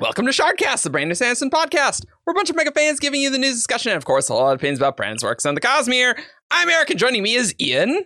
[0.00, 2.04] Welcome to Shardcast, the Brandon Sanderson podcast.
[2.24, 4.34] We're a bunch of mega fans giving you the news discussion and, of course, a
[4.34, 6.16] lot of opinions about Brandon's works on the Cosmere.
[6.52, 8.04] I'm Eric, and joining me is Ian.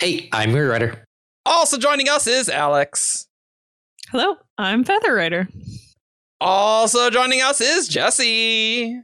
[0.00, 1.04] Hey, I'm your writer.
[1.44, 3.28] Also joining us is Alex.
[4.10, 5.46] Hello, I'm FeatherWriter.
[6.40, 9.00] Also joining us is Jesse.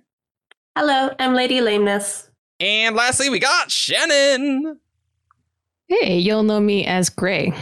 [0.76, 2.28] Hello, I'm Lady Lameness.
[2.58, 4.80] And lastly, we got Shannon.
[5.86, 7.52] Hey, you'll know me as Gray.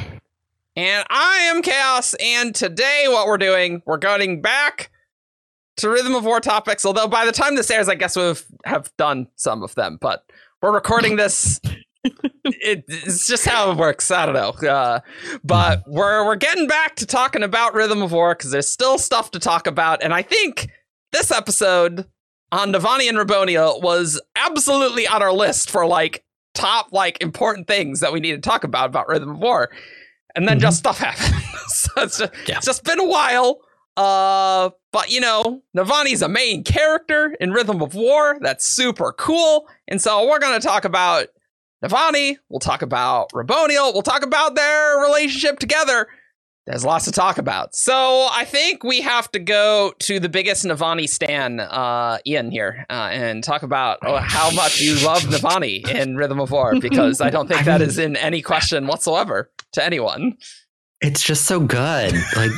[0.80, 2.14] And I am Chaos.
[2.14, 4.90] And today, what we're doing, we're going back
[5.76, 6.86] to Rhythm of War topics.
[6.86, 9.98] Although by the time this airs, I guess we've have done some of them.
[10.00, 10.24] But
[10.62, 11.60] we're recording this.
[12.04, 14.10] it, it's just how it works.
[14.10, 14.70] I don't know.
[14.70, 15.00] Uh,
[15.44, 19.32] but we're we're getting back to talking about Rhythm of War because there's still stuff
[19.32, 20.02] to talk about.
[20.02, 20.70] And I think
[21.12, 22.06] this episode
[22.52, 28.00] on Navani and Raboniel was absolutely on our list for like top like important things
[28.00, 29.68] that we need to talk about about Rhythm of War
[30.34, 30.62] and then mm-hmm.
[30.62, 31.42] just stuff happened.
[31.66, 32.56] so it's just, yeah.
[32.56, 33.60] it's just been a while.
[33.96, 38.38] Uh, but you know, Navani's a main character in Rhythm of War.
[38.40, 39.66] That's super cool.
[39.88, 41.26] And so we're gonna talk about
[41.84, 42.36] Navani.
[42.48, 43.92] We'll talk about Raboniel.
[43.92, 46.08] We'll talk about their relationship together.
[46.66, 47.74] There's lots to talk about.
[47.74, 52.86] So I think we have to go to the biggest Navani stan, uh, Ian here,
[52.88, 57.20] uh, and talk about oh, how much you love Navani in Rhythm of War, because
[57.20, 60.36] I don't think that is in any question whatsoever to anyone.
[61.00, 62.14] It's just so good.
[62.36, 62.50] Like,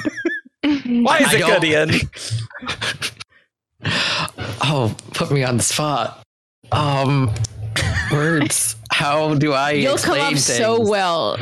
[0.85, 1.91] why is it good, Ian?
[4.63, 6.23] oh, put me on the spot.
[6.73, 7.31] Um,
[8.11, 8.77] words.
[8.91, 9.73] How do I?
[9.73, 10.45] You'll come up things?
[10.45, 11.39] so well.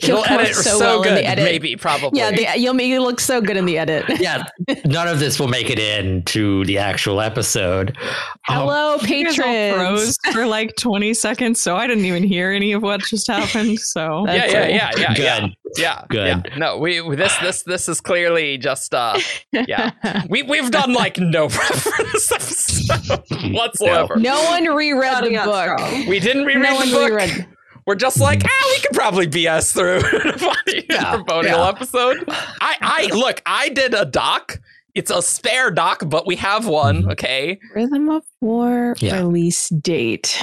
[0.00, 1.44] You'll edit so, so well good, in the edit.
[1.44, 2.18] maybe, probably.
[2.18, 4.04] Yeah, the, you'll make you look so good in the edit.
[4.20, 4.44] yeah,
[4.84, 7.96] none of this will make it in to the actual episode.
[8.44, 9.74] Hello, um, patrons.
[9.74, 13.80] Froze for like 20 seconds, so I didn't even hear any of what just happened.
[13.80, 15.22] So yeah, yeah, yeah, yeah, good.
[15.22, 16.46] yeah, yeah, good.
[16.48, 16.56] Yeah.
[16.56, 19.18] No, we this this this is clearly just uh,
[19.52, 19.92] yeah.
[20.28, 24.16] we we've done like no prep for this episode whatsoever.
[24.16, 26.06] No one reread the book.
[26.08, 27.10] We didn't reread no the book.
[27.10, 27.46] Reread.
[27.88, 31.68] We're just like, ah, we could probably BS through a yeah, yeah.
[31.70, 32.22] episode.
[32.28, 34.60] I, I look, I did a doc.
[34.94, 36.98] It's a spare doc, but we have one.
[36.98, 37.10] Mm-hmm.
[37.12, 37.58] Okay.
[37.74, 39.16] Rhythm of War yeah.
[39.20, 40.38] release date.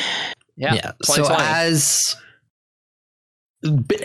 [0.58, 0.74] Yeah.
[0.74, 0.92] yeah.
[1.04, 2.16] So as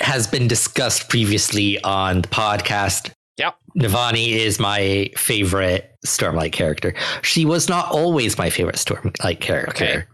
[0.03, 3.11] has been discussed previously on the podcast.
[3.39, 3.57] Yep.
[3.75, 6.93] Navani is my favorite Stormlight character.
[7.23, 9.85] She was not always my favorite Stormlight character.
[9.85, 10.05] Okay.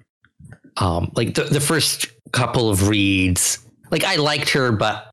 [0.76, 2.06] Um, like the, the first
[2.37, 3.59] couple of reads.
[3.91, 5.11] Like I liked her, but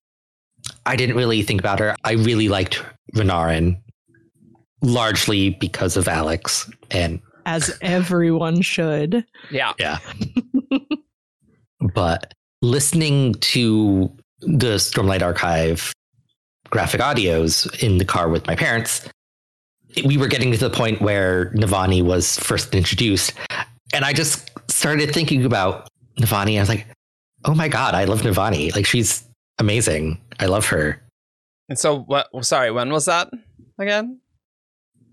[0.86, 1.96] I didn't really think about her.
[2.04, 2.84] I really liked
[3.16, 3.80] Renarin,
[4.82, 9.26] largely because of Alex and as everyone should.
[9.52, 9.74] Yeah.
[9.80, 10.00] Yeah.
[11.94, 14.12] but listening to
[14.42, 15.94] the Stormlight Archive
[16.70, 19.08] graphic audios in the car with my parents,
[20.06, 23.34] we were getting to the point where Navani was first introduced.
[23.94, 25.88] And I just started thinking about
[26.20, 26.58] Navani.
[26.58, 26.88] I was like,
[27.46, 28.76] oh my god, I love Navani.
[28.76, 29.24] Like she's
[29.59, 30.22] amazing.
[30.40, 31.02] I love her.
[31.70, 32.28] And so, what?
[32.46, 33.30] Sorry, when was that
[33.80, 34.20] again?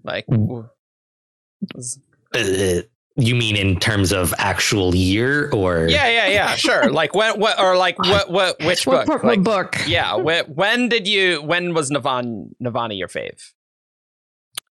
[0.03, 1.99] Like, was...
[2.35, 2.81] uh,
[3.17, 6.91] you mean in terms of actual year, or yeah, yeah, yeah, sure.
[6.91, 9.07] like when, what, or like what, what, which book?
[9.09, 9.77] What like, book?
[9.87, 10.17] Yeah.
[10.17, 11.43] When, when did you?
[11.43, 13.53] When was Navan Navani your fave?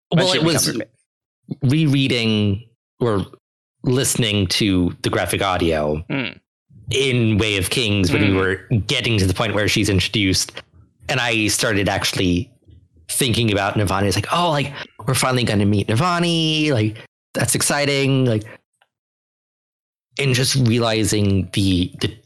[0.10, 0.82] When well, it was
[1.62, 2.68] rereading
[3.00, 3.26] or
[3.84, 6.04] listening to the graphic audio.
[6.10, 6.40] Mm
[6.92, 8.30] in Way of Kings when mm.
[8.30, 10.52] we were getting to the point where she's introduced,
[11.10, 12.52] and I started actually
[13.10, 14.08] thinking about Navani.
[14.08, 14.74] It's like, oh, like
[15.06, 16.72] we're finally going to meet Navani.
[16.72, 16.98] Like
[17.34, 18.26] that's exciting.
[18.26, 18.44] Like,
[20.20, 22.18] and just realizing the the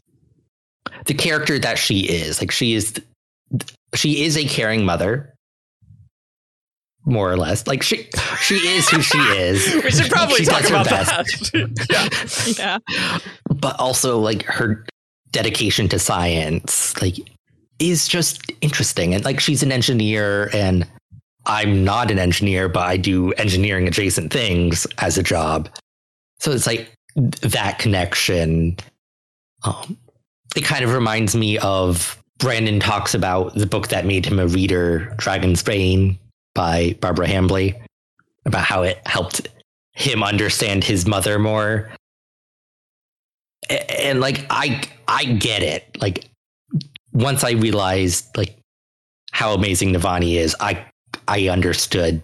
[1.06, 2.40] the character that she is.
[2.40, 2.94] Like she is
[3.94, 5.34] she is a caring mother
[7.04, 7.66] more or less.
[7.66, 8.08] Like she
[8.40, 9.74] she is who she is.
[9.84, 11.26] we should probably she talk about that.
[12.58, 12.78] yeah.
[13.18, 13.51] yeah.
[13.62, 14.84] But also like her
[15.30, 17.16] dedication to science like
[17.78, 20.86] is just interesting and like she's an engineer and
[21.46, 25.70] I'm not an engineer but I do engineering adjacent things as a job.
[26.40, 28.76] So it's like that connection
[29.64, 29.96] um
[30.54, 34.46] it kind of reminds me of Brandon talks about the book that made him a
[34.46, 36.18] reader, Dragonsbane,
[36.54, 37.80] by Barbara Hambly
[38.44, 39.48] about how it helped
[39.92, 41.90] him understand his mother more.
[43.88, 45.84] And like I I get it.
[46.00, 46.24] Like
[47.12, 48.56] once I realized like
[49.32, 50.84] how amazing Navani is, I
[51.28, 52.22] I understood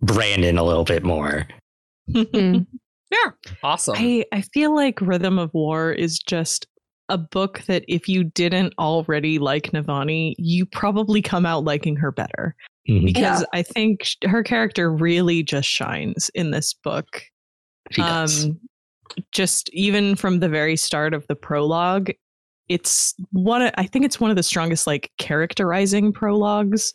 [0.00, 1.46] Brandon a little bit more.
[2.06, 3.30] yeah.
[3.62, 3.94] Awesome.
[3.96, 6.66] I, I feel like Rhythm of War is just
[7.08, 12.10] a book that if you didn't already like Navani, you probably come out liking her
[12.10, 12.54] better
[12.88, 13.04] mm-hmm.
[13.04, 13.46] because yeah.
[13.52, 17.22] I think her character really just shines in this book.
[17.92, 18.48] She does.
[19.32, 22.10] Just even from the very start of the prologue,
[22.68, 23.70] it's one.
[23.76, 26.92] I think it's one of the strongest like characterizing prologues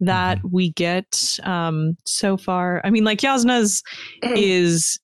[0.00, 0.48] that mm-hmm.
[0.50, 2.80] we get um, so far.
[2.84, 3.82] I mean, like Jasnah's
[4.22, 4.98] is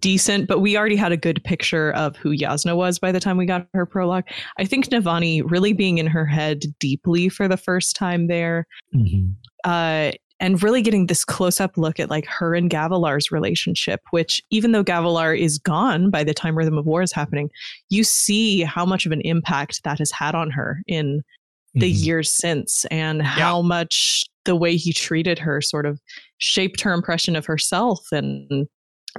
[0.00, 3.36] decent, but we already had a good picture of who Jasnah was by the time
[3.36, 4.24] we got her prologue.
[4.58, 9.30] I think Navani really being in her head deeply for the first time there, mm-hmm.
[9.64, 14.42] uh, and really getting this close up look at like her and Gavilar's relationship, which
[14.50, 17.50] even though Gavilar is gone by the time Rhythm of War is happening,
[17.88, 21.22] you see how much of an impact that has had on her in
[21.74, 22.04] the mm-hmm.
[22.04, 23.68] years since and how yeah.
[23.68, 26.00] much the way he treated her sort of
[26.38, 28.66] shaped her impression of herself and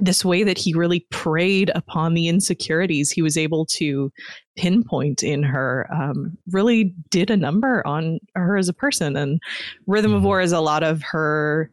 [0.00, 4.12] this way that he really preyed upon the insecurities he was able to
[4.56, 9.40] pinpoint in her um, really did a number on her as a person and
[9.86, 10.26] rhythm of mm-hmm.
[10.26, 11.70] war is a lot of her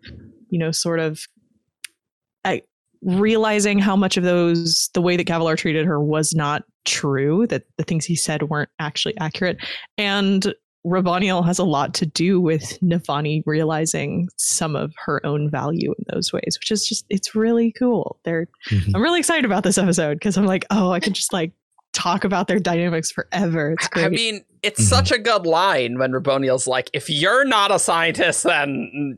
[0.49, 1.25] you know sort of
[2.43, 2.61] I,
[3.01, 7.63] realizing how much of those the way that Gavilar treated her was not true that
[7.77, 9.57] the things he said weren't actually accurate
[9.97, 10.53] and
[10.85, 16.05] Raboniel has a lot to do with Navani realizing some of her own value in
[16.13, 18.19] those ways, which is just it's really cool.
[18.23, 18.95] They're mm-hmm.
[18.95, 21.51] I'm really excited about this episode because I'm like, oh, I could just like
[21.93, 23.71] talk about their dynamics forever.
[23.71, 24.05] It's great.
[24.05, 24.95] I mean, it's mm-hmm.
[24.95, 29.17] such a good line when Raboniel's like, if you're not a scientist, then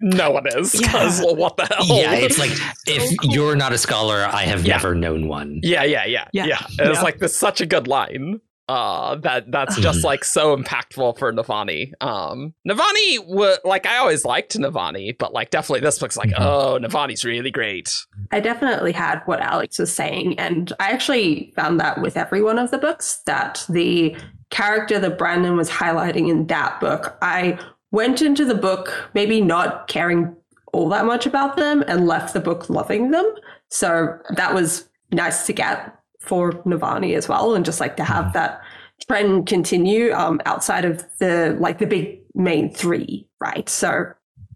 [0.00, 1.26] no one is because yeah.
[1.26, 2.50] well, what the hell yeah it's like
[2.86, 4.74] if you're not a scholar i have yeah.
[4.74, 6.66] never known one yeah yeah yeah yeah, yeah.
[6.78, 10.06] it's like this such a good line uh that that's just mm-hmm.
[10.06, 11.92] like so impactful for Navani.
[12.00, 16.42] Um Navani would like I always liked Navani, but like definitely this book's like, mm-hmm.
[16.42, 17.92] oh, Navani's really great.
[18.32, 22.58] I definitely had what Alex was saying, and I actually found that with every one
[22.58, 24.16] of the books that the
[24.50, 27.58] character that Brandon was highlighting in that book, I
[27.90, 30.34] went into the book maybe not caring
[30.72, 33.34] all that much about them and left the book loving them.
[33.70, 38.26] So that was nice to get for Navani as well, and just like to have
[38.26, 38.32] mm-hmm.
[38.34, 38.62] that
[39.06, 43.68] trend continue um, outside of the like the big main three, right?
[43.68, 44.06] So.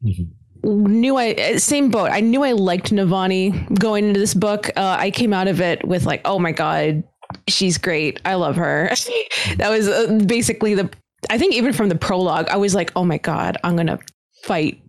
[0.04, 0.24] Mm-hmm
[0.64, 2.10] knew I same boat.
[2.10, 4.70] I knew I liked Navani going into this book.
[4.76, 7.02] Uh, I came out of it with like, oh my god,
[7.48, 8.20] she's great.
[8.24, 8.90] I love her.
[9.56, 10.90] that was uh, basically the.
[11.30, 13.98] I think even from the prologue, I was like, oh my god, I'm gonna
[14.44, 14.80] fight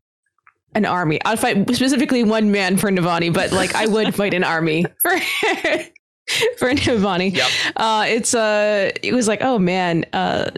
[0.75, 1.19] an army.
[1.25, 5.11] I'll fight specifically one man for Navani, but like I would fight an army for
[6.57, 7.35] for Navani.
[7.35, 7.47] Yep.
[7.75, 10.51] Uh, it's uh, it was like, oh man, uh,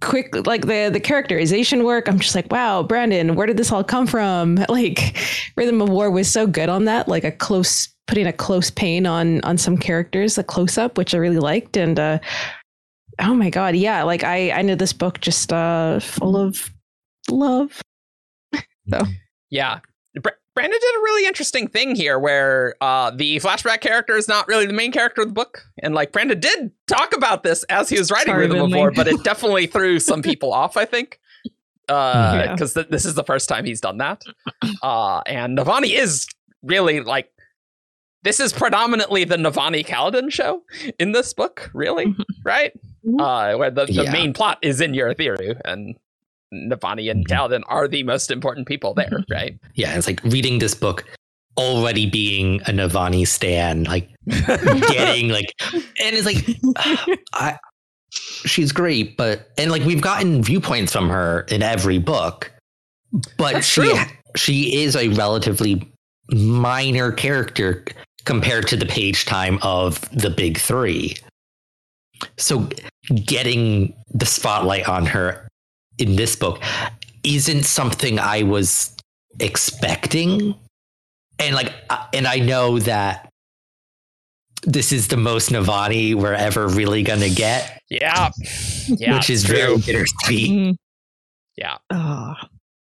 [0.00, 2.08] quick like the the characterization work.
[2.08, 4.58] I'm just like, wow, Brandon, where did this all come from?
[4.68, 5.16] Like,
[5.56, 9.06] Rhythm of War was so good on that, like a close putting a close pain
[9.06, 12.18] on on some characters, a close up, which I really liked, and uh,
[13.20, 16.70] oh my god, yeah, like I I know this book just uh full of
[17.30, 17.82] love.
[18.90, 19.02] so
[19.50, 19.80] yeah,
[20.56, 24.64] Brandon did a really interesting thing here where uh, the flashback character is not really
[24.64, 25.62] the main character of the book.
[25.82, 28.90] And like Brandon did talk about this as he was writing Sorry, Rhythm of War,
[28.90, 31.20] but it definitely threw some people off, I think.
[31.86, 32.56] Because uh, yeah.
[32.56, 34.22] th- this is the first time he's done that.
[34.82, 36.26] Uh, and Navani is
[36.62, 37.30] really like,
[38.22, 40.62] this is predominantly the Navani Kaladin show
[40.98, 42.22] in this book, really, mm-hmm.
[42.44, 42.72] right?
[43.06, 43.20] Mm-hmm.
[43.20, 44.10] Uh, where the, the yeah.
[44.10, 45.96] main plot is in Urithiru and
[46.52, 49.32] Navani and Kaladin are the most important people there, mm-hmm.
[49.32, 49.58] right?
[49.74, 51.04] Yeah, it's like reading this book
[51.58, 57.58] already being a Navani stan, like getting like, and it's like, I,
[58.10, 62.52] she's great, but and like we've gotten viewpoints from her in every book,
[63.36, 64.00] but That's she true.
[64.36, 65.90] she is a relatively
[66.30, 67.84] minor character
[68.24, 71.16] compared to the page time of the big three.
[72.38, 72.68] So
[73.24, 75.45] getting the spotlight on her
[75.98, 76.62] in this book
[77.24, 78.94] isn't something I was
[79.40, 80.54] expecting.
[81.38, 81.72] And like,
[82.12, 83.30] and I know that
[84.62, 87.80] this is the most Navani we're ever really gonna get.
[87.88, 88.30] Yeah,
[88.88, 90.50] yeah, which is very bittersweet.
[90.50, 90.70] Mm-hmm.
[91.56, 92.34] Yeah, oh.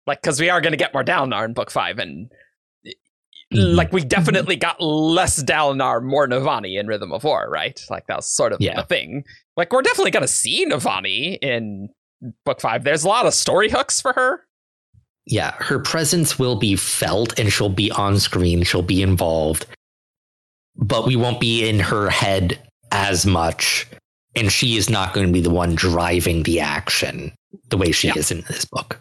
[0.07, 2.31] like because we are gonna get more Dalinar in book five, and
[2.87, 3.77] mm-hmm.
[3.77, 7.79] like we definitely got less Dalinar, more Navani in Rhythm of War, right?
[7.91, 8.77] Like that's sort of yeah.
[8.77, 9.25] the thing.
[9.57, 11.89] Like we're definitely gonna see Navani in
[12.45, 12.85] book five.
[12.85, 14.47] There's a lot of story hooks for her.
[15.27, 18.63] Yeah, her presence will be felt and she'll be on screen.
[18.63, 19.67] She'll be involved,
[20.77, 22.61] but we won't be in her head
[22.93, 23.87] as much.
[24.37, 27.33] And she is not going to be the one driving the action
[27.71, 28.15] the way she yeah.
[28.17, 29.01] is in this book.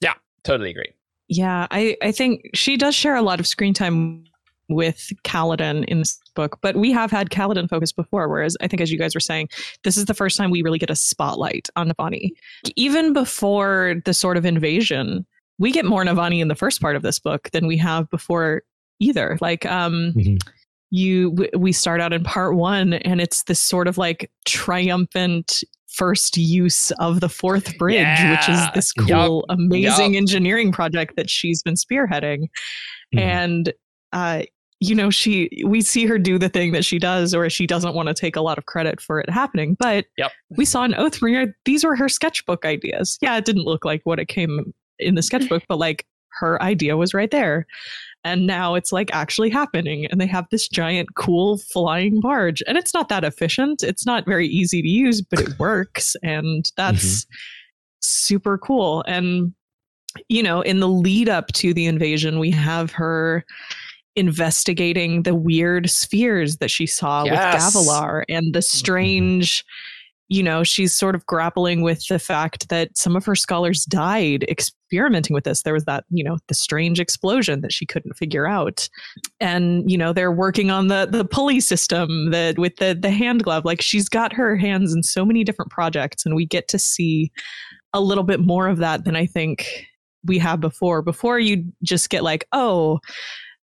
[0.00, 0.14] Yeah,
[0.44, 0.92] totally agree.
[1.28, 4.24] Yeah, I, I think she does share a lot of screen time
[4.70, 8.28] with Kaladin in this book, but we have had Kaladin focus before.
[8.28, 9.48] Whereas I think, as you guys were saying,
[9.84, 12.30] this is the first time we really get a spotlight on Navani.
[12.76, 15.26] Even before the sort of invasion,
[15.58, 18.62] we get more Navani in the first part of this book than we have before
[18.98, 19.38] either.
[19.40, 20.36] Like, um, mm-hmm.
[20.90, 26.36] you we start out in part one, and it's this sort of like triumphant first
[26.36, 28.30] use of the fourth bridge, yeah.
[28.30, 29.58] which is this cool, yep.
[29.58, 30.20] amazing yep.
[30.20, 32.44] engineering project that she's been spearheading.
[33.12, 33.18] Mm-hmm.
[33.18, 33.72] And
[34.12, 34.42] uh,
[34.80, 37.94] you know, she we see her do the thing that she does, or she doesn't
[37.94, 39.76] want to take a lot of credit for it happening.
[39.78, 40.32] But yep.
[40.56, 43.18] we saw in Oathbringer, these were her sketchbook ideas.
[43.20, 46.06] Yeah, it didn't look like what it came in the sketchbook, but like
[46.38, 47.66] her idea was right there.
[48.24, 50.06] And now it's like actually happening.
[50.06, 52.62] And they have this giant, cool flying barge.
[52.66, 53.82] And it's not that efficient.
[53.82, 56.16] It's not very easy to use, but it works.
[56.22, 57.36] And that's mm-hmm.
[58.00, 59.04] super cool.
[59.06, 59.54] And,
[60.28, 63.44] you know, in the lead up to the invasion, we have her
[64.20, 67.74] investigating the weird spheres that she saw yes.
[67.74, 68.76] with Gavilar and the mm-hmm.
[68.76, 69.64] strange
[70.30, 74.44] you know she's sort of grappling with the fact that some of her scholars died
[74.44, 78.46] experimenting with this there was that you know the strange explosion that she couldn't figure
[78.46, 78.88] out
[79.40, 83.42] and you know they're working on the the pulley system that with the the hand
[83.42, 86.78] glove like she's got her hands in so many different projects and we get to
[86.78, 87.30] see
[87.92, 89.84] a little bit more of that than i think
[90.24, 93.00] we have before before you just get like oh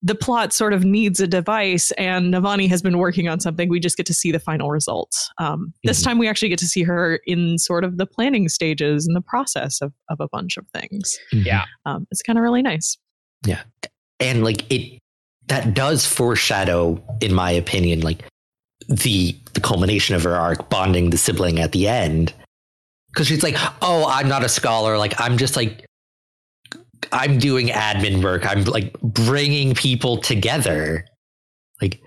[0.05, 3.71] the plot sort of needs a device and Navani has been working on something.
[3.71, 5.31] We just get to see the final results.
[5.39, 5.69] Um, mm-hmm.
[5.85, 9.17] This time we actually get to see her in sort of the planning stages and
[9.17, 11.19] the process of, of a bunch of things.
[11.33, 11.47] Mm-hmm.
[11.47, 11.65] Yeah.
[11.87, 12.99] Um, it's kind of really nice.
[13.47, 13.63] Yeah.
[14.21, 15.01] And like it,
[15.47, 18.25] that does foreshadow, in my opinion, like
[18.89, 22.35] the, the culmination of her arc bonding the sibling at the end.
[23.17, 24.99] Cause she's like, oh, I'm not a scholar.
[24.99, 25.87] Like, I'm just like
[27.13, 28.47] I'm doing admin work.
[28.47, 31.07] I'm like bringing people together.
[31.81, 32.01] Like,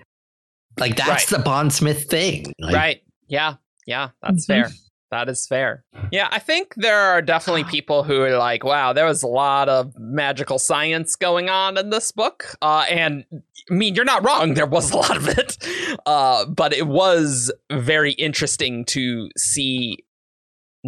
[0.78, 1.38] like that's right.
[1.38, 2.52] the bondsmith thing.
[2.58, 3.02] Like, right.
[3.28, 3.54] Yeah.
[3.86, 4.10] Yeah.
[4.22, 4.62] That's mm-hmm.
[4.64, 4.70] fair.
[5.10, 5.84] That is fair.
[6.12, 9.70] Yeah, I think there are definitely people who are like, wow, there was a lot
[9.70, 12.54] of magical science going on in this book.
[12.60, 13.24] Uh, and
[13.70, 14.52] I mean, you're not wrong.
[14.52, 15.56] There was a lot of it.
[16.04, 20.04] Uh, but it was very interesting to see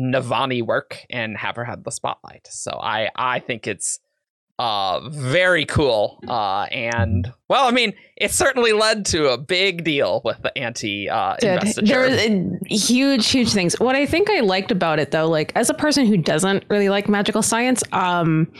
[0.01, 2.49] Navani work and have her have the spotlight.
[2.51, 4.01] So I I think it's
[4.61, 6.21] uh, very cool.
[6.29, 11.09] Uh, and well, I mean, it certainly led to a big deal with the anti
[11.09, 11.87] uh, investiture.
[11.87, 13.81] There was uh, huge, huge things.
[13.81, 16.91] What I think I liked about it, though, like as a person who doesn't really
[16.91, 18.53] like magical science, um,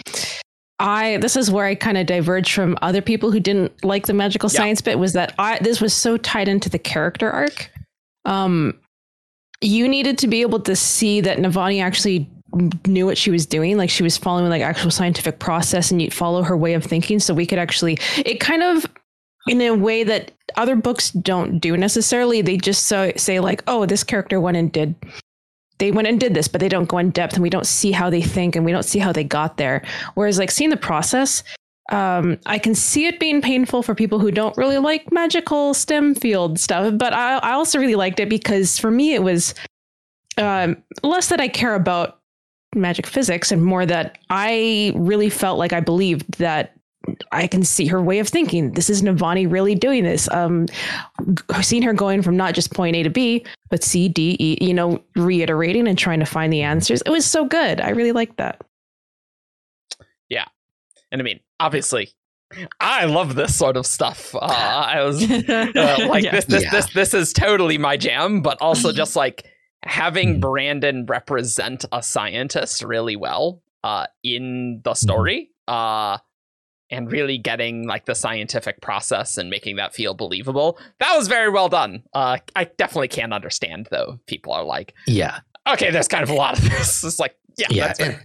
[0.79, 4.15] I this is where I kind of diverged from other people who didn't like the
[4.15, 4.57] magical yeah.
[4.57, 4.99] science bit.
[4.99, 7.71] Was that I this was so tied into the character arc.
[8.25, 8.81] Um,
[9.61, 12.29] you needed to be able to see that Navani actually
[12.87, 13.77] knew what she was doing.
[13.77, 17.21] Like she was following like actual scientific process and you follow her way of thinking.
[17.21, 18.87] So we could actually it kind of
[19.47, 22.43] in a way that other books don't do necessarily.
[22.43, 24.95] They just so, say like oh this character went and did
[25.79, 27.93] they went and did this but they don't go in depth and we don't see
[27.93, 29.83] how they think and we don't see how they got there.
[30.15, 31.43] Whereas like seeing the process
[31.91, 36.15] um, I can see it being painful for people who don't really like magical STEM
[36.15, 39.55] field stuff, but I, I also really liked it because for me it was
[40.39, 42.21] um, less that I care about
[42.75, 46.77] magic physics and more that I really felt like I believed that
[47.33, 48.73] I can see her way of thinking.
[48.73, 50.31] This is Navani really doing this.
[50.31, 50.67] Um,
[51.63, 54.75] seeing her going from not just point A to B, but C, D, E, you
[54.75, 57.03] know, reiterating and trying to find the answers.
[57.03, 57.81] It was so good.
[57.81, 58.61] I really liked that.
[60.29, 60.45] Yeah.
[61.11, 62.13] And I mean, obviously,
[62.81, 64.35] I love this sort of stuff.
[64.35, 65.69] Uh, I was uh,
[66.09, 66.33] like, yeah.
[66.33, 66.71] this, this, yeah.
[66.71, 69.47] this, this is totally my jam, but also just like
[69.83, 70.41] having mm-hmm.
[70.41, 74.97] Brandon represent a scientist really well uh, in the mm-hmm.
[74.97, 76.19] story uh,
[76.91, 80.79] and really getting like the scientific process and making that feel believable.
[80.99, 82.03] That was very well done.
[82.13, 84.19] Uh, I definitely can't understand though.
[84.27, 87.05] People are like, yeah, okay, there's kind of a lot of this.
[87.05, 88.19] It's like, yeah, yeah, and,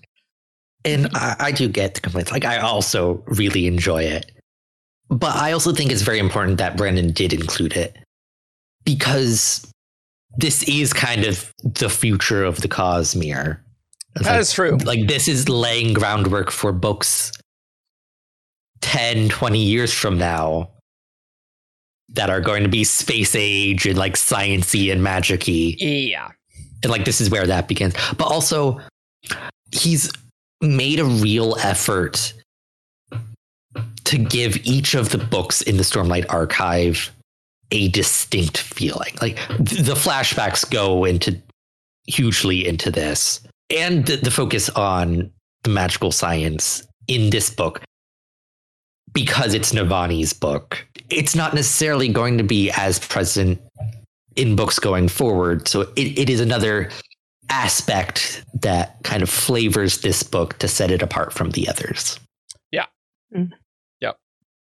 [0.85, 2.31] and I, I do get the complaints.
[2.31, 4.31] Like, I also really enjoy it,
[5.09, 7.97] but I also think it's very important that Brandon did include it
[8.85, 9.69] because
[10.37, 13.59] this is kind of the future of the Cosmere.
[14.15, 14.77] That like, is true.
[14.77, 17.31] Like this is laying groundwork for books
[18.81, 20.71] 10, 20 years from now
[22.09, 25.75] that are going to be space age and like sciency and magicy.
[25.79, 26.29] Yeah.
[26.83, 27.93] And like this is where that begins.
[28.17, 28.79] But also
[29.71, 30.11] he's
[30.65, 32.33] made a real effort
[34.05, 37.11] to give each of the books in the Stormlight archive
[37.71, 39.13] a distinct feeling.
[39.21, 41.41] Like the flashbacks go into
[42.07, 45.31] hugely into this, and the, the focus on
[45.63, 47.81] the magical science in this book
[49.13, 50.85] because it's Navani's book.
[51.09, 53.59] It's not necessarily going to be as present
[54.35, 55.67] in books going forward.
[55.67, 56.89] So it, it is another
[57.49, 62.19] aspect that kind of flavors this book to set it apart from the others.
[62.71, 62.85] Yeah.
[63.35, 63.51] Mm.
[64.01, 64.17] Yep.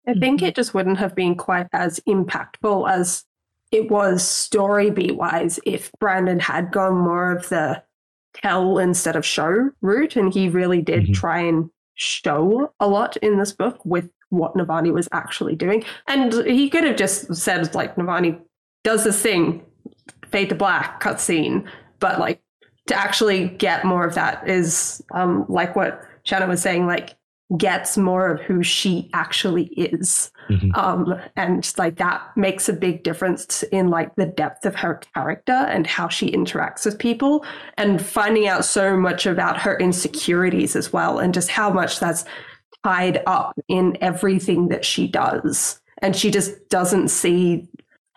[0.08, 3.26] I think it just wouldn't have been quite as impactful as
[3.72, 7.84] it was story beat wise if Brandon had gone more of the
[8.34, 10.16] tell instead of show route.
[10.16, 11.14] And he really did mm-hmm.
[11.14, 15.84] try and show a lot in this book with what Navani was actually doing.
[16.08, 18.40] And he could have just said, like, Navani
[18.84, 19.64] does this thing,
[20.32, 21.68] fade to black, cutscene.
[22.00, 22.42] But like
[22.89, 27.15] to actually get more of that is um, like what Shannon was saying, like
[27.58, 30.31] gets more of who she actually is.
[30.50, 30.72] Mm-hmm.
[30.74, 35.53] Um, and like that makes a big difference in like the depth of her character
[35.53, 37.46] and how she interacts with people
[37.77, 42.25] and finding out so much about her insecurities as well and just how much that's
[42.84, 45.79] tied up in everything that she does.
[46.00, 47.69] And she just doesn't see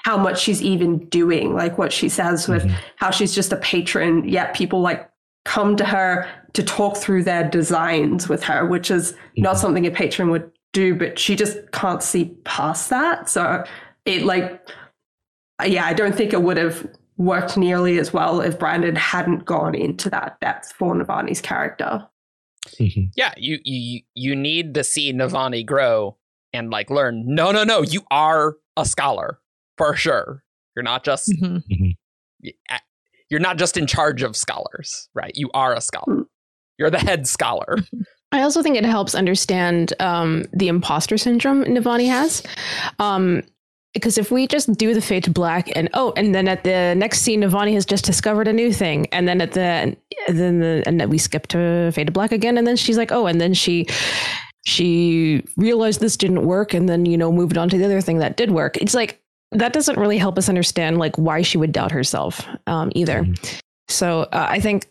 [0.02, 2.76] how much she's even doing, like what she says with mm-hmm.
[2.96, 5.08] how she's just a patron, yet people like
[5.44, 9.42] come to her to talk through their designs with her, which is mm-hmm.
[9.42, 13.28] not something a patron would do, but she just can't see past that.
[13.28, 13.64] So
[14.04, 14.68] it like,
[15.64, 19.74] yeah, I don't think it would have worked nearly as well if Brandon hadn't gone
[19.74, 22.06] into that depth for Navani's character.
[22.78, 23.04] Mm-hmm.
[23.16, 26.16] Yeah, you you you need to see Navani grow
[26.52, 27.22] and like learn.
[27.26, 29.38] No, no, no, you are a scholar
[29.82, 30.42] for sure.
[30.76, 31.56] You're not just mm-hmm.
[31.56, 32.76] mm-hmm.
[33.30, 35.32] you're not just in charge of scholars, right?
[35.34, 36.14] You are a scholar.
[36.14, 36.22] Hmm.
[36.78, 37.78] You're the head scholar.
[38.32, 42.42] I also think it helps understand um, the imposter syndrome Navani has.
[42.98, 43.42] Um,
[43.92, 46.94] because if we just do the fade to black and oh and then at the
[46.96, 49.96] next scene Navani has just discovered a new thing and then at the and
[50.28, 53.12] then the and then we skip to fade to black again and then she's like
[53.12, 53.86] oh and then she
[54.64, 58.16] she realized this didn't work and then you know moved on to the other thing
[58.16, 59.21] that did work it's like
[59.52, 63.22] that doesn't really help us understand like why she would doubt herself um, either.
[63.22, 63.58] Mm-hmm.
[63.88, 64.88] So uh, I think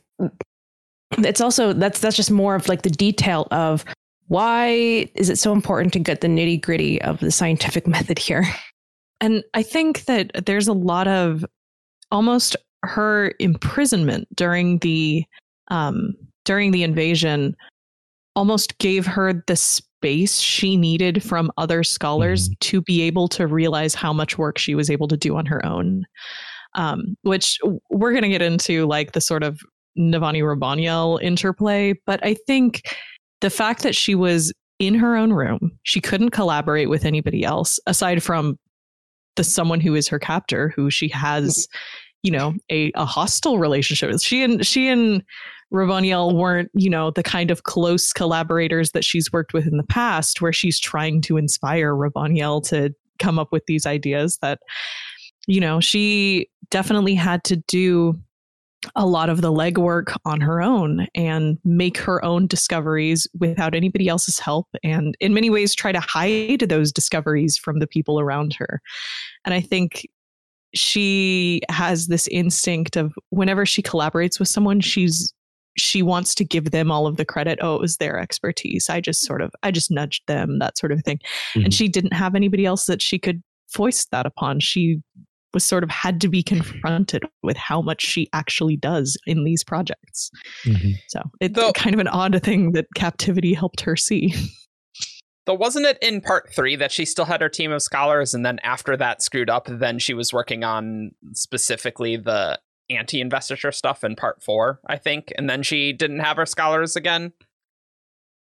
[1.18, 3.84] it's also that's that's just more of like the detail of
[4.28, 8.46] why is it so important to get the nitty gritty of the scientific method here.
[9.20, 11.46] And I think that there's a lot of
[12.12, 15.26] almost her imprisonment during the
[15.70, 16.14] um,
[16.46, 17.56] during the invasion
[18.36, 19.56] almost gave her the
[20.02, 22.56] space she needed from other scholars mm-hmm.
[22.60, 25.64] to be able to realize how much work she was able to do on her
[25.64, 26.06] own.
[26.74, 27.60] Um, which
[27.90, 29.60] we're going to get into like the sort of
[30.00, 32.96] Navani Raboniel interplay, but I think
[33.42, 37.78] the fact that she was in her own room, she couldn't collaborate with anybody else
[37.88, 38.58] aside from
[39.36, 41.68] the someone who is her captor, who she has,
[42.24, 44.22] you know, a, a hostile relationship with.
[44.22, 45.22] She and she and
[45.74, 49.84] Raboniel weren't, you know, the kind of close collaborators that she's worked with in the
[49.84, 54.60] past, where she's trying to inspire Raboniel to come up with these ideas that,
[55.48, 58.20] you know, she definitely had to do
[58.96, 64.08] a lot of the legwork on her own and make her own discoveries without anybody
[64.08, 68.56] else's help and in many ways try to hide those discoveries from the people around
[68.56, 68.82] her.
[69.46, 70.08] And i think
[70.74, 75.34] she has this instinct of whenever she collaborates with someone she's
[75.78, 77.60] she wants to give them all of the credit.
[77.62, 78.90] Oh it was their expertise.
[78.90, 81.20] I just sort of i just nudged them that sort of thing.
[81.54, 81.66] Mm-hmm.
[81.66, 83.42] and she didn't have anybody else that she could
[83.74, 84.60] voice that upon.
[84.60, 85.02] She
[85.54, 89.64] was sort of had to be confronted with how much she actually does in these
[89.64, 90.32] projects.
[90.66, 90.92] Mm-hmm.
[91.08, 94.34] so it's Though, kind of an odd thing that captivity helped her see.
[95.46, 98.46] Though wasn't it in part three that she still had her team of scholars, and
[98.46, 102.60] then after that screwed up, then she was working on specifically the
[102.92, 107.34] anti-investiture stuff in part four, I think, and then she didn't have her scholars again.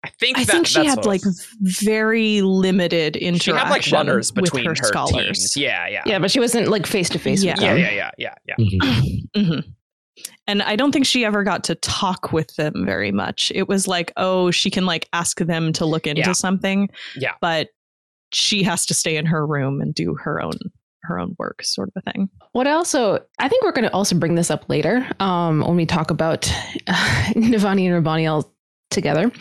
[0.04, 1.22] I think I that, think she had like
[1.62, 3.54] very limited interaction.
[3.54, 5.38] She had like runners between her, her scholars.
[5.38, 5.58] Teams.
[5.58, 7.44] Yeah, yeah, yeah, but she wasn't like face to face.
[7.44, 8.56] Yeah, yeah, yeah, yeah, yeah.
[8.60, 9.40] Mm-hmm.
[9.40, 9.70] mm-hmm.
[10.48, 13.52] And I don't think she ever got to talk with them very much.
[13.54, 16.32] It was like, oh, she can like ask them to look into yeah.
[16.32, 16.90] something.
[17.16, 17.70] Yeah, but
[18.34, 20.58] she has to stay in her room and do her own
[21.04, 22.30] her own work sort of a thing.
[22.52, 25.76] What I also i think we're going to also bring this up later um, when
[25.76, 26.52] we talk about
[26.88, 26.94] uh,
[27.36, 28.50] navani and raboniel
[28.92, 29.32] together.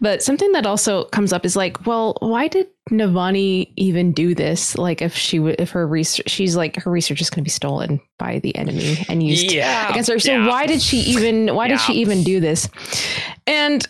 [0.00, 4.76] But something that also comes up is like well why did navani even do this?
[4.76, 7.50] Like if she would if her research she's like her research is going to be
[7.50, 10.18] stolen by the enemy and used yeah, against her.
[10.18, 10.48] So yeah.
[10.48, 11.72] why did she even why yeah.
[11.72, 12.68] did she even do this?
[13.46, 13.86] And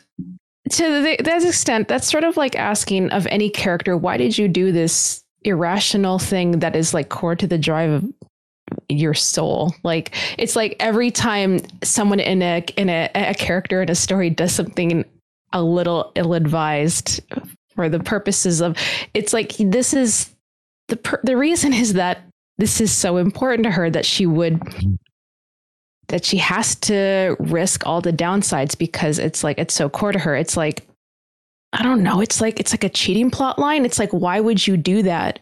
[0.70, 4.48] to the, that extent that's sort of like asking of any character why did you
[4.48, 8.04] do this irrational thing that is like core to the drive of
[8.88, 9.74] your soul.
[9.83, 14.30] Like it's like every time someone in a in a, a character in a story
[14.30, 15.04] does something
[15.52, 17.20] a little ill-advised
[17.74, 18.76] for the purposes of
[19.14, 20.35] it's like this is
[20.88, 22.22] the per, the reason is that
[22.59, 24.61] this is so important to her that she would
[26.09, 30.18] that she has to risk all the downsides because it's like it's so core to
[30.18, 30.37] her.
[30.37, 30.87] It's like
[31.74, 32.20] I don't know.
[32.20, 33.84] It's like it's like a cheating plot line.
[33.84, 35.40] It's like why would you do that?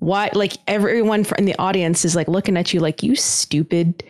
[0.00, 4.02] Why like everyone in the audience is like looking at you like you stupid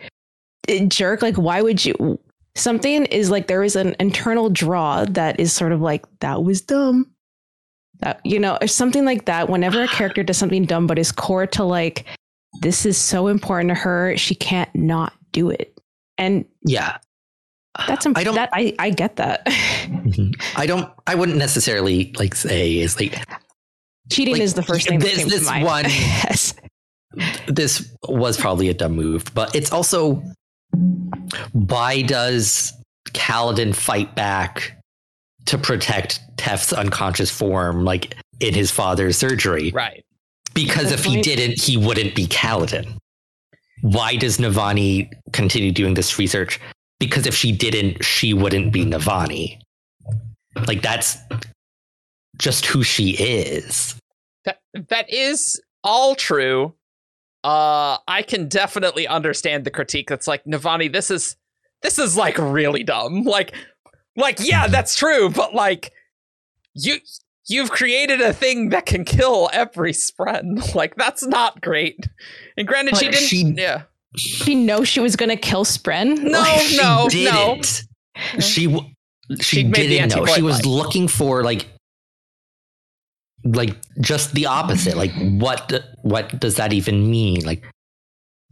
[0.67, 1.21] eh, jerk.
[1.21, 2.19] Like why would you?
[2.55, 6.61] Something is like there is an internal draw that is sort of like that was
[6.61, 7.09] dumb.
[7.99, 9.49] That you know, or something like that.
[9.49, 12.05] Whenever a character does something dumb but is core to like
[12.61, 15.79] this is so important to her, she can't not do it.
[16.17, 16.97] And yeah,
[17.87, 18.35] that's imp- I don't.
[18.35, 19.45] That, I I get that.
[19.45, 20.31] Mm-hmm.
[20.59, 20.91] I don't.
[21.07, 23.23] I wouldn't necessarily like say is like
[24.11, 24.99] cheating like, is the first thing.
[24.99, 25.83] This this one.
[25.85, 26.53] yes.
[27.47, 30.21] This was probably a dumb move, but it's also
[31.53, 32.73] why does
[33.09, 34.77] Kaladin fight back
[35.45, 39.71] to protect Teft's unconscious form, like in his father's surgery?
[39.71, 40.03] Right.
[40.53, 42.97] Because if he didn't, he wouldn't be Kaladin.
[43.81, 46.59] Why does Navani continue doing this research?
[46.99, 49.59] Because if she didn't, she wouldn't be Navani.
[50.67, 51.17] Like that's
[52.37, 53.95] just who she is.
[54.45, 54.59] That
[54.89, 56.73] that is all true.
[57.43, 61.37] Uh I can definitely understand the critique that's like Navani, this is
[61.81, 63.23] this is like really dumb.
[63.23, 63.53] Like
[64.15, 65.93] like yeah, that's true, but like
[66.73, 66.97] you
[67.47, 70.57] you've created a thing that can kill every spren.
[70.75, 72.07] Like that's not great.
[72.55, 73.27] And granted, but she didn't.
[73.27, 73.83] She, yeah,
[74.15, 76.17] she know she was gonna kill spren.
[76.21, 77.83] No, like, no, she didn't.
[78.33, 78.39] no.
[78.39, 78.95] She
[79.41, 80.25] she didn't know.
[80.25, 81.67] She was looking for like
[83.43, 84.97] like just the opposite.
[84.97, 87.45] Like what what does that even mean?
[87.45, 87.63] Like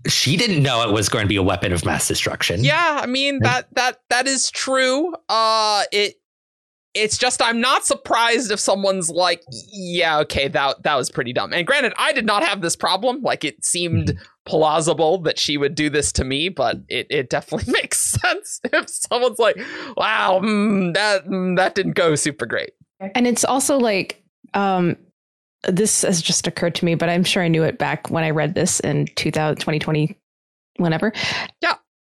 [0.07, 2.63] she didn't know it was going to be a weapon of mass destruction.
[2.63, 5.13] Yeah, I mean that that that is true.
[5.27, 6.15] Uh it
[6.97, 11.53] it's just I'm not surprised if someone's like, yeah, okay, that that was pretty dumb.
[11.53, 13.21] And granted, I did not have this problem.
[13.21, 14.23] Like it seemed mm-hmm.
[14.45, 18.89] plausible that she would do this to me, but it, it definitely makes sense if
[18.89, 19.57] someone's like,
[19.95, 22.71] wow, mm, that mm, that didn't go super great.
[22.99, 24.97] And it's also like, um,
[25.67, 28.31] this has just occurred to me, but I'm sure I knew it back when I
[28.31, 30.17] read this in 2000, 2020,
[30.77, 31.13] whenever.
[31.61, 31.75] Yeah.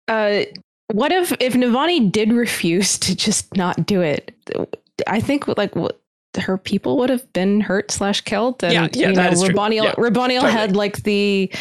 [0.08, 0.46] Uh,
[0.92, 4.36] what if if Navani did refuse to just not do it?
[5.08, 5.74] I think like
[6.38, 8.64] her people would have been hurt slash killed.
[8.64, 10.52] And, yeah, yeah, you know, Raboniel, yeah, Raboniel totally.
[10.52, 11.52] had like the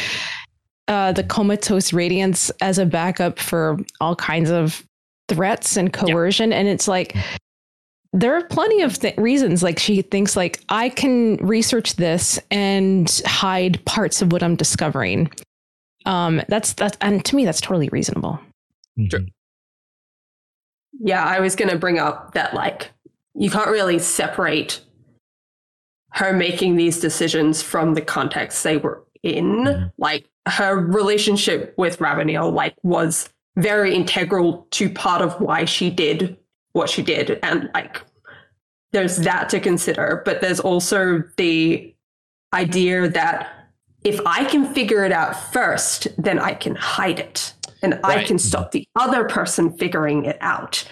[0.89, 4.85] uh, the comatose radiance as a backup for all kinds of
[5.29, 6.59] threats and coercion, yeah.
[6.59, 7.15] and it's like
[8.15, 13.21] there are plenty of th- reasons like she thinks like i can research this and
[13.27, 15.31] hide parts of what i'm discovering
[16.07, 18.41] um that's that's and to me that's totally reasonable
[19.11, 19.21] Sure.
[21.01, 22.91] Yeah, I was going to bring up that, like,
[23.35, 24.81] you can't really separate
[26.15, 29.65] her making these decisions from the context they were in.
[29.65, 29.87] Mm-hmm.
[29.99, 36.37] Like, her relationship with Raboniel, like, was very integral to part of why she did
[36.73, 37.39] what she did.
[37.43, 38.03] And, like,
[38.93, 40.23] there's that to consider.
[40.25, 41.95] But there's also the
[42.55, 43.69] idea that
[44.03, 47.53] if I can figure it out first, then I can hide it
[47.83, 48.19] and right.
[48.19, 50.87] I can stop the other person figuring it out.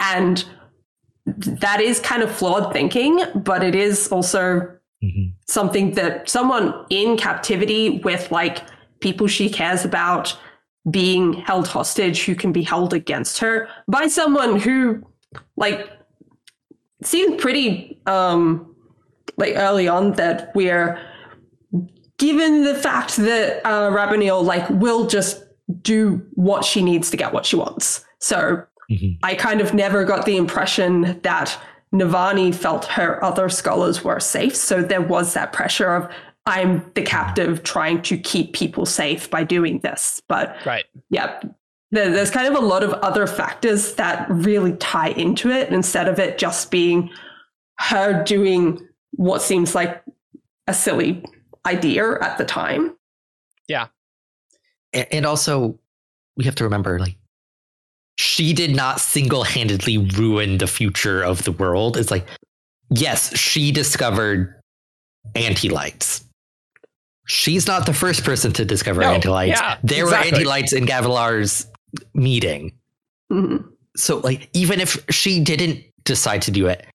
[0.00, 0.44] And
[1.26, 4.60] that is kind of flawed thinking, but it is also
[5.02, 5.28] mm-hmm.
[5.46, 8.62] something that someone in captivity with like
[9.00, 10.36] people she cares about
[10.90, 15.02] being held hostage who can be held against her by someone who
[15.56, 15.90] like
[17.02, 18.74] seemed pretty um
[19.36, 20.98] like early on that we're
[22.16, 25.44] given the fact that uh Raboniel like will just
[25.82, 28.04] do what she needs to get what she wants.
[28.20, 29.12] So mm-hmm.
[29.22, 31.58] I kind of never got the impression that
[31.92, 34.56] Navani felt her other scholars were safe.
[34.56, 36.10] So there was that pressure of
[36.46, 40.22] I'm the captive trying to keep people safe by doing this.
[40.28, 40.86] But right.
[41.10, 41.40] yeah,
[41.90, 46.18] there's kind of a lot of other factors that really tie into it instead of
[46.18, 47.10] it just being
[47.78, 48.80] her doing
[49.12, 50.02] what seems like
[50.66, 51.22] a silly
[51.66, 52.96] idea at the time.
[53.68, 53.88] Yeah
[54.92, 55.78] and also
[56.36, 57.16] we have to remember like
[58.16, 61.96] she did not single-handedly ruin the future of the world.
[61.96, 62.26] It's like
[62.90, 64.54] yes she discovered
[65.34, 66.24] anti-lights.
[67.26, 69.60] She's not the first person to discover no, anti-lights.
[69.60, 70.30] yeah, there exactly.
[70.30, 71.66] were anti-lights in gavilar's
[72.14, 72.72] meeting.
[73.30, 73.68] Mm-hmm.
[73.94, 76.86] so like even if she didn't decide to do it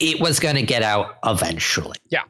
[0.00, 1.96] it was going to get out eventually.
[2.10, 2.24] Yeah.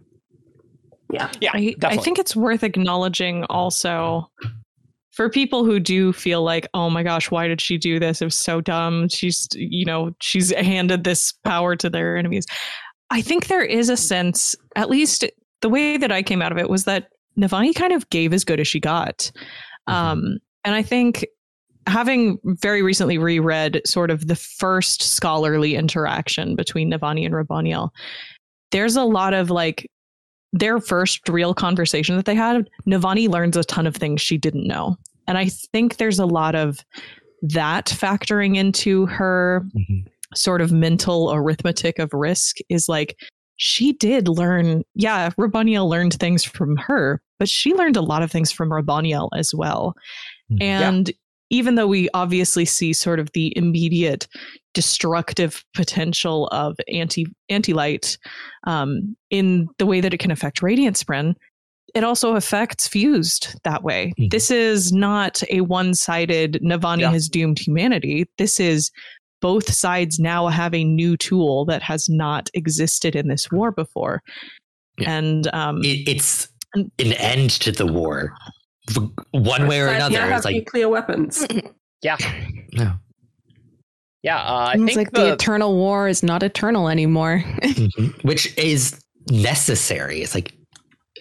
[1.11, 1.29] Yeah.
[1.41, 4.31] Yeah I, I think it's worth acknowledging also
[5.13, 8.21] for people who do feel like, oh my gosh, why did she do this?
[8.21, 9.09] It was so dumb.
[9.09, 12.47] She's, you know, she's handed this power to their enemies.
[13.11, 15.25] I think there is a sense, at least
[15.61, 18.45] the way that I came out of it was that Navani kind of gave as
[18.45, 19.31] good as she got.
[19.89, 19.95] Mm-hmm.
[19.95, 21.27] Um, and I think
[21.87, 27.91] having very recently reread sort of the first scholarly interaction between Navani and Raboniel,
[28.71, 29.91] there's a lot of like
[30.53, 32.69] their first real conversation that they had.
[32.87, 34.97] Navani learns a ton of things she didn't know.
[35.27, 36.85] And I think there's a lot of
[37.43, 40.07] that factoring into her mm-hmm.
[40.35, 43.17] sort of mental arithmetic of risk is like
[43.57, 48.31] she did learn, yeah, Raboniel learned things from her, but she learned a lot of
[48.31, 49.95] things from Raboniel as well.
[50.51, 50.63] Mm-hmm.
[50.63, 51.15] And yeah.
[51.53, 54.27] Even though we obviously see sort of the immediate
[54.75, 58.19] destructive potential of anti anti light
[58.67, 61.35] um, in the way that it can affect radiant spren,
[61.95, 64.15] it also affects fused that way.
[64.19, 64.29] Mm-hmm.
[64.31, 67.11] This is not a one sided Navani yeah.
[67.11, 68.27] has doomed humanity.
[68.39, 68.91] This is
[69.43, 74.23] both sides now have a new tool that has not existed in this war before.
[74.99, 75.19] Yeah.
[75.19, 78.33] And um, it, it's an end to the war,
[79.31, 80.15] one way or another.
[80.15, 81.47] Yeah, it's like nuclear weapons.
[82.03, 82.17] yeah.
[82.73, 82.95] No.
[84.23, 88.27] Yeah, uh, I it's think like the, the, eternal war is not eternal anymore, mm-hmm.
[88.27, 90.23] which is necessary.
[90.23, 90.53] It's like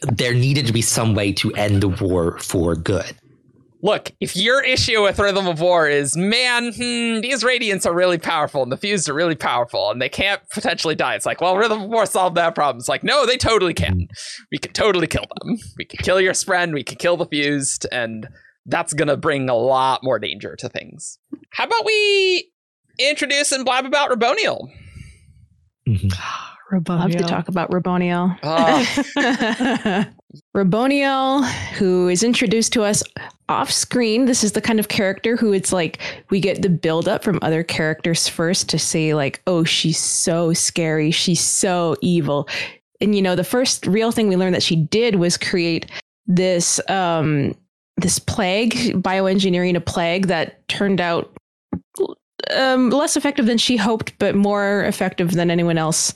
[0.04, 3.16] there needed to be some way to end the war for good.
[3.84, 8.20] Look, if your issue with Rhythm of War is, man, hmm, these Radiants are really
[8.20, 11.58] powerful and the Fused are really powerful and they can't potentially die, it's like, well,
[11.58, 12.80] Rhythm of War solved that problem.
[12.80, 14.08] It's like, no, they totally can.
[14.52, 15.58] We can totally kill them.
[15.78, 18.28] We can kill your Spren, we can kill the Fused, and
[18.68, 21.18] that's going to bring a lot more danger to things.
[21.50, 22.52] How about we
[23.00, 24.68] introduce and blab about Raboniel?
[25.90, 26.10] Mm-hmm.
[26.72, 27.00] Raboniel.
[27.00, 28.38] Love to talk about Raboniel.
[28.44, 30.06] Oh.
[30.56, 33.04] Raboniel, who is introduced to us
[33.50, 34.26] off screen.
[34.26, 37.40] This is the kind of character who it's like we get the build up from
[37.42, 41.12] other characters first to say, like, oh, she's so scary.
[41.12, 42.48] She's so evil.
[43.02, 45.90] And, you know, the first real thing we learned that she did was create
[46.28, 47.56] this um
[47.98, 51.36] this plague bioengineering a plague that turned out
[52.56, 56.14] um, less effective than she hoped, but more effective than anyone else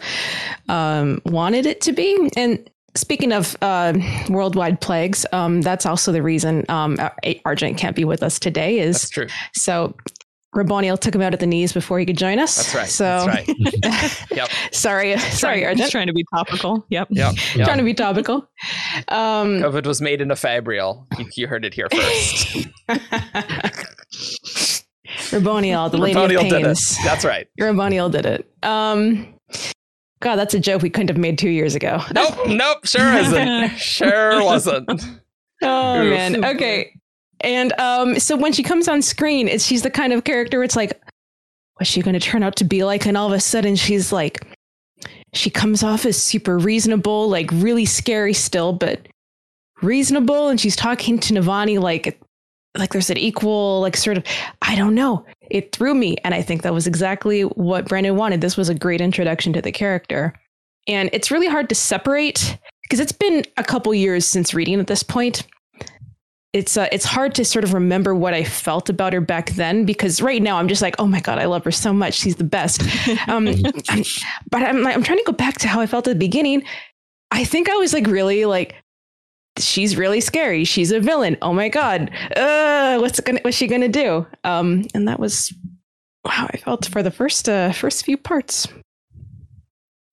[0.70, 2.30] um, wanted it to be.
[2.36, 3.94] And speaking of uh,
[4.30, 6.98] worldwide plagues, um, that's also the reason um,
[7.46, 8.80] Argent can't be with us today.
[8.80, 9.28] Is that's true.
[9.54, 9.96] So
[10.56, 12.56] Raboniel took him out at the knees before he could join us.
[12.56, 12.88] That's right.
[12.88, 14.32] So, that's right.
[14.38, 14.50] yep.
[14.72, 15.92] sorry, sorry, Argent.
[15.92, 16.86] trying to be topical.
[16.90, 17.10] Yep.
[17.12, 17.34] Yep.
[17.56, 17.66] yep.
[17.66, 18.48] trying to be topical.
[19.10, 21.06] Um, COVID was made in a Fabrial.
[21.20, 22.68] You, you heard it here first.
[25.32, 26.98] Raboniel, the lady Raboniel of pains.
[27.04, 27.48] That's right.
[27.60, 28.50] Raboniel did it.
[28.64, 29.34] Um,
[30.22, 32.02] God, that's a joke we couldn't have made two years ago.
[32.14, 33.78] Nope, nope, sure isn't.
[33.78, 34.90] sure wasn't.
[35.62, 36.10] Oh Oof.
[36.10, 36.46] man.
[36.46, 36.94] Okay.
[37.42, 40.76] And um, so when she comes on screen, it's she's the kind of character it's
[40.76, 41.00] like,
[41.76, 43.06] what's she gonna turn out to be like?
[43.06, 44.46] And all of a sudden she's like
[45.34, 49.08] she comes off as super reasonable, like really scary still, but
[49.82, 50.48] reasonable.
[50.48, 52.20] And she's talking to Navani like
[52.78, 54.24] like there's an equal like sort of
[54.62, 55.26] i don't know.
[55.52, 58.42] It threw me and i think that was exactly what brandon wanted.
[58.42, 60.34] This was a great introduction to the character.
[60.88, 64.88] And it's really hard to separate because it's been a couple years since reading at
[64.88, 65.48] this point.
[66.54, 69.84] It's uh, it's hard to sort of remember what I felt about her back then
[69.84, 72.14] because right now I'm just like oh my god I love her so much.
[72.14, 72.82] She's the best.
[73.28, 73.48] Um,
[73.90, 74.04] I'm,
[74.52, 76.64] but I'm like, I'm trying to go back to how I felt at the beginning.
[77.32, 78.76] I think I was like really like
[79.58, 80.64] she's really scary.
[80.64, 81.38] She's a villain.
[81.42, 82.12] Oh my god.
[82.36, 84.26] Uh, what's gonna what's she gonna do?
[84.44, 85.54] Um, and that was
[86.28, 88.68] how I felt for the first uh, first few parts.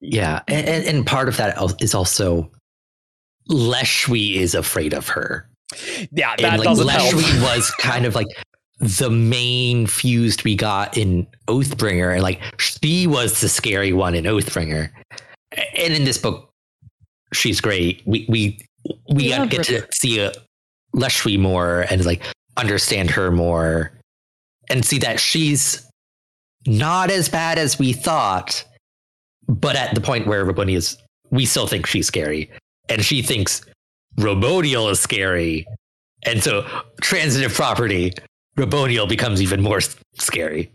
[0.00, 2.50] Yeah, and, and part of that is also
[3.48, 5.48] Leshwi is afraid of her.
[6.10, 7.56] Yeah, that and, like, doesn't Leshwi help.
[7.56, 8.26] was kind of like
[8.80, 14.24] the main fused we got in Oathbringer, and like she was the scary one in
[14.24, 14.90] Oathbringer.
[15.76, 16.50] And in this book,
[17.32, 18.02] she's great.
[18.04, 18.58] We we
[19.10, 22.22] we got get to see uh, a Leshwi more and like
[22.56, 23.92] understand her more.
[24.70, 25.86] And see that she's
[26.66, 28.64] not as bad as we thought,
[29.48, 30.96] but at the point where Raboniel is,
[31.30, 32.50] we still think she's scary,
[32.88, 33.62] and she thinks
[34.18, 35.66] Raboniel is scary,
[36.22, 36.66] and so
[37.02, 38.14] transitive property
[38.56, 39.80] Raboniel becomes even more
[40.14, 40.72] scary.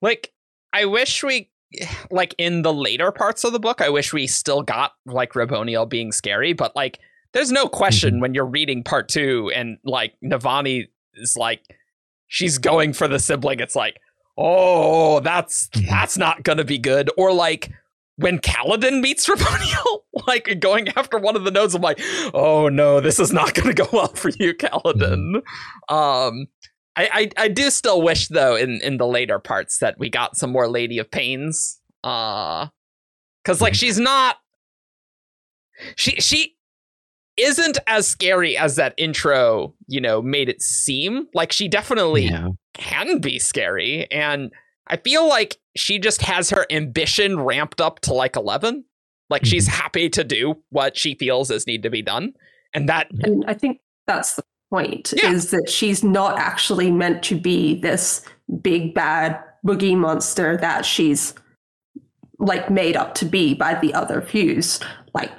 [0.00, 0.32] Like,
[0.72, 1.50] I wish we
[2.10, 5.88] like in the later parts of the book, I wish we still got like Raboniel
[5.88, 6.98] being scary, but like
[7.32, 8.20] there's no question mm-hmm.
[8.20, 11.62] when you're reading part two and like Navani is like
[12.26, 13.98] she's going for the sibling, it's like,
[14.36, 15.88] oh, that's mm-hmm.
[15.88, 17.10] that's not gonna be good.
[17.16, 17.70] Or like
[18.16, 22.00] when Kaladin meets Raboniel, like going after one of the nodes, I'm like,
[22.34, 25.42] oh no, this is not gonna go well for you, Kaladin.
[25.90, 25.94] Mm-hmm.
[25.94, 26.46] Um
[26.98, 27.08] I,
[27.38, 30.50] I, I do still wish though in in the later parts that we got some
[30.50, 31.80] more Lady of Pains.
[32.04, 32.66] Uh
[33.44, 34.36] cuz like she's not
[35.96, 36.56] she she
[37.36, 41.28] isn't as scary as that intro, you know, made it seem.
[41.34, 42.48] Like she definitely Yeah.
[42.74, 44.10] can be scary.
[44.10, 44.50] And
[44.88, 48.84] I feel like she just has her ambition ramped up to like 11.
[49.30, 52.32] Like she's happy to do what she feels is need to be done.
[52.74, 55.32] And that, And I think that's the point Yeah.
[55.32, 58.22] is that she's not actually meant to be this
[58.62, 61.34] big bad boogie monster that she's
[62.38, 64.78] like made up to be by the other views.
[65.14, 65.30] Like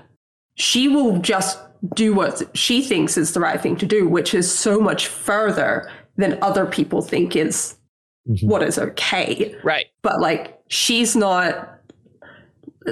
[0.56, 1.58] she will just
[1.96, 5.90] do what she thinks is the right thing to do, which is so much further
[6.18, 7.76] than other people think is
[8.30, 8.44] Mhm.
[8.48, 9.86] what is okay right.
[10.02, 11.80] but like she's not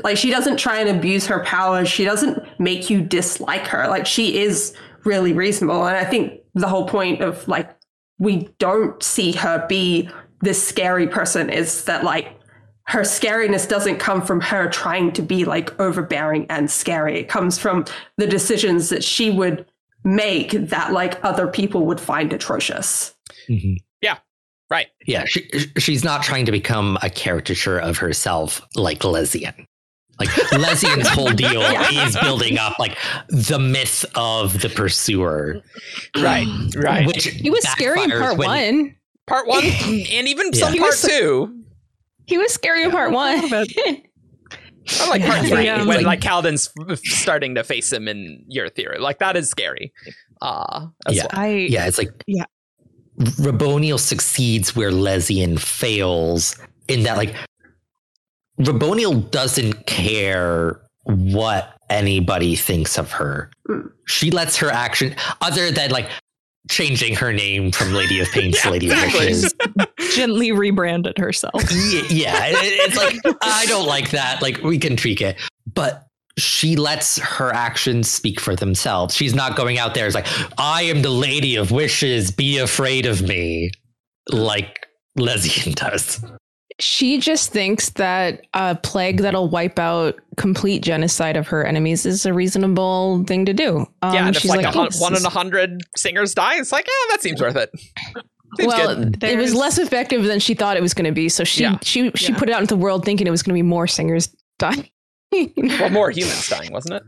[0.05, 4.05] like she doesn't try and abuse her powers she doesn't make you dislike her like
[4.05, 4.73] she is
[5.07, 7.69] really reasonable and i think the whole point of like
[8.19, 10.09] we don't see her be
[10.41, 12.39] this scary person is that like
[12.83, 17.57] her scariness doesn't come from her trying to be like overbearing and scary it comes
[17.57, 17.85] from
[18.17, 19.65] the decisions that she would
[20.03, 23.15] make that like other people would find atrocious
[23.49, 23.77] Mhm.
[24.69, 24.87] Right.
[25.05, 29.65] Yeah, she, she's not trying to become a caricature of herself like Lezian.
[30.19, 31.61] Like Lezian's whole deal
[32.05, 32.97] is building up like
[33.29, 35.61] the myth of the pursuer,
[36.15, 36.47] Right.
[36.75, 37.05] Right.
[37.05, 38.95] which He was scary in part when- one.
[39.27, 40.59] part one and even Yeah.
[40.65, 41.53] some He part was- two.
[42.25, 43.37] He was scary in part one.
[43.53, 43.65] I
[45.09, 45.77] like part three Yeah.
[45.85, 46.69] when Like- like Kaladin's
[47.03, 48.99] starting to face him in your theory.
[48.99, 49.93] Like that is scary.
[50.41, 51.23] Uh Yeah.
[51.31, 51.43] well.
[51.43, 52.45] I Yeah, it's like Yeah.
[53.19, 56.55] Raboniel succeeds where Lezian fails
[56.87, 57.33] in that like
[58.59, 63.51] Raboniel doesn't care what anybody thinks of her.
[63.69, 63.91] Mm.
[64.07, 66.09] She lets her action other than like
[66.69, 68.97] changing her name from Lady of Pain to Lady of.
[69.13, 69.53] Wishes.
[70.15, 71.53] gently rebranded herself.
[71.71, 72.55] yeah, yeah, it-
[72.89, 74.41] it's like I don't like that.
[74.41, 75.37] Like we can tweak it,
[75.73, 76.03] but
[76.37, 79.15] she lets her actions speak for themselves.
[79.15, 82.31] She's not going out there as like I am the lady of wishes.
[82.31, 83.71] Be afraid of me,
[84.29, 86.23] like Lezian does.
[86.79, 92.25] She just thinks that a plague that'll wipe out complete genocide of her enemies is
[92.25, 93.79] a reasonable thing to do.
[94.03, 96.57] Um, yeah, and if she's like, a hun- "Oh, one in a hundred singers die,
[96.59, 97.71] it's like, yeah, that seems worth it.
[98.57, 99.23] Seems well, good.
[99.23, 101.29] it was less effective than she thought it was going to be.
[101.29, 101.79] So she Yeah.
[101.81, 102.37] she she Yeah.
[102.37, 104.87] put it out into the world thinking it was going to be more singers dying.
[105.31, 107.03] Well, more humans dying, wasn't it?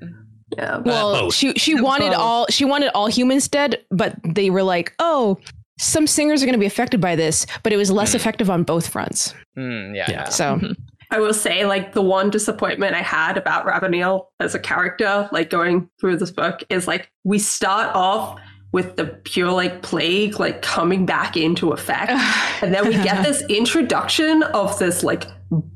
[0.57, 1.33] yeah well, both.
[1.35, 2.17] she she wanted Both.
[2.19, 5.37] all she wanted all humans dead, but they were like, oh,
[5.79, 8.17] some singers are going to be affected by this, but it was less Hmm.
[8.17, 9.33] effective on both fronts.
[9.57, 10.11] Mm, yeah, Yeah.
[10.19, 10.29] yeah.
[10.29, 10.75] So Mhm.
[11.11, 15.49] I will say, like, the one disappointment I had about Raboniel as a character, like,
[15.49, 18.39] going through this book, is like, we start off
[18.73, 22.11] with the pure, like, plague, like, coming back into effect.
[22.61, 25.23] And then we get this introduction of this, like,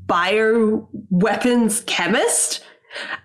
[0.06, 2.62] bio weapons chemist.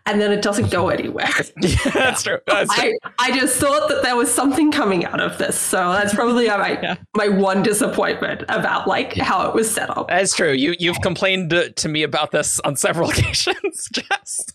[0.05, 1.29] And then it doesn't go anywhere.
[1.61, 2.39] Yeah, that's true.
[2.47, 2.97] That's true.
[3.19, 5.57] I, I just thought that there was something coming out of this.
[5.59, 6.95] So that's probably my, Yeah.
[7.15, 10.07] my one disappointment about, like, how it was set up.
[10.07, 10.51] That's true.
[10.53, 14.45] You you've complained to, to me about this on several occasions, Jess.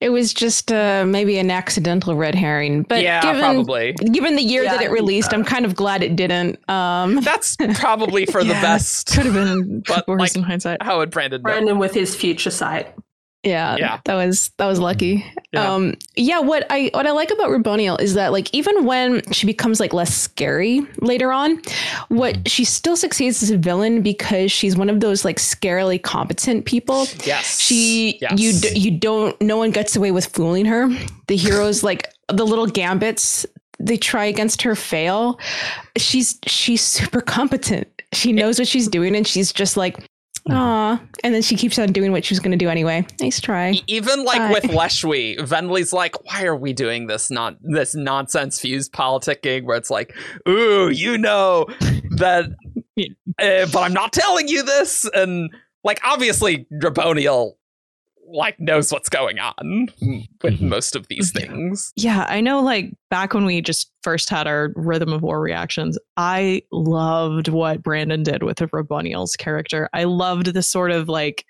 [0.00, 2.82] it was just uh, maybe an accidental red herring.
[2.82, 3.92] But yeah, given probably.
[3.92, 5.36] given the year Yeah, that it released, so.
[5.36, 6.58] I'm kind of glad it didn't.
[6.68, 8.60] Um, That's probably for the Yeah.
[8.62, 9.14] best.
[9.14, 10.82] Could have been But, worse like, in hindsight.
[10.82, 11.44] How would Brandon know?
[11.44, 12.92] Brandon with his future sight.
[13.44, 14.00] Yeah, Yeah.
[14.04, 15.24] that was that was lucky.
[15.52, 15.72] Yeah.
[15.74, 16.38] Um, yeah.
[16.38, 19.92] What I what I like about Raboniel is that like even when she becomes like
[19.92, 21.60] less scary later on,
[22.08, 26.64] what she still succeeds as a villain because she's one of those like scarily competent
[26.66, 27.06] people.
[27.24, 27.60] Yes.
[27.60, 28.38] She Yes.
[28.40, 30.88] you d- you don't no one gets away with fooling her.
[31.26, 33.44] The heroes like the little gambits
[33.80, 35.40] they try against her fail.
[35.96, 37.88] She's she's super competent.
[38.12, 39.96] She knows what she's doing and she's just like
[40.50, 41.00] Aw.
[41.22, 43.06] And then she keeps on doing what she was going to do anyway.
[43.20, 43.80] Nice try.
[43.86, 48.58] Even like Uh, with Leshwi, Venli's like, why are we doing this not this nonsense
[48.60, 50.16] fused politicking where it's like,
[50.48, 51.66] ooh, you know
[52.16, 52.46] that,
[52.98, 55.50] uh, but I'm not telling you this, and
[55.84, 57.52] like obviously Draboniel
[58.26, 59.88] like knows what's going on
[60.42, 60.60] with Mhm.
[60.62, 61.92] most of these things.
[61.96, 65.98] Yeah, I know like back when we just first had our Rhythm of War reactions,
[66.16, 69.88] I loved what Brandon did with the Raboniel's character.
[69.92, 71.44] I loved the sort of like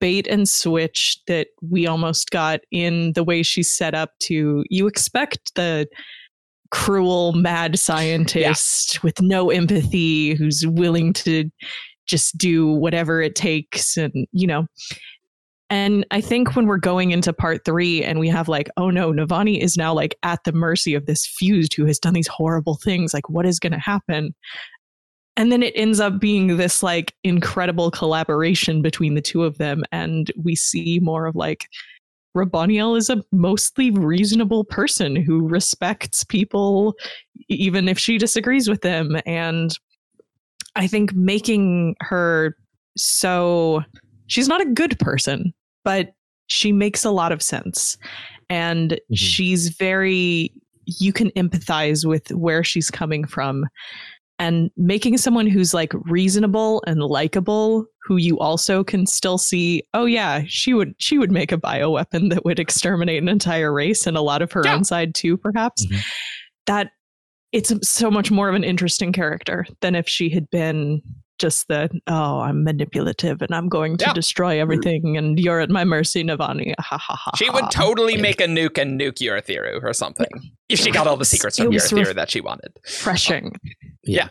[0.00, 4.86] bait and switch that we almost got in the way she's set up to you
[4.88, 5.86] expect the
[6.72, 11.50] cruel mad scientist with no empathy who's willing to
[12.06, 14.66] just do whatever it takes and you know
[15.72, 19.10] and I think when we're going into part three and we have like, oh no,
[19.10, 22.74] Navani is now like at the mercy of this fused who has done these horrible
[22.74, 23.14] things.
[23.14, 24.34] Like, what is going to happen?
[25.34, 29.82] And then it ends up being this like incredible collaboration between the two of them.
[29.92, 31.66] And we see more of like
[32.36, 36.94] Raboniel is a mostly reasonable person who respects people
[37.48, 39.16] even if she disagrees with them.
[39.24, 39.74] And
[40.76, 42.58] I think making her
[42.94, 43.82] so
[44.26, 45.54] she's not a good person,
[45.84, 46.14] but
[46.46, 47.96] she makes a lot of sense.
[48.50, 49.14] And mm-hmm.
[49.14, 50.52] she's very
[50.86, 53.66] you can empathize with where she's coming from
[54.38, 60.04] and making someone who's like reasonable and likable who you also can still see oh
[60.04, 64.16] yeah she would she would make a bioweapon that would exterminate an entire race and
[64.16, 64.74] a lot of her yeah.
[64.74, 66.00] own side too perhaps mm-hmm.
[66.66, 66.90] that
[67.52, 71.00] it's so much more of an interesting character than if she had been
[71.42, 74.12] just the oh i'm manipulative and i'm going to yeah.
[74.12, 76.72] destroy everything and you're at my mercy navani.
[76.78, 80.28] Ha, ha, ha, she would totally make a nuke and nuke Urithiru or something
[80.68, 82.72] if she got all the secrets from Urithiru that she wanted.
[82.84, 83.52] refreshing.
[84.04, 84.28] Yeah.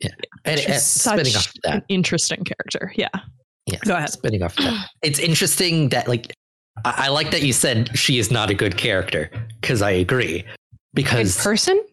[0.00, 0.10] Yeah,
[0.44, 1.74] and, and spinning off that.
[1.74, 2.92] an interesting character.
[2.96, 3.08] Yeah.
[3.66, 4.10] Yeah go ahead.
[4.10, 4.88] spinning off that.
[5.02, 6.32] It's interesting that like
[6.84, 10.44] I, I like that you said she is not a good character because i agree.
[10.94, 11.84] Because good person?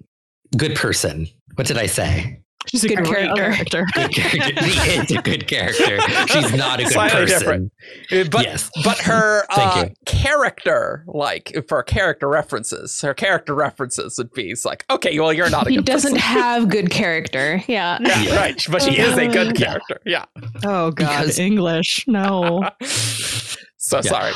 [0.57, 1.27] Good person.
[1.55, 2.39] What did i say
[2.69, 3.85] She's a good character.
[3.93, 4.63] Good character.
[4.69, 5.99] She is a good character.
[6.27, 7.39] She's not a good Slightly person.
[7.39, 7.71] Different.
[8.11, 8.69] Uh, but, yes.
[8.83, 15.17] but her uh, character, like for character references, her character references would be like, okay,
[15.19, 17.63] well, you're not a he good doesn't have good character.
[17.67, 17.97] Yeah.
[18.01, 18.35] Yeah, yeah.
[18.35, 18.65] right.
[18.69, 19.99] But she is a good character.
[20.05, 20.25] Yeah.
[20.63, 21.21] Oh, God.
[21.21, 22.05] Because, English.
[22.07, 22.69] No.
[22.81, 24.01] so yeah.
[24.01, 24.33] sorry.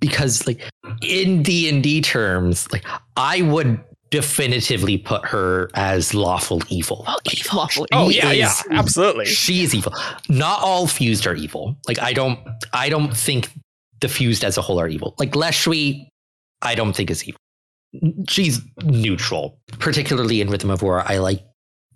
[0.00, 0.60] Because, like,
[1.02, 2.84] in D&D terms, like,
[3.16, 3.80] I would
[4.10, 7.04] definitively put her as lawful evil.
[7.06, 7.58] Oh, evil.
[7.58, 9.26] Lawful oh yeah, is, yeah, absolutely.
[9.26, 9.92] She is evil.
[10.28, 11.76] Not all fused are evil.
[11.86, 12.38] Like I don't,
[12.72, 13.50] I don't think
[14.00, 15.14] the fused as a whole are evil.
[15.18, 16.08] Like Leshwi,
[16.62, 17.40] I don't think is evil.
[18.28, 21.02] She's neutral, particularly in Rhythm of War.
[21.06, 21.44] I like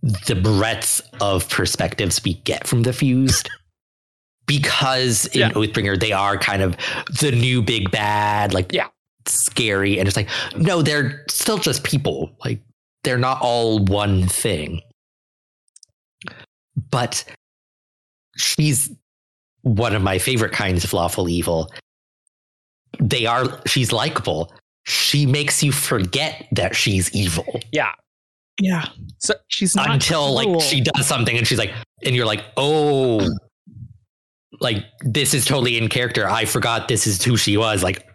[0.02, 3.48] the breadth of perspectives we get from the fused.
[4.46, 5.50] because in yeah.
[5.50, 6.76] Oathbringer they are kind of
[7.20, 8.88] the new big bad, like yeah
[9.26, 12.30] scary and it's like no they're still just people.
[12.44, 12.60] Like
[13.04, 14.80] they're not all one thing.
[16.90, 17.24] But
[18.36, 18.90] she's
[19.62, 21.70] one of my favorite kinds of lawful evil.
[23.00, 24.52] They are she's likable.
[24.84, 27.60] She makes you forget that she's evil.
[27.72, 27.92] Yeah.
[28.60, 28.86] Yeah.
[29.18, 31.72] So she's not until like she does something and she's like
[32.04, 33.28] and you're like oh
[34.60, 36.28] like this is totally in character.
[36.28, 37.82] I forgot this is who she was.
[37.82, 38.06] Like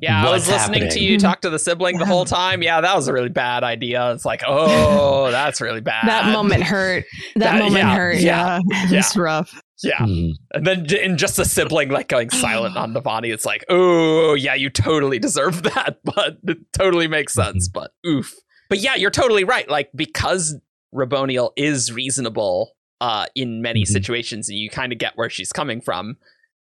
[0.00, 0.90] yeah, I was listening happening?
[0.90, 2.62] to you talk to the sibling the whole time.
[2.62, 4.12] Yeah, that was a really bad idea.
[4.12, 6.08] It's like, oh, that's really bad.
[6.08, 7.04] that moment hurt.
[7.36, 8.18] That, that moment yeah, hurt.
[8.18, 8.98] Yeah, yeah.
[8.98, 9.60] it's rough.
[9.82, 10.32] Yeah, mm.
[10.54, 14.54] and then in just the sibling like going silent on Navani, it's like, oh yeah,
[14.54, 17.52] you totally deserve that, but it totally makes mm-hmm.
[17.52, 17.68] sense.
[17.68, 18.34] But oof.
[18.68, 19.68] But yeah, you're totally right.
[19.68, 20.56] Like because
[20.92, 23.92] Raboniel is reasonable uh, in many mm-hmm.
[23.92, 26.16] situations, and you kind of get where she's coming from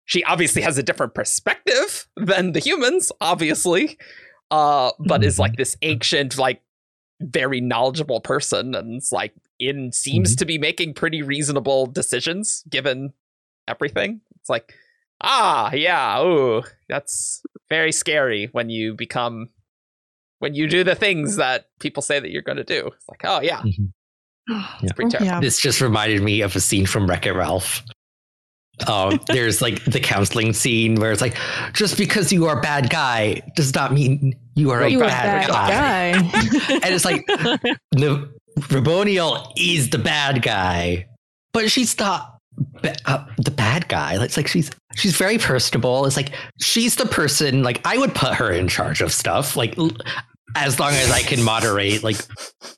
[0.06, 3.98] she obviously has a different perspective than the humans, obviously,
[4.50, 5.28] uh, but mm-hmm.
[5.28, 6.62] is like this ancient, like
[7.20, 10.38] very knowledgeable person, and it's like in seems mm-hmm.
[10.38, 13.12] to be making pretty reasonable decisions given
[13.66, 14.20] everything.
[14.36, 14.74] It's like,
[15.20, 19.50] ah, yeah, ooh, that's very scary when you become
[20.38, 22.90] when you do the things that people say that you're going to do.
[22.94, 23.60] It's like, oh yeah.
[23.60, 23.86] Mm-hmm.
[24.84, 25.26] It's pretty terrible.
[25.26, 25.40] Yeah.
[25.40, 27.82] This just reminded me of a scene from Wreck It Ralph
[28.86, 31.36] um, there's like the counseling scene where it's like,
[31.72, 35.48] just because you are a bad guy does not mean you are you a bad,
[35.48, 36.12] bad, guy.
[36.12, 36.74] guy.
[36.74, 41.06] and it's like, the Raboniel is the bad guy,
[41.52, 42.38] but she's not
[43.06, 44.22] uh, the bad guy.
[44.22, 46.06] It's like she's she's very personable.
[46.06, 47.62] It's like she's the person.
[47.62, 49.56] Like I would put her in charge of stuff.
[49.56, 49.76] Like
[50.56, 52.16] as long as I can moderate like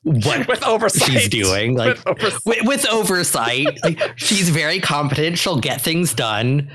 [0.03, 5.37] what with oversight she's doing, like with oversight, with, with oversight like she's very competent.
[5.37, 6.69] She'll get things done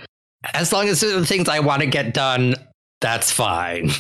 [0.53, 2.55] as long as the things I want to get done.
[3.01, 3.91] That's fine.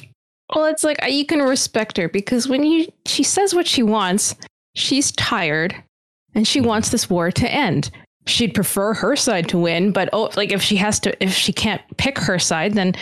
[0.55, 4.35] Well, it's like you can respect her because when you she says what she wants,
[4.75, 5.75] she's tired
[6.35, 7.91] and she wants this war to end.
[8.27, 11.53] She'd prefer her side to win, but oh, like if she has to, if she
[11.53, 12.95] can't pick her side, then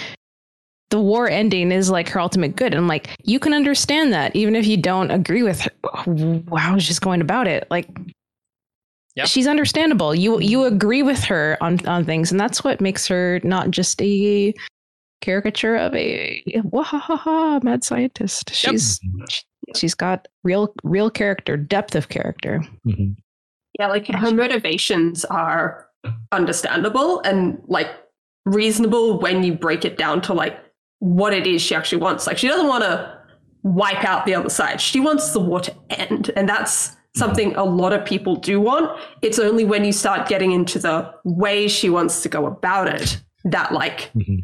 [0.92, 2.74] the war ending is like her ultimate good.
[2.74, 6.98] And like, you can understand that even if you don't agree with her, how she's
[6.98, 7.66] going about it.
[7.70, 7.88] Like,
[9.16, 9.26] yep.
[9.26, 10.14] she's understandable.
[10.14, 14.00] You you agree with her on on things, and that's what makes her not just
[14.02, 14.54] a
[15.22, 18.54] caricature of a wahaha mad scientist.
[18.54, 19.00] She's
[19.66, 19.76] yep.
[19.76, 22.62] she's got real real character, depth of character.
[22.86, 23.12] Mm-hmm.
[23.78, 25.88] Yeah, like her motivations are
[26.32, 27.88] understandable and like
[28.44, 30.58] reasonable when you break it down to like
[31.02, 32.28] what it is she actually wants.
[32.28, 33.18] Like she doesn't want to
[33.64, 34.80] wipe out the other side.
[34.80, 36.30] She wants the war to end.
[36.36, 38.88] And that's something a lot of people do want.
[39.20, 43.20] It's only when you start getting into the way she wants to go about it
[43.44, 44.36] that like mm-hmm.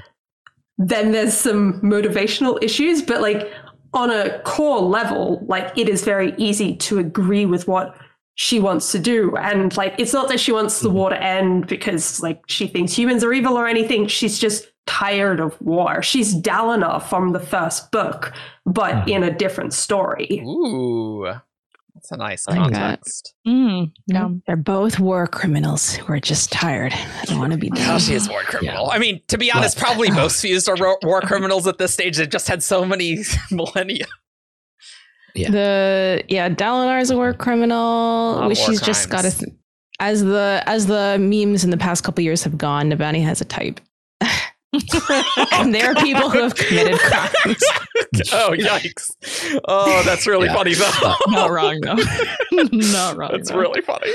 [0.78, 3.02] then there's some motivational issues.
[3.02, 3.52] But like
[3.94, 7.96] on a core level, like it is very easy to agree with what
[8.34, 9.36] she wants to do.
[9.36, 12.98] And like it's not that she wants the war to end because like she thinks
[12.98, 14.08] humans are evil or anything.
[14.08, 16.02] She's just tired of war.
[16.02, 18.32] She's Dalinar from the first book,
[18.64, 19.08] but mm-hmm.
[19.10, 20.40] in a different story.
[20.42, 21.26] Ooh.
[21.94, 23.34] That's a nice context.
[23.46, 24.28] Mm, yeah.
[24.46, 26.92] They're both war criminals who are just tired.
[26.92, 27.98] I don't want to be done.
[27.98, 28.86] she is war criminal.
[28.86, 28.94] Yeah.
[28.94, 32.16] I mean, to be honest, probably most fused are war criminals at this stage.
[32.16, 34.06] They've just had so many millennia.
[35.34, 35.50] Yeah.
[35.50, 38.48] The yeah, Dalinar is a war criminal.
[38.50, 38.80] She's crimes.
[38.80, 39.46] just got a
[40.00, 43.44] as the as the memes in the past couple years have gone, Navani has a
[43.44, 43.80] type.
[44.72, 47.32] And there are people who have committed crimes.
[48.32, 49.10] oh yikes!
[49.66, 50.54] Oh, that's really yeah.
[50.54, 51.14] funny though.
[51.28, 51.94] Not wrong though.
[52.72, 53.30] Not wrong.
[53.32, 53.58] That's though.
[53.58, 54.10] really funny.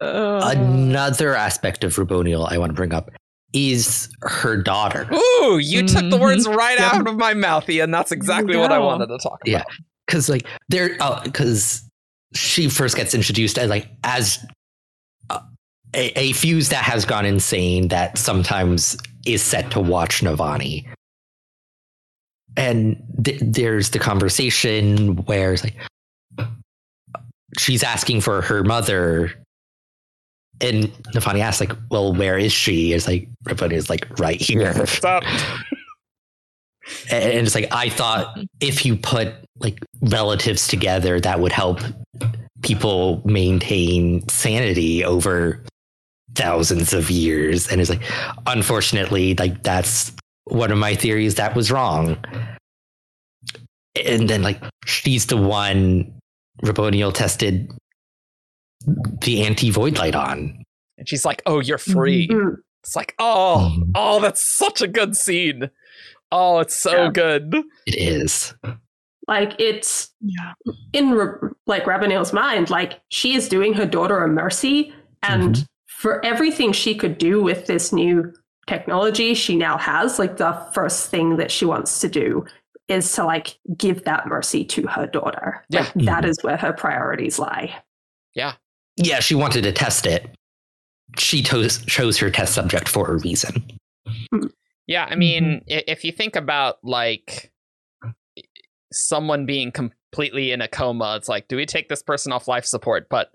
[0.00, 3.10] Uh, Another aspect of Raboniel I want to bring up
[3.52, 5.08] is her daughter.
[5.12, 5.86] Ooh, you mm-hmm.
[5.86, 6.56] took the words mm-hmm.
[6.56, 6.90] right yeah.
[6.92, 7.90] out of my mouth, Ian.
[7.90, 9.48] That's exactly what I wanted to talk about.
[9.48, 9.64] Yeah,
[10.06, 11.88] because like there, because oh,
[12.34, 14.38] she first gets introduced as like as
[15.94, 20.86] a, a fuse that has gone insane that sometimes is set to watch Navani.
[22.56, 25.76] And th- there's the conversation where it's like
[27.58, 29.32] she's asking for her mother
[30.60, 30.84] and
[31.14, 34.86] Navani asks like, "Well, where is she?" It's like everybody is like right here.
[34.86, 35.22] Stop.
[37.10, 41.80] and it's like I thought if you put like relatives together, that would help
[42.62, 45.62] people maintain sanity over
[46.38, 47.68] thousands of years.
[47.68, 48.02] And it's like,
[48.46, 50.12] unfortunately, like that's
[50.44, 52.16] one of my theories that was wrong.
[54.06, 56.14] And then like she's the one
[56.64, 57.70] Raboniel tested
[59.20, 60.62] the anti void light on.
[60.96, 62.28] And she's like, Oh, you're free.
[62.28, 62.60] Mm-hmm.
[62.84, 63.90] It's like, oh, mm-hmm.
[63.96, 65.68] oh, that's such a good scene.
[66.30, 67.10] Oh, it's so yeah.
[67.10, 67.54] good.
[67.86, 68.54] It is.
[69.26, 70.52] Like it's yeah.
[70.92, 71.10] in
[71.66, 75.64] like Raboniel's mind, like she is doing her daughter a mercy, and mm-hmm
[75.98, 78.32] for everything she could do with this new
[78.68, 82.46] technology she now has, like the first thing that she wants to do
[82.86, 85.64] is to like give that mercy to her daughter.
[85.70, 85.80] Yeah.
[85.80, 87.74] Like, that is where her priorities lie.
[88.36, 88.52] Yeah.
[88.96, 90.30] Yeah, she wanted to test it.
[91.18, 93.64] She chose, chose her test subject for a reason.
[94.32, 94.46] Hmm.
[94.86, 95.80] Yeah, I mean, mm-hmm.
[95.88, 97.50] if you think about like
[98.92, 102.64] someone being completely in a coma, it's like, do we take this person off life
[102.64, 103.08] support?
[103.08, 103.32] But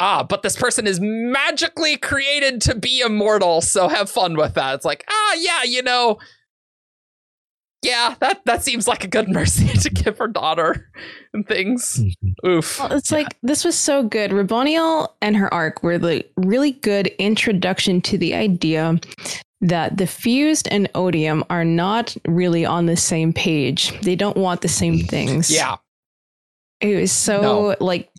[0.00, 4.74] ah, but this person is magically created to be immortal, so have fun with that.
[4.74, 6.18] It's like, ah, yeah, you know,
[7.86, 10.90] yeah, that that seems like a good mercy to give her daughter
[11.32, 12.00] and things.
[12.00, 12.48] Mm-hmm.
[12.48, 12.80] Oof.
[12.80, 14.30] Well, it's like this was so good.
[14.30, 18.98] Raboniel and her arc were the really good introduction to the idea
[19.60, 23.98] that the fused and odium are not really on the same page.
[24.00, 25.50] They don't want the same things.
[25.50, 25.76] Yeah.
[26.80, 27.76] It was so no.
[27.80, 28.10] like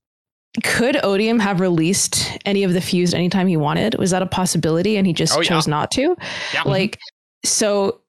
[0.63, 3.95] could Odium have released any of the fused anytime he wanted?
[3.99, 5.71] Was that a possibility and he just oh, chose yeah.
[5.71, 6.15] not to?
[6.53, 6.63] Yeah.
[6.63, 6.99] Like,
[7.45, 8.01] so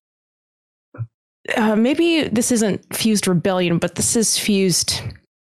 [1.56, 5.00] uh, maybe this isn't fused rebellion, but this is fused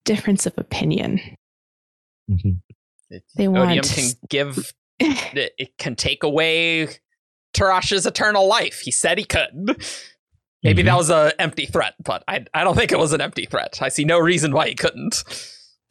[0.06, 1.20] difference of opinion.
[2.30, 3.18] Mm-hmm.
[3.36, 6.88] They Odium can give, it can take away
[7.54, 8.80] Tarash's eternal life.
[8.80, 9.78] He said he could.
[10.64, 10.88] Maybe mm-hmm.
[10.88, 13.80] that was an empty threat, but I, I don't think it was an empty threat.
[13.82, 15.24] I see no reason why he couldn't.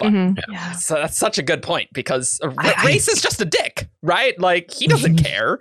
[0.00, 0.52] But mm-hmm.
[0.52, 0.72] yeah.
[0.72, 4.38] so that's such a good point because I, Rayse I, is just a dick, right?
[4.40, 5.58] Like he doesn't care.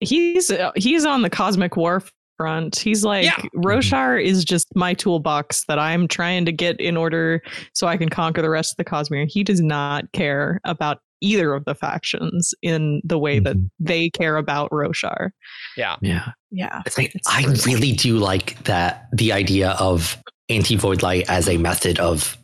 [0.00, 2.02] He's uh, he's on the cosmic war
[2.36, 2.78] front.
[2.78, 3.36] He's like yeah.
[3.56, 7.42] Roshar is just my toolbox that I'm trying to get in order
[7.72, 9.26] so I can conquer the rest of the Cosmere.
[9.26, 13.66] He does not care about either of the factions in the way that mm-hmm.
[13.80, 15.30] they care about Roshar.
[15.76, 15.96] Yeah.
[16.02, 16.32] Yeah.
[16.50, 16.82] Yeah.
[16.84, 21.48] It's like it's I really do like that the idea of anti void light as
[21.48, 22.36] a method of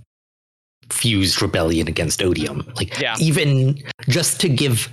[0.92, 2.70] fused rebellion against Odium.
[2.76, 3.16] Like yeah.
[3.18, 4.92] even just to give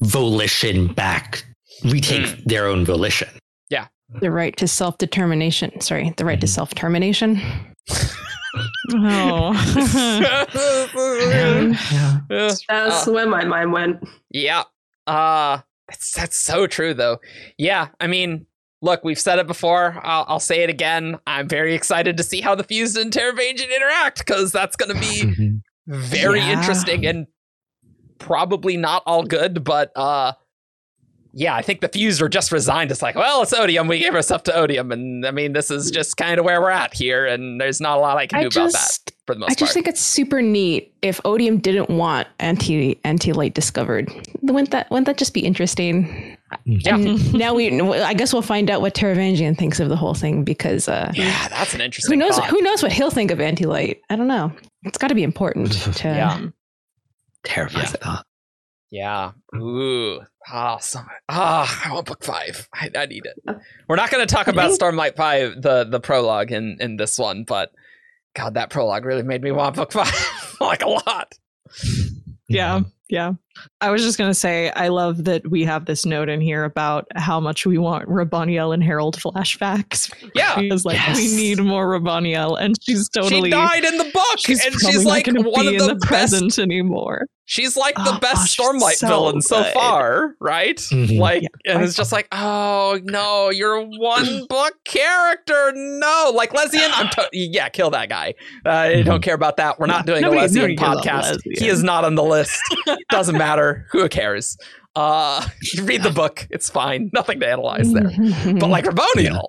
[0.00, 1.44] volition back,
[1.84, 2.44] retake mm.
[2.44, 3.28] their own volition.
[3.70, 3.88] Yeah.
[4.20, 5.80] The right to self determination.
[5.80, 6.54] Sorry, the right to mm-hmm.
[6.54, 7.40] self termination.
[8.94, 9.52] oh.
[11.92, 12.20] yeah.
[12.28, 14.06] That's uh, where my mind went.
[14.30, 14.64] Yeah.
[15.06, 17.18] Uh that's that's so true though.
[17.58, 18.46] Yeah, I mean,
[18.82, 19.98] look, we've said it before.
[20.02, 21.18] I'll, I'll, say it again.
[21.26, 25.00] I'm very excited to see how the Fused and Taravangian interact because that's going to
[25.00, 26.52] be very yeah.
[26.52, 27.26] interesting and
[28.18, 29.64] probably not all good.
[29.64, 30.32] But uh,
[31.34, 32.90] yeah, I think the Fused are just resigned.
[32.90, 33.88] It's like, well, it's Odium.
[33.88, 35.94] We gave ourselves to Odium, and I mean, this is mm.
[35.94, 38.42] just kind of where we're at here, and there's not a lot I can I
[38.44, 39.12] do just, about that.
[39.26, 39.72] For the most I just part.
[39.74, 44.10] think it's super neat if Odium didn't want anti anti light discovered.
[44.42, 46.36] Wouldn't that wouldn't that just be interesting?
[46.66, 46.84] Mm.
[47.32, 47.38] Yeah.
[47.38, 50.86] Now we, I guess we'll find out what Taravangian thinks of the whole thing because
[50.86, 52.12] uh, Yeah, that's an interesting.
[52.12, 52.36] who knows?
[52.36, 52.48] thought.
[52.48, 54.02] Who knows what he'll think of Anti Light?
[54.10, 54.52] I don't know.
[54.82, 56.08] It's got to be important to.
[56.08, 56.32] Yeah.
[56.34, 56.52] Um,
[57.44, 57.90] Terrifying Yeah.
[57.92, 58.26] thought.
[58.92, 59.32] Yeah.
[59.56, 60.20] Ooh.
[60.46, 62.68] Ah, so, ah, I want book five.
[62.74, 63.56] I, I need it.
[63.88, 67.44] We're not going to talk about Stormlight Five, the the prologue in in this one,
[67.44, 67.72] but
[68.36, 71.32] God, that prologue really made me want book five like a lot.
[72.48, 73.32] Yeah, yeah.
[73.82, 77.06] I was just gonna say, I love that we have this note in here about
[77.16, 80.10] how much we want Raboniel and Herald flashbacks.
[80.34, 80.56] Yeah.
[80.62, 81.16] Because like Yes.
[81.18, 85.04] we need more Raboniel, and she's totally she died in the book, She's and she's
[85.04, 86.06] like one be of in the, the best.
[86.06, 87.26] present anymore.
[87.44, 90.76] She's like the Oh, best she's Stormlight so villain so far, right?
[90.78, 91.18] Mhm.
[91.18, 91.74] Like, Yeah.
[91.74, 95.72] and it's just like, oh no, you're one book character.
[95.74, 98.32] No, like Lezian, I'm to- yeah, kill that guy.
[98.64, 99.78] Uh, I don't care about that.
[99.78, 100.96] We're not doing Nobody- a Lezian nobody cares
[101.36, 101.40] podcast.
[101.58, 102.58] He is not on the list.
[103.10, 103.86] Doesn't matter.
[103.92, 104.56] Who cares?
[104.94, 106.46] Uh, you read the book.
[106.50, 107.10] It's fine.
[107.14, 108.10] Nothing to analyze there.
[108.58, 109.48] But like Raboniel.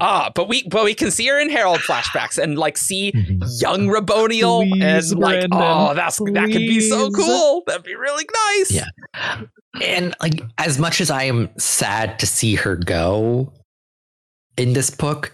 [0.00, 3.42] Ah, but we but we can see her in Herald flashbacks and like see Mhm.
[3.60, 7.62] young Raboniel Please, and like Brandon, oh that's that could be so cool.
[7.66, 8.24] That'd be really
[8.58, 8.70] nice.
[8.70, 9.40] Yeah.
[9.82, 13.52] And like as much as I am sad to see her go
[14.56, 15.32] in this book,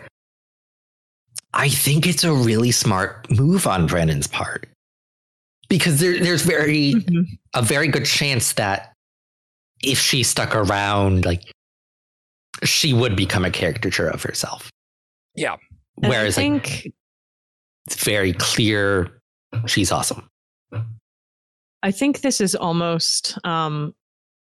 [1.53, 4.67] I think it's a really smart move on Brandon's part.
[5.73, 7.25] Because there, there's very Mhm.
[7.55, 8.93] a very good chance that
[9.83, 11.51] if she stuck around, like
[12.63, 14.71] she would become a caricature of herself.
[15.35, 15.57] Yeah.
[16.03, 16.93] And Whereas I like, think
[17.87, 19.23] it's very clear
[19.67, 20.29] she's awesome.
[21.83, 23.95] I think this is almost, um,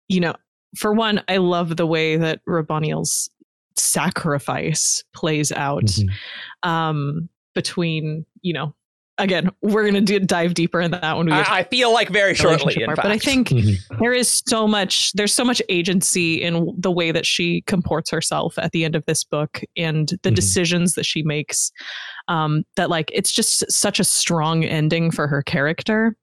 [0.10, 0.34] you know,
[0.76, 3.30] for one, I love the way that Raboniel's
[3.76, 6.70] sacrifice plays out Mm-hmm.
[6.70, 8.74] um, between, you know,
[9.20, 12.10] again, we're going to dive deeper in that when we get I, I feel like
[12.10, 12.74] very the shortly.
[12.82, 12.98] In part.
[12.98, 13.06] fact.
[13.08, 13.76] But I think Mhm.
[14.00, 18.58] there is so much there's so much agency in the way that she comports herself
[18.58, 20.36] at the end of this book and the Mhm.
[20.36, 21.72] decisions that she makes
[22.28, 26.16] um that like it's just such a strong ending for her character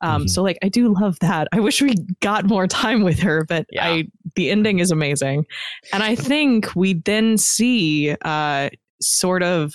[0.00, 0.30] um Mhm.
[0.30, 3.66] so like i do love that i wish we got more time with her but
[3.70, 3.86] Yeah.
[3.86, 4.04] i
[4.36, 5.44] the ending is amazing
[5.92, 8.70] and i think we then see uh
[9.02, 9.74] sort of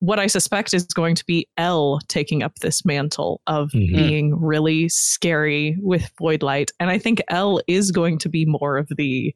[0.00, 3.94] what I suspect is going to be El taking up this mantle of Mhm.
[3.94, 6.70] being really scary with Void Light.
[6.80, 9.34] And I think El is going to be more of the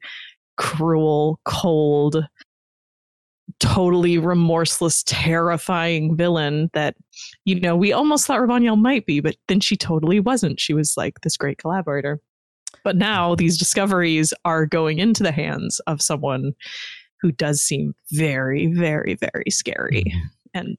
[0.57, 2.27] cruel, cold,
[3.61, 6.97] totally remorseless, terrifying villain that,
[7.45, 10.59] you know, we almost thought Raboniel might be, but then she totally wasn't.
[10.61, 12.21] She was like this great collaborator.
[12.83, 16.53] But now these discoveries are going into the hands of someone
[17.21, 20.05] who does seem very, very, very scary.
[20.55, 20.79] And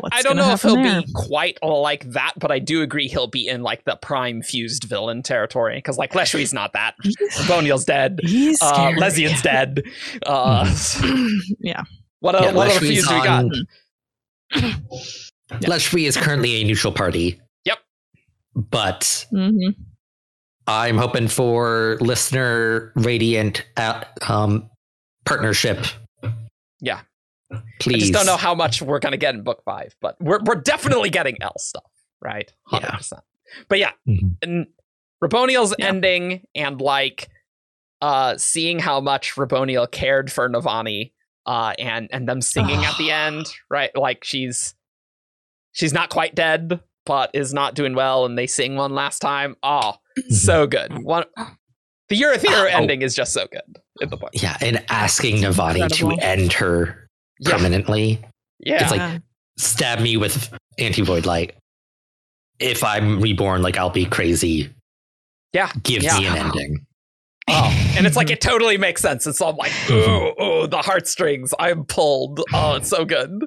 [0.00, 1.02] what's I don't know if he'll there?
[1.02, 4.84] be quite like that, but I do agree he'll be in like the prime fused
[4.84, 6.94] villain territory because like Leshwi's not that.
[7.48, 8.20] Boniel's dead.
[8.22, 8.94] He's Uh, scary.
[9.00, 9.82] Lezian's dead.
[10.24, 10.64] Uh,
[11.60, 11.82] yeah.
[12.20, 13.44] What, Yeah, what other Leshwi's fused we got?
[13.44, 13.66] on-
[15.60, 17.40] Leshwi is currently a neutral party.
[17.64, 17.78] Yep.
[18.54, 19.50] But hmm
[20.68, 24.70] I'm hoping for listener radiant uh, um,
[25.24, 25.84] partnership.
[26.80, 27.00] Yeah.
[27.80, 27.94] Please.
[27.96, 30.56] I just don't know how much we're gonna get in book five, but we're we're
[30.56, 31.90] definitely getting El stuff,
[32.20, 32.52] right?
[32.72, 32.78] Yeah.
[32.80, 33.22] Hundred percent.
[33.68, 34.36] But yeah, Mhm.
[34.42, 34.66] and
[35.22, 35.86] Raboniel's Yeah.
[35.88, 37.28] ending and like
[38.00, 41.12] uh seeing how much Raboniel cared for Navani
[41.46, 43.94] uh and and them singing at the end, right?
[43.96, 44.74] Like she's
[45.72, 49.56] she's not quite dead, but is not doing well, and they sing one last time.
[49.62, 49.94] Oh,
[50.30, 51.02] so good.
[51.02, 51.24] One
[52.08, 52.66] the Urithiru Oh.
[52.66, 54.30] ending is just so good in the book.
[54.34, 57.01] Yeah, and asking Navani to end her
[57.42, 57.56] Yeah.
[57.56, 58.20] permanently.
[58.60, 58.82] Yeah.
[58.82, 59.20] It's like-
[59.58, 61.54] Stab me with anti void light.
[62.58, 64.70] If I'm reborn, like I'll be crazy.
[65.52, 66.18] Yeah, Give yeah.
[66.18, 66.86] me an ending.
[67.48, 69.26] Oh, and it's like it totally makes sense.
[69.26, 71.52] It's all like, oh, oh, the heartstrings.
[71.58, 72.40] I'm pulled.
[72.54, 73.44] Oh, it's so good.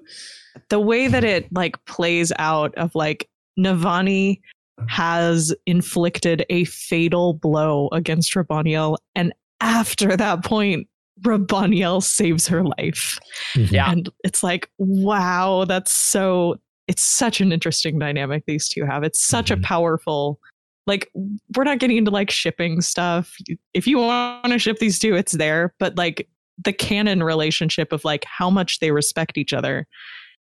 [0.69, 3.27] the way that it like plays out of like
[3.57, 4.39] Navani
[4.87, 10.87] has inflicted a fatal blow against Raboniel, and after that point,
[11.21, 13.19] Raboniel saves her life.
[13.55, 13.73] Mm-hmm.
[13.73, 13.91] Yeah.
[13.91, 16.55] And it's like, wow, that's so
[16.87, 19.03] it's such an interesting dynamic these two have.
[19.03, 19.63] It's such a Mhm.
[19.63, 20.39] powerful
[20.87, 21.09] like
[21.55, 23.35] we're not getting into like shipping stuff.
[23.73, 26.27] If you want to ship these two, it's there, but like
[26.63, 29.87] the canon relationship of like how much they respect each other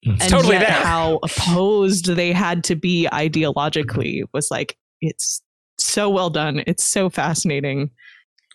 [0.02, 0.84] It's and totally yet there.
[0.84, 3.16] how opposed they had to be mm-hmm.
[3.16, 5.40] ideologically was like it's
[5.78, 7.90] so well done it's so fascinating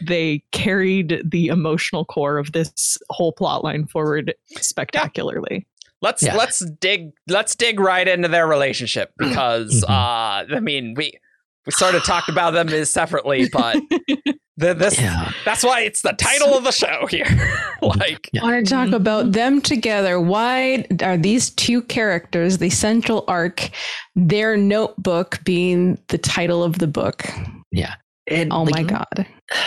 [0.05, 5.65] they carried the emotional core of this whole plot line forward spectacularly
[6.01, 6.35] Let's Yeah.
[6.37, 9.89] let's dig let's dig right into their relationship because Mhm.
[9.89, 11.11] uh I mean we
[11.65, 13.75] we sort of talked about them as separately, but
[14.55, 15.31] the, this Yeah.
[15.43, 17.25] that's why it's the title of the show here.
[17.81, 18.41] like, Yeah.
[18.41, 18.95] I want to talk Mhm.
[18.95, 20.19] about them together.
[20.21, 23.69] Why are these two characters the central arc?
[24.15, 27.25] Their notebook being the title of the book.
[28.30, 29.27] And, Oh like, my god!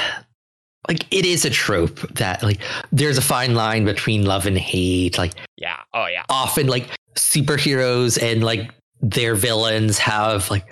[0.89, 2.59] Like it is a trope that like
[2.91, 5.17] there's a fine line between love and hate.
[5.17, 8.69] Like yeah, oh yeah, often like superheroes and like
[9.01, 10.67] their villains have like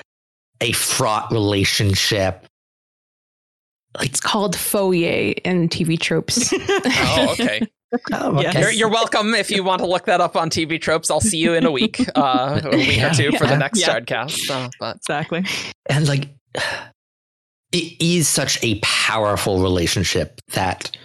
[0.60, 2.44] a fraught relationship.
[3.96, 6.52] Like It's called Foe Yay in TV tropes.
[6.58, 7.60] oh okay.
[8.12, 8.58] oh, Yeah.
[8.58, 11.08] You're, you're welcome if you want to look that up on TV tropes.
[11.08, 13.12] I'll see you in a week, uh, a week Yeah.
[13.12, 14.00] or two for the next Yeah.
[14.00, 14.30] Shardcast.
[14.32, 15.44] So, but exactly.
[15.88, 16.28] and like
[17.72, 20.96] it is such a powerful relationship that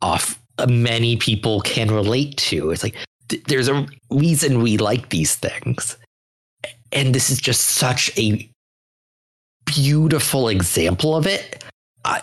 [0.00, 0.38] off
[0.68, 2.70] many people can relate to.
[2.70, 2.96] It's like
[3.28, 5.96] th- there's a reason we like these things.
[6.92, 8.48] And this is just such a
[9.64, 11.64] beautiful example of it.
[12.04, 12.20] Uh,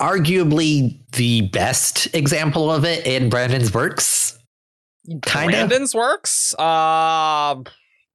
[0.00, 4.38] arguably the best example of it in brandon's works.
[5.22, 6.54] Kind of Brandon's works.
[6.58, 7.62] Uh,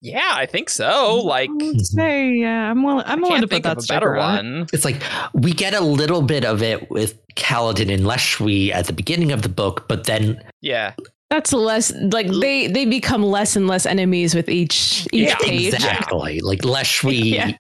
[0.02, 1.22] yeah, I think so.
[1.24, 3.04] Like, I would say, yeah, I'm willing.
[3.06, 4.68] I'm willing to can't put think that a better sticker on one.
[4.74, 5.02] it's like
[5.34, 9.42] we get a little bit of it with Kaladin and Leshwi at the beginning of
[9.44, 10.94] the book, but then Yeah,
[11.30, 15.74] That's less like they they become less and less enemies with each each Yeah, page.
[15.74, 17.52] exactly like Leshwi, Yeah.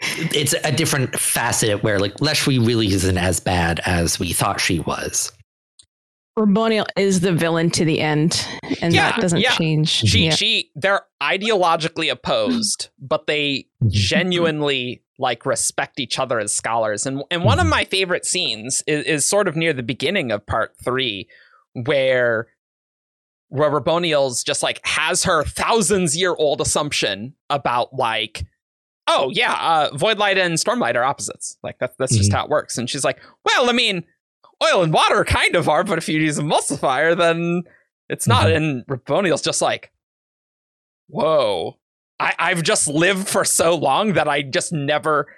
[0.00, 4.80] it's a different facet where like Leshwi really isn't as bad as we thought she
[4.80, 5.32] was.
[6.38, 8.46] Raboniel is the villain to the end,
[8.80, 9.50] and Yeah, that doesn't yeah.
[9.56, 9.88] change.
[9.88, 10.30] she Yeah.
[10.34, 17.04] she they're ideologically opposed, but they genuinely like respect each other as scholars.
[17.06, 20.46] And and one of my favorite scenes is, is sort of near the beginning of
[20.46, 21.28] part three,
[21.74, 22.48] where
[23.48, 28.44] where Raboniel's just like has her thousands year old assumption about like,
[29.06, 31.56] oh yeah, uh, Voidlight and Stormlight are opposites.
[31.62, 32.34] Like that's that's just Mhm.
[32.34, 32.76] how it works.
[32.78, 34.04] And she's like, well, I mean,
[34.62, 37.62] oil and water kind of are, but if you use a emulsifier, then
[38.08, 38.50] it's not.
[38.50, 39.92] And Raboniel's just like,
[41.08, 41.76] whoa.
[42.20, 45.28] I, I've just lived for so long that I just never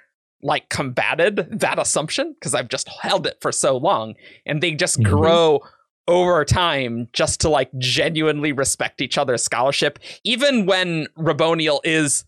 [0.41, 4.15] like combated that assumption because I've just held it for so long.
[4.47, 5.03] And they just Mhm.
[5.03, 5.59] grow
[6.07, 12.25] over time just to like genuinely respect each other's scholarship, even when Raboniel is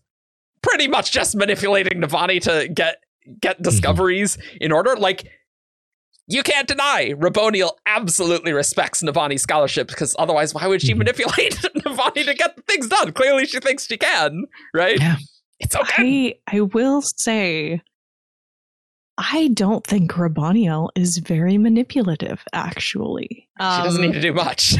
[0.62, 2.98] pretty much just manipulating Navani to get
[3.40, 4.94] get discoveries in order.
[4.96, 5.28] Like
[6.26, 10.98] you can't deny Raboniel absolutely respects Navani's scholarship because otherwise, why would she Mhm.
[10.98, 11.54] manipulate
[11.84, 13.12] Navani to get things done?
[13.12, 14.98] Clearly, she thinks she can, right?
[14.98, 15.16] Yeah.
[15.60, 16.38] It's okay.
[16.48, 17.80] I I will say,
[19.16, 22.42] I don't think Raboniel is very manipulative.
[22.52, 24.74] Actually, she doesn't Um, need to do much.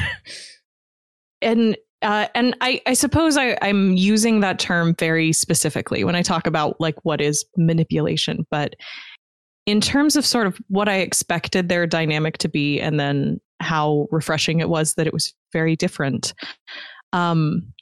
[1.43, 6.21] and uh, and I, I suppose I, I'm using that term very specifically when I
[6.23, 8.47] talk about like what is manipulation.
[8.51, 8.75] But
[9.67, 14.07] in terms of sort of what I expected their dynamic to be, and then how
[14.11, 16.35] refreshing it was that it was very different.
[17.13, 17.73] Um,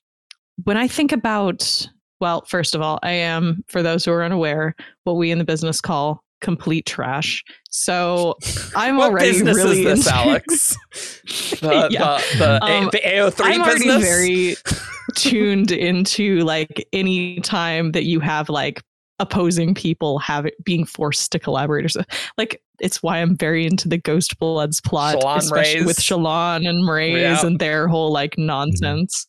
[0.64, 1.88] when I think about,
[2.20, 5.44] well, first of all, I am, for those who are unaware, what we in the
[5.44, 7.42] business call complete trash.
[7.70, 8.36] So
[8.74, 10.76] I'm what already business really is this, into- Alex?
[11.60, 12.20] The, Yeah.
[12.32, 14.56] the, the, Um, the AO3 I'm already very
[15.14, 18.82] tuned into like any time that you have like
[19.22, 22.02] opposing people have it being forced to collaborate or so.
[22.36, 25.86] Like it's why I'm very into the Ghost Bloods plot, Shallan especially Rays.
[25.86, 27.46] with Shallan and Mraize Yeah.
[27.46, 29.26] and their whole like nonsense.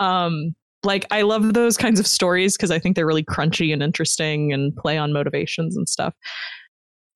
[0.00, 3.82] Um, like I love those kinds of stories because I think they're really crunchy and
[3.82, 6.14] interesting and play on motivations and stuff.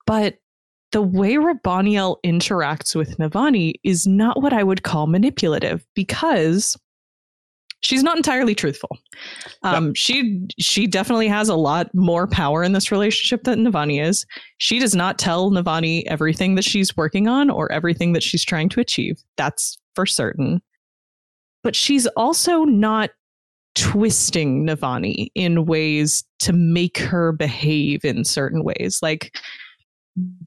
[0.07, 0.37] But
[0.93, 6.77] the way Raboniel interacts with Navani is not what I would call manipulative because
[7.81, 8.99] she's not entirely truthful.
[9.63, 14.27] Um, She she definitely has a lot more power in this relationship than Navani is.
[14.59, 18.69] She does not tell Navani everything that she's working on or everything that she's trying
[18.71, 19.23] to achieve.
[19.37, 20.63] That's for certain.
[21.63, 23.11] But she's also not
[23.75, 29.01] twisting Navani in ways to make her behave in certain ways.
[29.03, 29.37] Like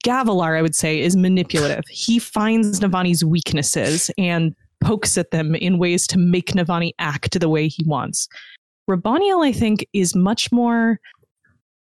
[0.03, 1.83] Gavilar, I would say, is manipulative.
[1.89, 7.49] He finds Navani's weaknesses and pokes at them in ways to make Navani act the
[7.49, 8.27] way he wants.
[8.89, 10.99] Raboniel, I think, is much more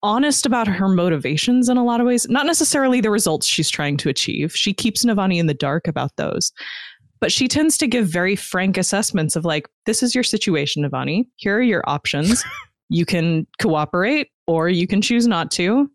[0.03, 2.27] honest about her motivations in a lot of ways.
[2.29, 4.55] Not necessarily the results she's trying to achieve.
[4.55, 6.51] She keeps Navani in the dark about those.
[7.19, 11.27] But she tends to give very frank assessments of like, this is your situation, Navani.
[11.35, 12.43] Here are your options.
[12.89, 15.89] you can cooperate or you can choose not to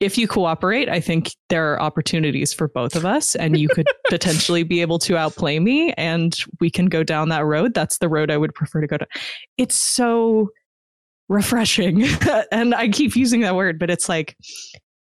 [0.00, 3.86] if you cooperate, I think there are opportunities for both of us, and you could
[4.08, 7.74] potentially be able to outplay me, and we can go down that road.
[7.74, 9.06] That's the road I would prefer to go to.
[9.56, 10.50] It's so
[11.28, 12.04] refreshing.
[12.52, 14.36] and I keep using that word, but it's like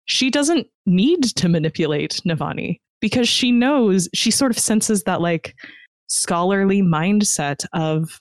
[0.07, 5.55] she doesn't need to manipulate Navani because she knows, she sort of senses that like
[6.09, 8.21] scholarly mindset of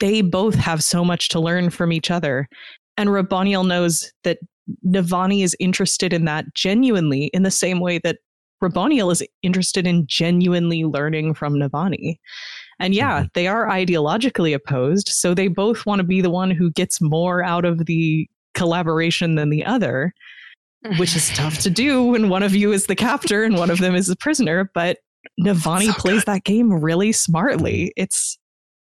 [0.00, 2.48] they both have so much to learn from each other.
[2.96, 4.38] And Raboniel knows that
[4.84, 8.18] Navani is interested in that genuinely in the same way that
[8.62, 12.18] Raboniel is interested in genuinely learning from Navani.
[12.78, 13.26] And yeah, mm-hmm.
[13.34, 15.08] they are ideologically opposed.
[15.08, 19.34] So they both want to be the one who gets more out of the collaboration
[19.34, 20.12] than the other,
[20.98, 23.78] which is tough to do when one of you is the captor and one of
[23.78, 24.70] them is the prisoner.
[24.74, 24.98] But
[25.40, 26.34] Navani so plays good.
[26.34, 27.92] that game really smartly.
[27.96, 28.38] It's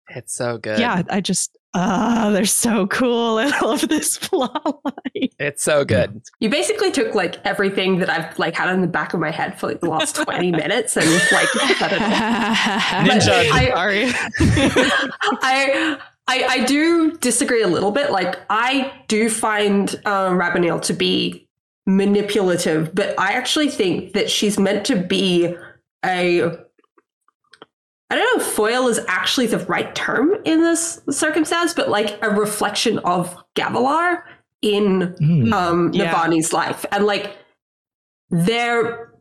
[0.09, 0.79] it's so good.
[0.81, 3.39] Yeah, I just ah, uh, they're so cool.
[3.39, 5.29] I love this plot line.
[5.39, 6.23] It's so good.
[6.41, 9.59] You basically took like everything that I've like had in the back of my head
[9.59, 11.49] for like the last 20 minutes and like
[13.09, 13.51] Ninja.
[13.51, 14.05] I, sorry.
[15.43, 15.99] I
[16.31, 18.13] I, I do disagree a little bit.
[18.13, 21.49] Like, I do find um, Raboniel to be
[21.87, 25.57] manipulative, but I actually think that she's meant to be
[26.05, 26.57] a
[28.11, 32.19] I don't know if foil is actually the right term in this circumstance, but like
[32.23, 34.23] a reflection of Gavilar
[34.63, 35.53] in mm.
[35.53, 36.59] um, Navani's yeah.
[36.59, 36.85] life.
[36.91, 37.37] And like
[38.31, 39.13] their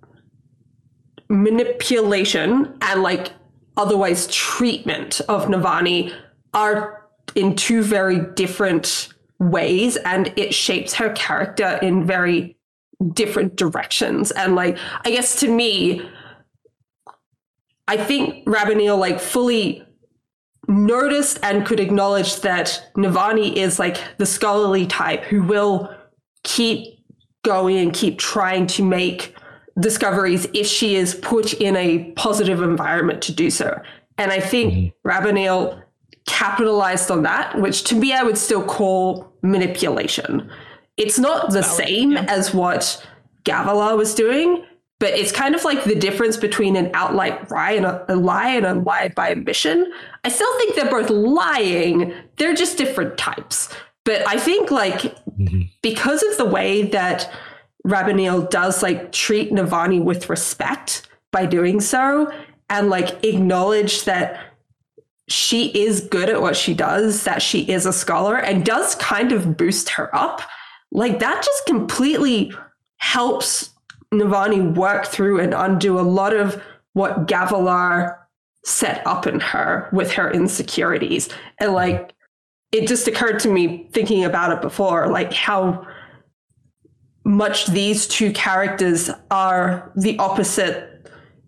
[1.30, 3.32] manipulation and like
[3.78, 6.14] otherwise treatment of Navani
[6.54, 12.58] are in two very different ways and it shapes her character in very
[13.14, 14.32] different directions.
[14.32, 16.02] And like, I guess to me,
[17.90, 19.84] I think Raboniel like fully
[20.68, 25.92] noticed and could acknowledge that Navani is like the scholarly type who will
[26.44, 27.04] keep
[27.44, 29.36] going and keep trying to make
[29.80, 33.82] discoveries if she is put in a positive environment to do so.
[34.20, 35.10] And I think mm-hmm.
[35.10, 35.82] Raboniel
[36.28, 40.48] capitalized on that, which to me I would still call manipulation.
[40.98, 42.26] It's not the same yeah.
[42.28, 43.04] as what
[43.46, 44.64] Gavilar was doing,
[45.00, 48.50] but it's kind of like the difference between an outright lie and a, a, lie
[48.50, 49.91] and a lie by omission.
[50.26, 52.14] I still think they're both lying.
[52.36, 53.74] They're just different types.
[54.04, 55.02] But I think like
[55.38, 55.62] mm-hmm.
[55.82, 57.32] because of the way that
[57.88, 62.32] Raboniel does like treat Navani with respect by doing so
[62.70, 64.39] and like acknowledge that
[65.30, 69.32] she is good at what she does, that she is a scholar and does kind
[69.32, 70.41] of boost her up.
[70.91, 72.52] Like that just completely
[72.97, 73.70] helps
[74.14, 76.62] Navani work through and undo a lot of
[76.93, 78.18] what Gavilar
[78.66, 81.30] set up in her with her insecurities.
[81.60, 82.14] And like,
[82.72, 85.88] it just occurred to me thinking about it before, like how
[87.24, 90.86] much these two characters are the opposite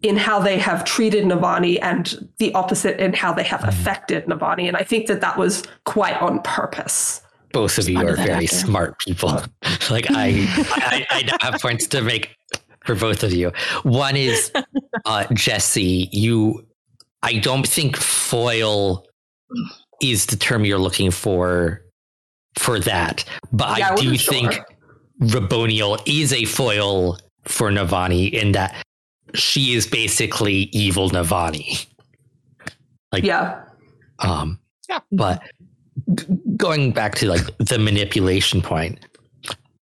[0.01, 3.70] in how they have treated Navani and the opposite in how they have mm-hmm.
[3.70, 4.68] affected Navani.
[4.68, 7.22] And I think that that was quite on purpose.
[7.53, 8.47] Both of you are very actor.
[8.47, 9.30] smart people.
[9.89, 12.36] like I, I, I have points to make
[12.86, 13.51] for both of you.
[13.84, 14.51] One is
[15.05, 16.09] uh, Jesse.
[16.11, 16.65] You,
[17.23, 19.05] I don't think foil
[20.01, 21.84] is the term you're looking for
[22.57, 23.23] for that,
[23.53, 24.34] but yeah, I, do sure.
[24.34, 24.59] think
[25.21, 28.84] Raboniel is a foil for Navani in that
[29.34, 31.86] she is basically evil Navani.
[33.11, 33.63] Like, yeah,
[34.19, 34.59] um,
[34.89, 35.41] yeah, but
[36.13, 36.25] g-
[36.57, 38.99] going back to like the manipulation point,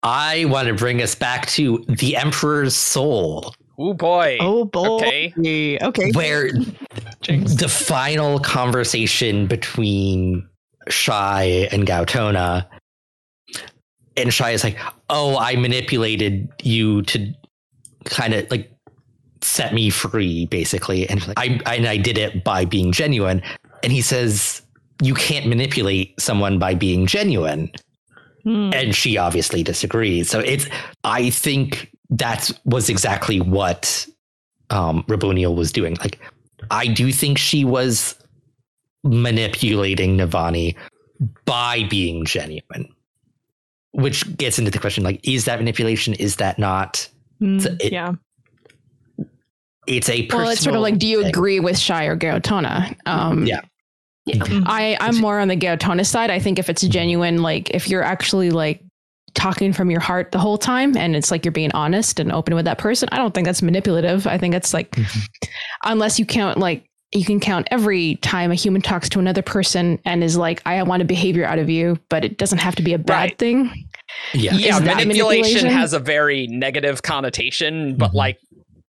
[0.03, 3.53] I want to bring us back to the Emperor's Soul.
[3.77, 4.37] Oh boy.
[4.39, 5.33] Oh boy.
[5.37, 5.77] Okay.
[5.81, 6.11] Okay.
[6.11, 10.47] Where the final conversation between
[10.89, 12.65] Shai and Gaotona,
[14.17, 14.77] and Shai is like,
[15.09, 17.33] "Oh, I manipulated you to
[18.05, 18.71] kind of like
[19.41, 23.41] set me free, basically," and like, I and I did it by being genuine.
[23.83, 24.61] And he says,
[25.01, 27.71] "You can't manipulate someone by being genuine."
[28.49, 28.71] Hmm.
[28.73, 30.27] And she obviously disagrees.
[30.27, 30.67] So it's,
[31.03, 34.07] I think that was exactly what
[34.71, 35.95] um, Raboniel was doing.
[35.99, 36.19] Like,
[36.71, 38.15] I do think she was
[39.03, 40.75] manipulating Navani
[41.45, 42.91] by being genuine,
[43.91, 46.15] which gets into the question like, is that manipulation?
[46.15, 47.07] Is that not?
[47.39, 48.13] Mm, so it, yeah.
[49.85, 50.49] It's a well.
[50.49, 51.29] It's sort of like, do you thing.
[51.29, 52.95] agree with Shai or Gaotona?
[53.05, 53.61] Um, yeah.
[54.26, 54.36] Yeah.
[54.38, 54.63] Mm-hmm.
[54.67, 56.30] I, I'm more on the Gaotona side.
[56.30, 58.84] I think if it's genuine, like if you're actually like
[59.34, 62.55] talking from your heart the whole time and it's like you're being honest and open
[62.55, 64.28] with that person, I don't think that's manipulative.
[64.28, 65.20] I think it's like, mm-hmm.
[65.84, 69.99] unless you count like, you can count every time a human talks to another person
[70.05, 72.84] and is like, I want a behavior out of you, but it doesn't have to
[72.84, 73.38] be a bad right.
[73.39, 73.88] thing.
[74.34, 74.53] Yeah.
[74.53, 74.78] Yeah.
[74.80, 78.17] Manipulation, manipulation, has a very negative connotation, but mm-hmm.
[78.17, 78.39] like,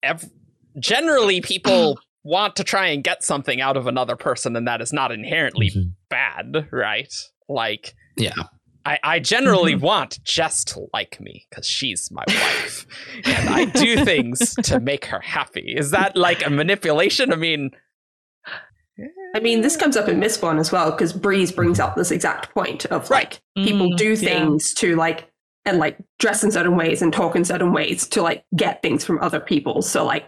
[0.04, 0.30] ev-
[0.78, 4.94] generally people want to try and get something out of another person and that is
[4.94, 5.90] not inherently mm-hmm.
[6.10, 7.14] bad right
[7.50, 8.34] like yeah
[8.86, 9.86] I, I generally mm-hmm.
[9.86, 12.88] want Jess to like me because she's my wife.
[13.26, 15.76] and I do things to make her happy.
[15.78, 17.32] Is that like a manipulation?
[17.32, 17.70] I mean,
[19.36, 22.54] I mean, this comes up in Mistborn as well because Breeze brings up this exact
[22.54, 23.66] point of like right.
[23.66, 24.90] people mm, do things yeah.
[24.90, 25.30] to like
[25.66, 29.06] and like dress in certain ways and talk in certain ways to like get things
[29.06, 29.82] from other people.
[29.82, 30.26] So like,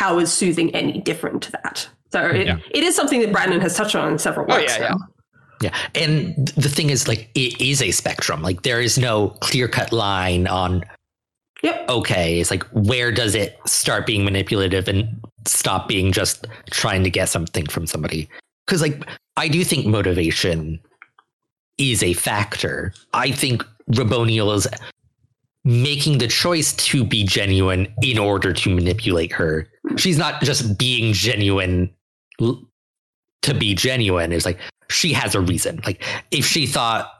[0.00, 1.88] how is soothing any different to that?
[2.12, 2.58] So it, yeah.
[2.70, 4.76] it is something that Brandon has touched on in several works.
[4.76, 4.94] Oh, yeah, yeah.
[5.62, 5.74] Yeah.
[5.94, 8.42] And the thing is, like, it is a spectrum.
[8.42, 10.84] Like, there is no clear cut line on,
[11.62, 11.88] yep.
[11.88, 15.08] okay, it's like, where does it start being manipulative and
[15.46, 18.28] stop being just trying to get something from somebody?
[18.66, 19.02] Because, like,
[19.38, 20.78] I do think motivation
[21.78, 22.92] is a factor.
[23.14, 24.68] I think Raboniel is
[25.66, 29.68] making the choice to be genuine in order to manipulate her.
[29.96, 31.90] She's not just being genuine
[32.38, 34.32] to be genuine.
[34.32, 34.58] It's like
[34.88, 35.80] she has a reason.
[35.84, 37.10] Like if she thought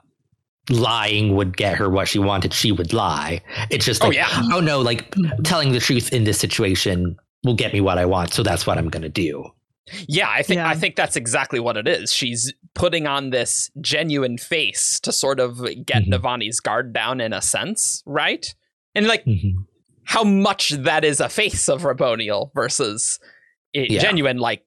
[0.71, 3.41] lying would get her what she wanted, she would lie.
[3.71, 4.49] It's just oh, like, oh, yeah.
[4.55, 8.33] oh no, like telling the truth in this situation will get me what I want.
[8.33, 9.51] So that's what I'm going to do.
[10.09, 10.69] Yeah, I think yeah.
[10.69, 12.13] I think that's exactly what it is.
[12.13, 16.13] She's putting on this genuine face to sort of get mm-hmm.
[16.13, 18.55] Navani's guard down in a sense, right?
[18.95, 19.63] And like mm-hmm.
[20.05, 23.21] how much that is a face of Raboniel versus
[23.73, 24.01] yeah.
[24.01, 24.65] genuine, like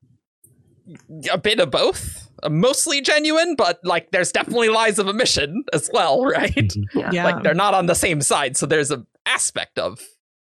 [1.32, 2.28] a bit of both.
[2.50, 6.54] Mostly genuine, but like there's definitely lies of omission as well, right?
[6.56, 7.14] Mm-hmm.
[7.14, 7.26] Yeah.
[7.26, 10.00] Like they're not on the same side, so there's an aspect of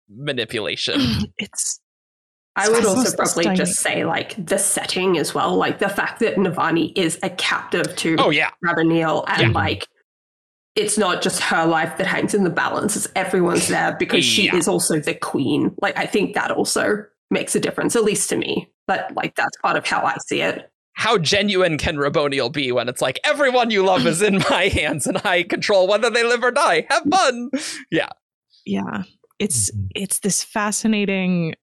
[0.08, 1.02] manipulation.
[1.40, 1.82] it's
[2.56, 6.36] I would also probably just say like the setting as well, like the fact that
[6.36, 9.58] Navani is a captive to oh yeah Raboniel and yeah.
[9.58, 9.88] like
[10.76, 14.52] it's not just her life that hangs in the balance; it's everyone's there because yeah.
[14.52, 15.74] she is also the queen.
[15.82, 18.72] Like I think that also makes a difference, at least to me.
[18.88, 20.72] But like that's part of how I see it.
[20.94, 25.08] How genuine can Raboniel be when it's like everyone you love is in my hands
[25.08, 26.86] and I control whether they live or die?
[26.90, 27.52] Have fun.
[27.92, 28.10] Yeah.
[28.66, 29.04] Yeah.
[29.40, 29.86] It's mm-hmm.
[29.96, 31.56] it's this fascinating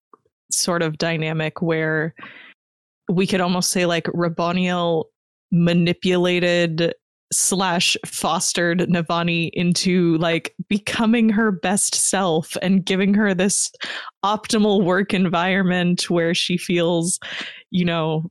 [0.51, 2.15] sort of dynamic where
[3.09, 5.05] we could almost say like Raboniel
[5.53, 6.93] manipulated
[7.33, 13.71] slash fostered Navani into like becoming her best self and giving her this
[14.25, 17.19] optimal work environment where she feels,
[17.71, 18.31] you know,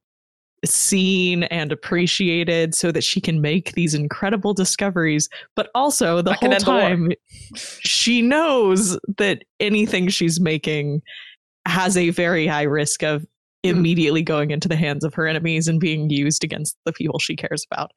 [0.63, 5.29] seen and appreciated so that she can make these incredible discoveries.
[5.55, 7.17] But also the whole time the
[7.81, 11.01] she knows that anything she's making
[11.65, 13.69] has a very high risk of hmm.
[13.71, 17.35] immediately going into the hands of her enemies and being used against the people she
[17.35, 17.91] cares about.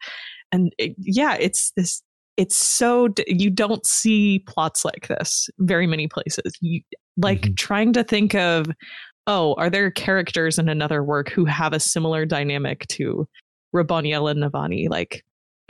[0.53, 2.03] And it, yeah, it's this
[2.37, 6.53] it's so you don't see plots like this very many places.
[6.61, 6.81] You
[7.17, 7.55] like mm-hmm.
[7.55, 8.67] trying to think of
[9.29, 13.29] oh, are there characters in another work who have a similar dynamic to
[13.77, 14.89] Raboniel and Navani?
[14.89, 15.23] Like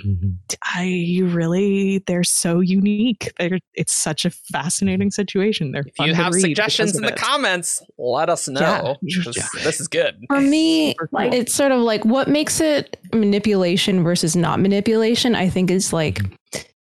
[0.05, 0.31] Mm-hmm.
[0.63, 3.33] I really, they're so unique.
[3.39, 5.73] They're, it's such a fascinating situation.
[5.73, 8.97] They're if you have suggestions in the comments, let us know.
[9.03, 9.47] Yeah.
[9.65, 10.25] This is good.
[10.29, 11.33] For me, cool.
[11.33, 15.35] it's sort of like what makes it manipulation versus not manipulation.
[15.35, 16.21] I think is like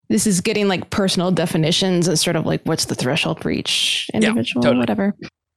[0.08, 4.10] this is getting like personal definitions and sort of like what's the threshold for each
[4.12, 4.80] individual, yeah, totally.
[4.80, 5.14] whatever.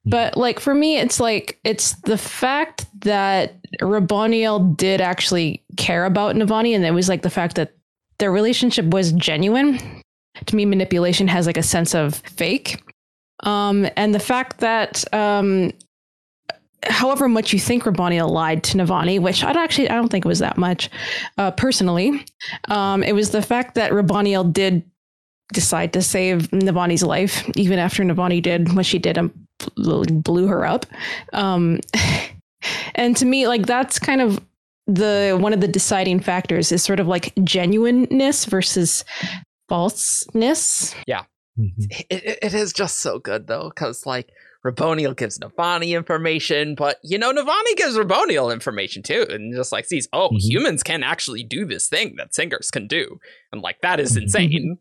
[0.10, 6.36] But like for me, it's like it's the fact that Raboniel did actually care about
[6.36, 7.74] Navani, and it was like the fact that
[8.20, 9.80] their relationship was genuine.
[10.46, 12.82] To me, manipulation has like a sense of fake.
[13.44, 15.72] Um, and the fact that um,
[16.84, 20.26] however much you think Raboniel lied to Navani, which I don't actually I don't think
[20.26, 20.90] it was that much
[21.38, 22.26] uh, personally.
[22.70, 24.84] Um, it was the fact that Raboniel did
[25.54, 29.32] decide to save Navani's life, even after Navani did what she did and
[29.76, 30.86] blew her up.
[31.34, 31.80] Um,
[32.96, 34.44] and to me, like that's kind of
[34.88, 39.04] the one of the deciding factors is sort of like genuineness versus
[39.68, 40.96] falseness.
[41.06, 41.24] Yeah,
[41.60, 41.84] mm-hmm.
[42.10, 44.32] it, it is just so good though, because like
[44.66, 49.86] Raboniel gives Navani information, but you know, Navani gives Raboniel information too, and just like
[49.86, 50.38] sees, oh, mm-hmm.
[50.38, 53.20] humans can actually do this thing that singers can do,
[53.52, 54.74] and like that is mm-hmm.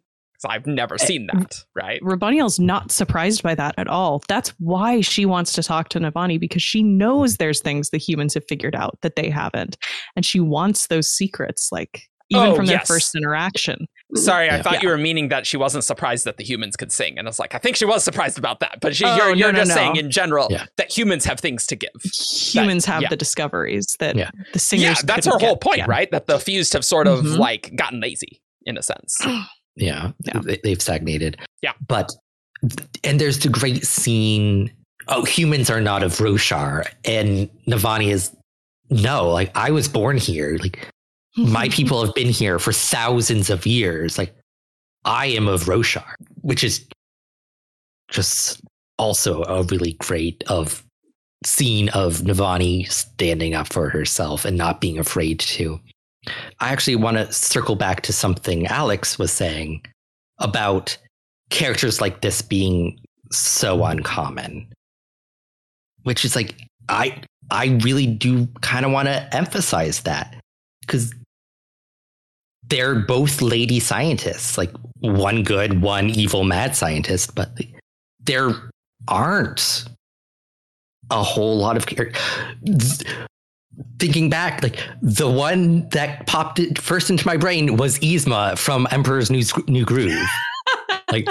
[0.45, 0.57] Insane.
[0.57, 2.01] I've never eh, seen that, right?
[2.03, 4.23] Raboniel's not surprised by that at all.
[4.29, 8.35] That's why she wants to talk to Navani because she knows there's things the humans
[8.35, 9.77] have figured out that they haven't.
[10.15, 12.87] And she wants those secrets, like even oh, from their yes.
[12.87, 13.87] first interaction.
[14.15, 14.63] Sorry, I yeah.
[14.63, 14.83] thought yeah.
[14.83, 17.19] you were meaning that she wasn't surprised that the humans could sing.
[17.19, 18.79] And I was like, I think she was surprised about that.
[18.81, 20.67] But she, oh, you're, you're no, just no, saying in general yeah.
[20.77, 21.91] that humans have things to give.
[22.03, 24.17] Humans that, have the discoveries that
[24.53, 26.11] the singers Yeah, that's her whole point, right?
[26.11, 27.41] That the fused have sort of mm-hmm.
[27.41, 29.19] like gotten lazy in a sense.
[29.77, 30.41] Yeah, yeah.
[30.43, 31.39] They, have stagnated.
[31.63, 32.11] Yeah, but
[33.05, 34.71] and there's the great scene.
[35.09, 38.35] Oh, humans are not of Roshar, and Navani is
[38.91, 39.29] no.
[39.29, 40.59] Like I was born here.
[40.59, 40.89] Like
[41.37, 44.19] my people have been here for thousands of years.
[44.19, 44.35] Like
[45.05, 46.87] I am of Roshar, which is
[48.09, 48.61] just
[48.99, 50.83] also a really great of
[51.45, 55.79] scene of Navani standing up for herself and not being afraid to.
[56.61, 59.83] I actually want to circle back to something Alex was saying
[60.39, 60.97] about
[61.51, 62.99] characters like this being
[63.33, 64.67] so uncommon.
[66.03, 66.55] Which is like
[66.89, 70.37] I I really do kind of want to emphasize that
[70.87, 71.13] cuz
[72.69, 77.57] they're both lady scientists, like one good, one evil mad scientist, but
[78.21, 78.51] there
[79.07, 79.85] aren't
[81.11, 81.87] a whole lot of
[83.99, 88.87] thinking back like the one that popped it first into my brain was Yzma from
[88.91, 90.29] Emperor's New, New Groove
[91.13, 91.29] like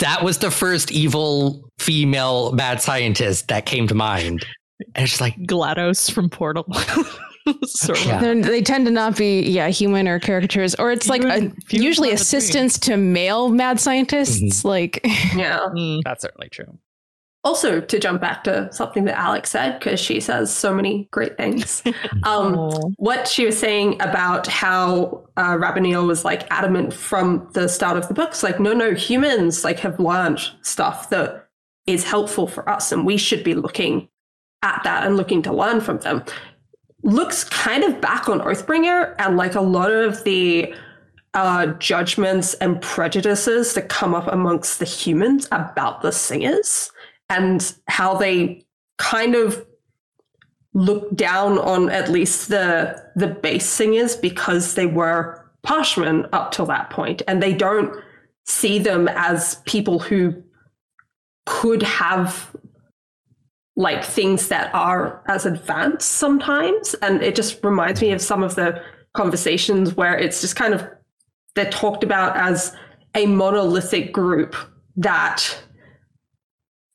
[0.00, 4.44] that was the first evil female mad scientist that came to mind
[4.94, 6.66] and it's like GLaDOS from Portal
[7.64, 8.06] sort of.
[8.06, 8.34] Yeah.
[8.34, 12.78] They tend to not be, yeah, human or caricatures, or it's like a, usually assistants
[12.80, 14.40] to male mad scientists.
[14.40, 14.68] Mm-hmm.
[14.68, 15.00] Like,
[15.36, 16.00] yeah, mm.
[16.04, 16.78] that's certainly true
[17.44, 21.36] also to jump back to something that alex said because she says so many great
[21.36, 21.82] things.
[22.24, 25.58] Um, what she was saying about how uh,
[26.06, 29.98] was like adamant from the start of the books like no no humans like have
[29.98, 31.48] learned stuff that
[31.86, 34.08] is helpful for us and we should be looking
[34.62, 36.22] at that and looking to learn from them.
[37.02, 40.72] Looks kind of back on oathbringer and like a lot of the
[41.34, 46.92] uh, judgments and prejudices that come up amongst the humans about the singers
[47.32, 48.64] and how they
[48.98, 49.66] kind of
[50.74, 56.66] look down on at least the the base singers because they were Parshmen up till
[56.66, 57.94] that point, and they don't
[58.44, 60.42] see them as people who
[61.46, 62.54] could have
[63.76, 66.94] like things that are as advanced sometimes.
[66.94, 68.82] And it just reminds me of some of the
[69.14, 70.86] conversations where it's just kind of
[71.54, 72.74] they're talked about as
[73.14, 74.56] a monolithic group
[74.96, 75.62] that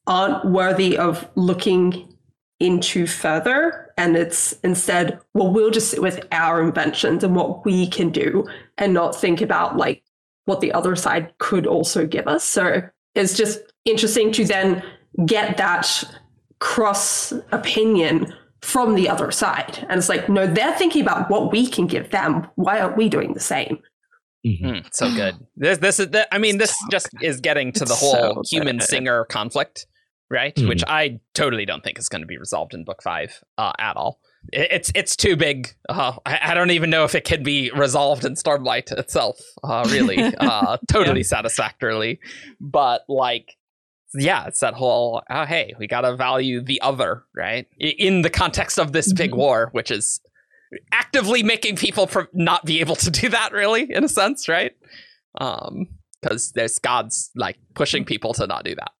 [0.07, 2.13] aren't worthy of looking
[2.59, 3.93] into further.
[3.97, 8.47] And it's instead, well, we'll just sit with our inventions and what we can do
[8.77, 10.03] and not think about like
[10.45, 12.43] what the other side could also give us.
[12.43, 12.81] So
[13.15, 14.83] it's just interesting to then
[15.25, 16.03] get that
[16.59, 19.85] cross opinion from the other side.
[19.89, 22.47] And it's like, no, they're thinking about what we can give them.
[22.55, 23.79] Why aren't we doing the same?
[24.45, 24.87] Mm-hmm.
[24.93, 25.35] so good.
[25.57, 26.07] This, this is.
[26.31, 29.87] I mean, this just is getting to the whole so human singer conflict
[30.29, 30.55] right?
[30.55, 30.67] Mm-hmm.
[30.67, 33.95] Which I totally don't think is going to be resolved in book five uh, at
[33.95, 34.19] all.
[34.51, 35.73] It, it's it's too big.
[35.87, 39.39] Uh, I, I, don't even know if it can be resolved in Stormlight itself.
[39.63, 41.27] Uh, really, uh, totally yeah.
[41.27, 42.19] satisfactorily.
[42.59, 43.55] But like,
[44.13, 47.67] yeah, it's that whole oh hey, we gotta value the other, right?
[47.79, 49.39] In the context of this big mm-hmm.
[49.39, 50.19] war, which is
[50.91, 54.73] actively making people pro- not be able to do that, really, in a sense, right?
[55.39, 55.87] Um,
[56.21, 58.91] because there's gods like pushing people to not do that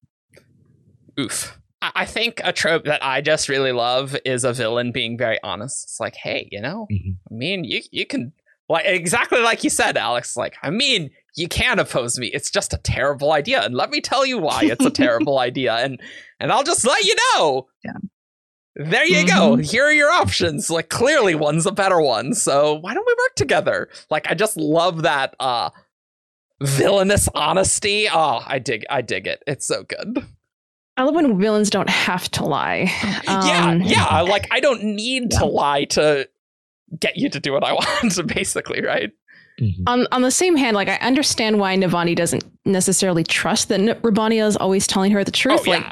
[1.18, 1.58] oof.
[1.80, 5.84] I think a trope that I just really love is a villain being very honest.
[5.84, 7.12] It's like, hey, you know, mm-hmm.
[7.30, 8.32] I mean, you you can
[8.68, 10.36] like exactly like you said, Alex.
[10.36, 12.28] Like, I mean, you can oppose me.
[12.28, 15.74] It's just a terrible idea, and let me tell you why it's a terrible idea,
[15.74, 16.00] and
[16.40, 17.68] and I'll just let you know.
[17.84, 17.92] Yeah.
[18.74, 19.36] There you mm-hmm.
[19.36, 19.56] go.
[19.56, 20.70] Here are your options.
[20.70, 22.32] Like, clearly, one's a better one.
[22.32, 23.88] So why don't we work together?
[24.08, 25.70] Like, I just love that uh
[26.60, 28.08] villainous honesty.
[28.12, 28.84] Oh, I dig.
[28.90, 29.42] I dig it.
[29.46, 30.24] It's so good.
[30.98, 32.92] I love when villains don't have to lie.
[33.28, 34.20] Um, yeah, yeah.
[34.20, 35.38] Like I don't need yeah.
[35.38, 36.28] to lie to
[36.98, 37.72] get you to do what I
[38.02, 38.26] want.
[38.26, 39.12] Basically, right?
[39.60, 39.84] Mm-hmm.
[39.86, 44.48] On on the same hand, like I understand why Navani doesn't necessarily trust that Raboniel
[44.48, 45.62] is always telling her the truth.
[45.66, 45.84] Oh, like,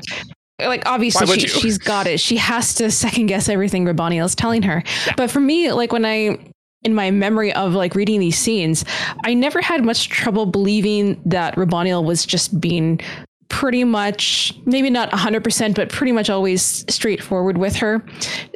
[0.58, 0.68] yeah.
[0.68, 2.18] like obviously she, she's got it.
[2.18, 4.82] She has to second guess everything Raboniel is telling her.
[5.06, 5.14] Yeah.
[5.16, 6.38] But for me, like when I
[6.82, 8.84] in my memory of like reading these scenes,
[9.24, 13.00] I never had much trouble believing that Raboniel was just being
[13.48, 18.04] pretty much maybe not 100% but pretty much always straightforward with her.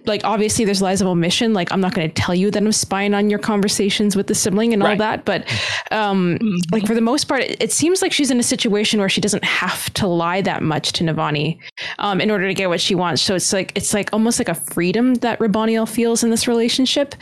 [0.07, 1.53] Like obviously there's lies of omission.
[1.53, 4.35] Like i'm not going to tell you that i'm spying on your conversations with the
[4.35, 4.93] sibling and right.
[4.93, 5.43] all that but
[5.91, 6.57] um mm-hmm.
[6.73, 9.21] like for the most part it, it, seems like she's in a situation where she
[9.21, 11.59] doesn't have to lie that much to navani
[11.99, 13.23] um in order to get what she wants.
[13.23, 17.15] So it's like it's like almost like a freedom that raboniel feels in this relationship.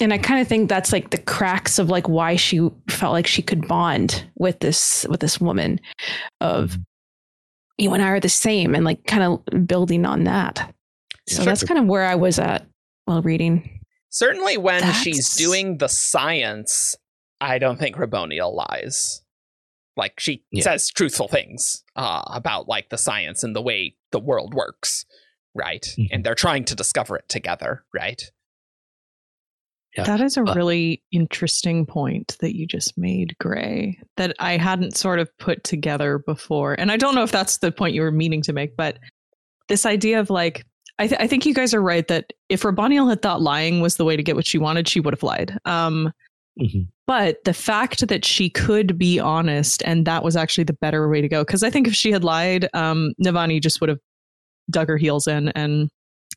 [0.00, 3.26] And I kind of think that's like the cracks of like why she felt like
[3.26, 5.80] she could bond with this with this woman
[6.40, 6.82] of mm-hmm
[7.80, 10.74] you and I are the same and like kind of building on that.
[11.28, 12.66] So that's kind of where I was at
[13.04, 13.80] while reading.
[14.10, 14.98] Certainly when that's...
[14.98, 16.96] she's doing the science,
[17.40, 19.22] I don't think Raboniel lies.
[19.96, 20.64] Like she yeah.
[20.64, 25.04] says truthful things uh, about like the science and the way the world works,
[25.54, 25.82] right?
[25.82, 26.14] Mm-hmm.
[26.14, 28.22] And they're trying to discover it together, right?
[29.96, 30.04] Yeah.
[30.04, 34.96] That is a but, really interesting point that you just made, Gray, that I hadn't
[34.96, 36.74] sort of put together before.
[36.78, 39.00] And I don't know if that's the point you were meaning to make, but
[39.68, 40.64] this idea of like,
[41.00, 43.96] I, th- I think you guys are right that if Raboniel had thought lying was
[43.96, 45.58] the way to get what she wanted, she would have lied.
[45.64, 46.12] Um,
[46.60, 46.82] mm-hmm.
[47.06, 51.20] But the fact that she could be honest and that was actually the better way
[51.20, 53.98] to go, because I think if she had lied, um, Navani just would have
[54.70, 55.90] dug her heels in and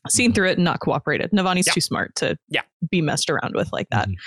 [0.08, 0.34] seen mm-hmm.
[0.34, 1.30] through it and not cooperated.
[1.30, 1.72] Navani's yeah.
[1.72, 2.62] too smart to yeah.
[2.90, 4.08] be messed around with like that.
[4.08, 4.20] Mm-hmm.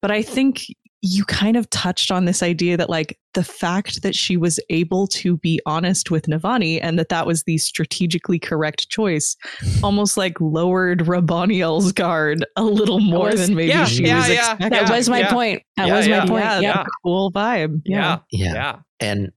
[0.00, 0.66] But I think
[1.04, 5.08] you kind of touched on this idea that like the fact that she was able
[5.08, 9.36] to be honest with Navani and that that was the strategically correct choice
[9.82, 14.28] almost like lowered Raboniel's guard a little more was, than maybe yeah, she yeah, was
[14.28, 14.70] yeah, expecting.
[14.70, 15.62] That was my point.
[15.76, 16.44] That was my point.
[16.44, 16.84] Yeah, yeah.
[17.04, 17.82] cool vibe.
[17.84, 18.18] Yeah.
[18.30, 18.78] yeah.
[19.00, 19.32] And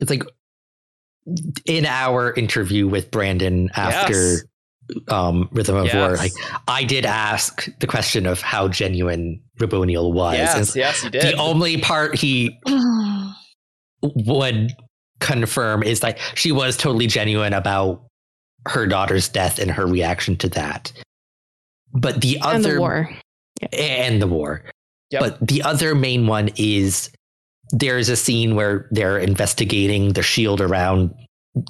[0.00, 0.24] it's like
[1.66, 4.44] in our interview with Brandon after yes
[5.08, 5.94] um, Rhythm of yes.
[5.94, 6.32] War, like
[6.68, 10.36] I did ask the question of how genuine Raboniel was.
[10.36, 11.22] Yes, yes, you did.
[11.22, 12.58] The only part he
[14.02, 14.72] would
[15.20, 18.02] confirm is that she was totally genuine about
[18.68, 20.92] her daughter's death and her reaction to that.
[21.92, 23.10] But the other and the war,
[23.72, 24.64] and the war.
[25.10, 25.20] Yep.
[25.20, 27.10] But the other main one is
[27.72, 31.12] there's a scene where they're investigating the shield around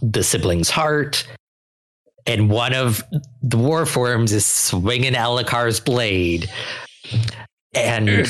[0.03, 1.27] the sibling's heart
[2.31, 3.03] and one of
[3.43, 6.49] the war forms is swinging Elhokar's blade.
[7.75, 8.09] And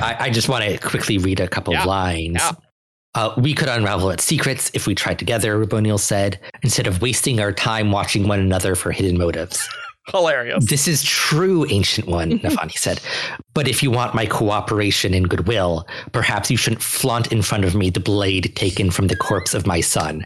[0.00, 1.84] I, I, just want to quickly read a couple yeah.
[1.84, 2.36] lines.
[2.38, 2.52] Yeah.
[3.14, 7.40] Uh, we could unravel its secrets if we tried together, Raboniel said, instead of wasting
[7.40, 9.68] our time watching one another for hidden motives.
[10.12, 10.64] Hilarious.
[10.68, 13.00] This is true, Ancient One, Navani said.
[13.54, 17.74] But if you want my cooperation and goodwill, perhaps you shouldn't flaunt in front of
[17.74, 20.24] me the blade taken from the corpse of my son.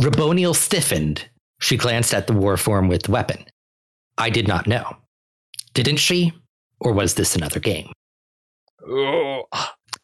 [0.00, 1.28] Raboniel stiffened,
[1.60, 3.44] she glanced at the war form with the weapon.
[4.16, 4.96] I did not know.
[5.74, 6.32] Didn't she?
[6.80, 7.92] Or was this another game?
[8.88, 9.42] Ooh.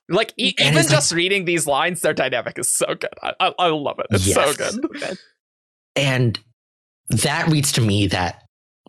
[0.08, 3.14] Like e- even just like, reading these lines, their dynamic is so good.
[3.22, 4.06] I, I, I love it.
[4.10, 4.56] It's yes.
[4.56, 5.18] so good.
[5.96, 6.38] And
[7.08, 8.42] that reads to me that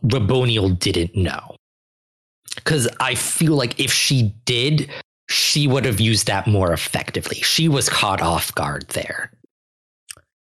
[0.04, 1.56] Raboniel didn't know.
[2.56, 4.90] Because I feel like if she did,
[5.30, 7.38] she would have used that more effectively.
[7.38, 9.32] She was caught off guard there.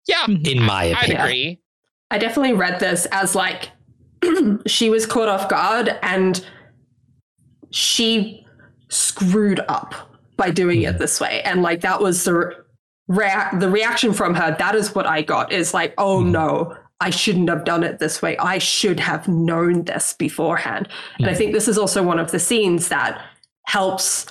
[0.06, 0.24] Yeah.
[0.26, 0.46] Mm-hmm.
[0.46, 1.20] In my opinion.
[1.20, 1.60] I'd agree.
[2.14, 3.72] I definitely read this as like
[4.68, 6.46] she was caught off guard and
[7.70, 8.46] she
[8.88, 9.96] screwed up
[10.36, 10.98] by doing it hmm.
[10.98, 11.42] this way.
[11.42, 12.54] And like that was the
[13.08, 14.54] rea- the reaction from her.
[14.56, 16.30] That is what I got is like, oh mm-hmm.
[16.30, 18.38] no, I shouldn't have done it this way.
[18.38, 20.88] I should have known this beforehand.
[21.18, 21.38] And I hmm.
[21.38, 23.20] think this is also one of the scenes that
[23.66, 24.26] helps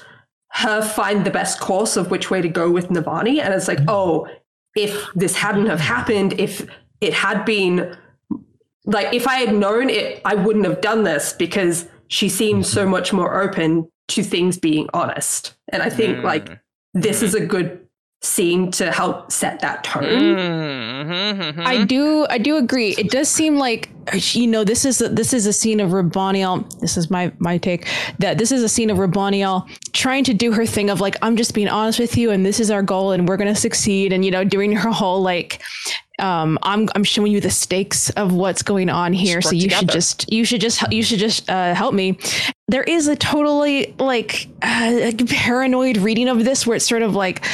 [0.51, 3.41] her find the best course of which way to go with Navani.
[3.41, 3.89] And it's like, hmm.
[3.89, 4.30] oh,
[4.73, 6.65] if this hadn't have happened, if
[7.04, 7.98] it had been
[8.86, 12.88] like if I had known it, I wouldn't have done this because she seemed so
[12.88, 15.56] much more open to things being honest.
[15.70, 16.24] And I think mm.
[16.24, 16.60] like
[16.94, 17.24] this mm.
[17.24, 17.86] is a good
[18.22, 20.04] scene to help set that tone.
[20.04, 21.62] Mm-hmm, mm-hmm.
[21.62, 22.96] I do I do agree.
[22.98, 26.80] It does seem like you know this is a, this is a scene of Raboniel.
[26.80, 27.88] This is my my take
[28.20, 31.36] that this is a scene of Raboniel trying to do her thing of like I'm
[31.36, 34.14] just being honest with you and this is our goal and we're going to succeed
[34.14, 35.62] and you know doing her whole like
[36.20, 39.80] um, I'm I'm showing you the stakes of what's going on here, so you together.
[39.80, 42.18] should just you should just you should just uh, help me.
[42.68, 47.46] There is a totally like uh, paranoid reading of this where it's sort of like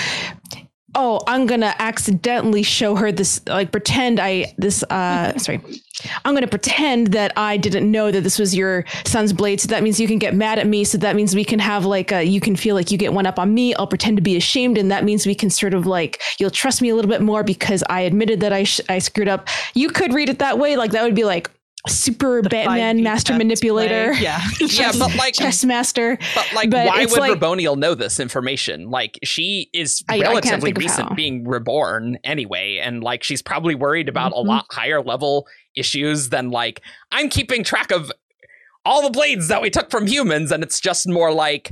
[0.96, 5.62] oh i'm gonna accidentally show her this like pretend i this uh sorry.
[6.24, 9.84] I'm gonna pretend that i didn't know that this was your son's blade so that
[9.84, 12.24] means you can get mad at me so that means we can have like a
[12.24, 14.78] you can feel like you get one up on me i'll pretend to be ashamed
[14.78, 17.44] and that means we can sort of like you'll trust me a little bit more
[17.44, 19.48] because i admitted that i sh- i screwed up.
[19.74, 21.52] You could read it that way like that would be like
[21.88, 24.12] super the Batman master manipulator.
[24.12, 24.22] Play.
[24.22, 24.42] Yeah.
[24.60, 26.18] yeah, but like chess master.
[26.36, 28.90] But like but why would like, Raboniel know this information?
[28.90, 34.10] Like she is I, relatively I recent being reborn anyway, and like she's probably worried
[34.10, 34.48] about mm-hmm.
[34.48, 36.82] a lot higher level issues than like
[37.12, 38.12] I'm keeping track of
[38.86, 41.72] all the blades that we took from humans, and it's just more like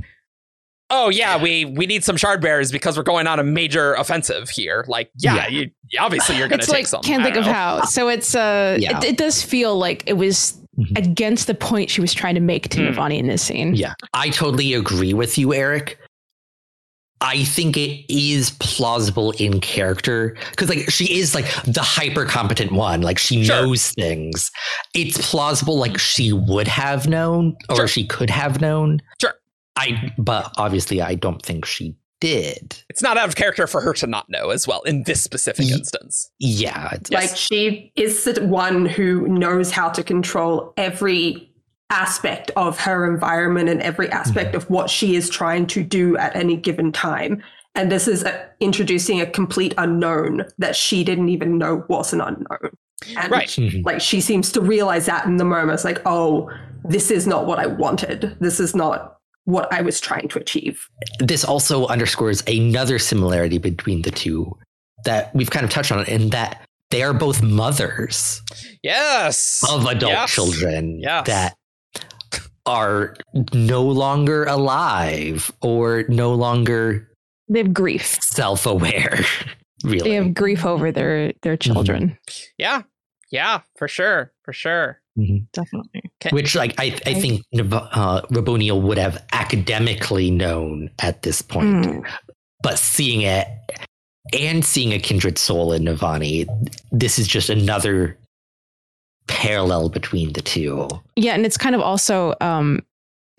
[0.90, 4.48] oh yeah, we we need some shard bearers because we're going on a major offensive
[4.48, 4.84] here.
[4.88, 5.48] Like, yeah, yeah.
[5.48, 7.02] You, obviously you're going to take like, some.
[7.02, 7.42] Can't think know.
[7.42, 7.84] of how.
[7.84, 8.98] So it's uh, yeah.
[8.98, 10.96] it, it, does feel like it was mm-hmm.
[10.96, 12.94] against the point she was trying to make to mm.
[12.94, 13.74] Navani in this scene.
[13.74, 15.98] Yeah, I totally agree with you, Eric.
[17.20, 22.70] I think it is plausible in character because like she is like the hyper competent
[22.70, 23.56] one like she sure.
[23.56, 24.52] knows things
[24.94, 27.88] it's plausible like she would have known or sure.
[27.88, 29.34] she could have known sure
[29.78, 32.82] I, but obviously, I don't think she did.
[32.90, 35.66] It's not out of character for her to not know as well in this specific
[35.66, 36.30] y- instance.
[36.40, 36.94] Yeah.
[37.12, 41.50] Like she is the one who knows how to control every
[41.90, 46.34] aspect of her environment and every aspect of what she is trying to do at
[46.36, 47.42] any given time.
[47.74, 52.20] And this is a, introducing a complete unknown that she didn't even know was an
[52.20, 52.72] unknown.
[53.16, 53.48] And Right.
[53.48, 53.86] Mhm.
[53.86, 55.70] like she seems to realize that in the moment.
[55.74, 56.50] It's like, oh,
[56.84, 58.36] this is not what I wanted.
[58.40, 59.17] This is not
[59.48, 60.86] what I was trying to achieve.
[61.20, 64.54] This also underscores another similarity between the two
[65.06, 66.60] that we've kind of touched on in that
[66.90, 68.42] they are both mothers
[68.82, 69.64] Yes.
[69.70, 70.30] of adult Yes.
[70.34, 71.26] children Yes.
[71.26, 71.56] that
[72.66, 73.16] are
[73.54, 77.08] no longer alive or no longer
[77.48, 78.18] They have grief.
[78.20, 79.24] self-aware
[79.84, 82.18] really They have grief over their their children.
[82.58, 82.82] Yeah.
[83.30, 84.32] Yeah, for sure.
[84.44, 85.00] For sure.
[85.52, 86.02] Definitely.
[86.30, 92.02] which like i, I think uh, raboniel would have academically known at this point Mm.
[92.62, 93.46] but seeing it
[94.38, 96.46] and seeing a kindred soul in navani
[96.92, 98.16] this is just another
[99.26, 102.80] parallel between the two Yeah, and it's kind of also um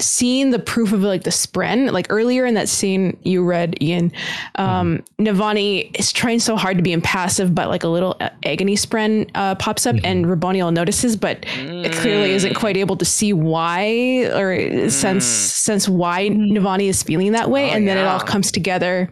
[0.02, 4.12] seeing the proof of like the spren like earlier in that scene you read ian
[4.56, 8.76] um navani is trying so hard to be impassive but like a little uh, agony
[8.76, 13.34] spren uh, pops up and raboniel notices but it clearly isn't quite able to see
[13.34, 18.20] why or sense sense why navani is feeling that way Oh, and then it all
[18.22, 19.10] comes together.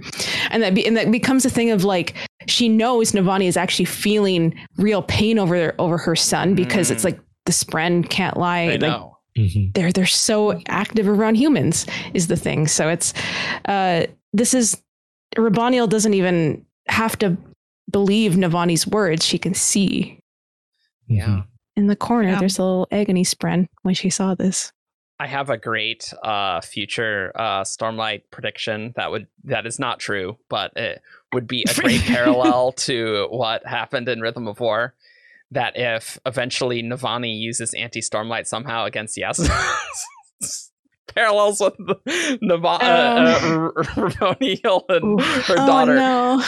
[0.52, 2.16] And that be, and that becomes a thing of like
[2.48, 7.20] she knows navani is actually feeling real pain over over her son because it's like
[7.46, 9.17] the spren can't lie I like know.
[9.74, 13.14] They're they're so active around humans is the thing so it's
[13.66, 14.82] uh this is
[15.38, 17.38] raboniel doesn't even have to
[17.92, 20.20] believe navani's words she can see
[21.08, 21.44] Yeah.
[21.76, 22.40] in the corner Yeah.
[22.40, 24.72] there's a little agony spren when she saw this
[25.20, 30.38] I have a great uh, future uh, Stormlight prediction that would that is not true,
[30.48, 31.02] but it
[31.34, 34.94] would be a great parallel to what happened in Rhythm of War.
[35.52, 39.40] That if eventually Navani uses anti Stormlight somehow against Yes,
[41.08, 41.96] parallels with the
[42.44, 45.94] Nava- uh, uh, R- Raboniel and her daughter.
[45.94, 46.44] oh no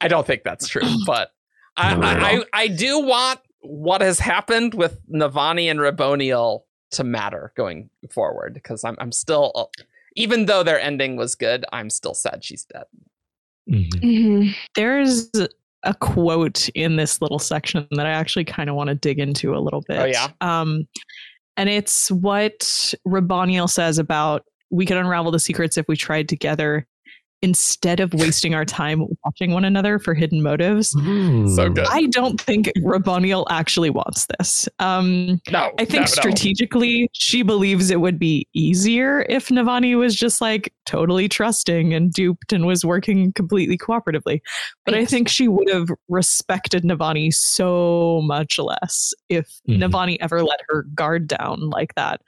[0.00, 1.32] I don't think that's true, but
[1.76, 2.12] I, No, I.
[2.12, 6.60] I, I do want what has happened with Navani and Raboniel
[6.92, 9.64] to matter going forward because I'm I'm still uh,
[10.16, 12.84] even though their ending was good, I'm still sad she's dead.
[13.68, 13.90] Mhm.
[14.00, 14.54] Mhm.
[14.74, 15.28] There's
[15.88, 19.54] a quote in this little section that I actually kind of want to dig into
[19.54, 19.98] a little bit.
[19.98, 20.28] Oh, yeah?
[20.42, 20.86] Um,
[21.56, 22.60] and it's what
[23.06, 26.86] Raboniel says about we could unravel the secrets if we tried together
[27.40, 30.90] instead of wasting our time watching one another for hidden motives.
[30.90, 31.86] So good.
[31.88, 34.68] I don't think Raboniel actually wants this.
[34.80, 36.04] Um, No, I think no, no.
[36.06, 42.12] strategically, she believes it would be easier if Navani was just like totally trusting and
[42.12, 44.40] duped and was working completely cooperatively.
[44.84, 49.78] But I think she would have respected Navani so much less if Mhm.
[49.78, 52.20] Navani ever let her guard down like that.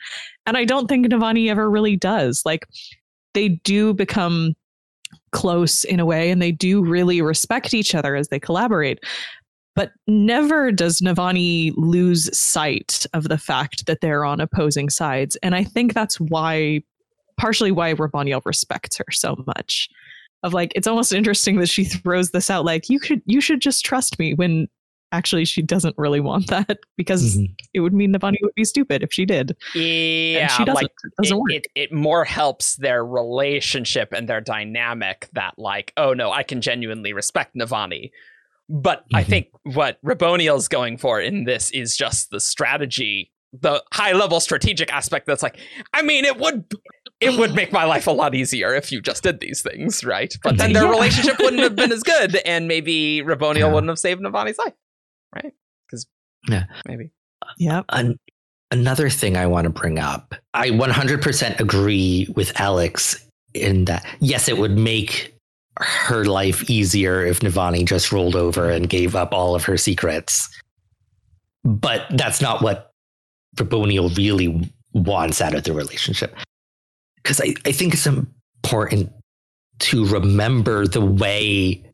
[0.47, 2.43] And I don't think Navani ever really does.
[2.45, 2.67] Like,
[3.35, 4.55] they do become
[5.33, 8.99] close in a way and they do really respect each other as they collaborate.
[9.77, 15.37] But never does Navani lose sight of the fact that they're on opposing sides.
[15.43, 16.83] And I think that's why,
[17.39, 19.89] partially why Raboniel respects her so much.
[20.43, 23.61] Of like, it's almost interesting that she throws this out like, you should you should
[23.61, 24.69] just trust me when
[25.13, 27.55] actually she doesn't really want that because Mhm.
[27.75, 29.57] it would mean Navani would be stupid if she did.
[29.75, 30.75] Yeah, and she doesn't.
[30.75, 31.51] like it doesn't it, work.
[31.53, 36.61] it, it more helps their relationship and their dynamic that like oh no i can
[36.61, 38.11] genuinely respect navani
[38.69, 39.27] but i Mhm.
[39.27, 44.93] think what raboniel's going for in this is just the strategy the high level strategic
[44.93, 45.59] aspect that's like
[45.93, 46.65] i mean it would
[47.21, 50.37] it would make my life a lot easier if you just did these things right
[50.45, 50.91] but then their Yeah.
[50.91, 53.73] relationship wouldn't have been as good and maybe raboniel Yeah.
[53.73, 54.75] wouldn't have saved navani's life
[55.35, 55.53] right
[55.87, 56.07] because
[56.49, 56.65] Yeah.
[56.87, 57.11] maybe
[57.59, 57.83] Yeah.
[57.91, 58.19] An-
[58.71, 60.35] another thing I want to bring up.
[60.55, 63.25] I 100% agree with Alex
[63.55, 65.35] in that, yes, it would make
[65.79, 70.49] her life easier if Navani just rolled over and gave up all of her secrets.
[71.65, 72.91] But that's not what
[73.57, 76.37] Raboniel really wants out of the relationship.
[77.17, 79.11] Because I, I think it's important
[79.81, 81.85] to remember the way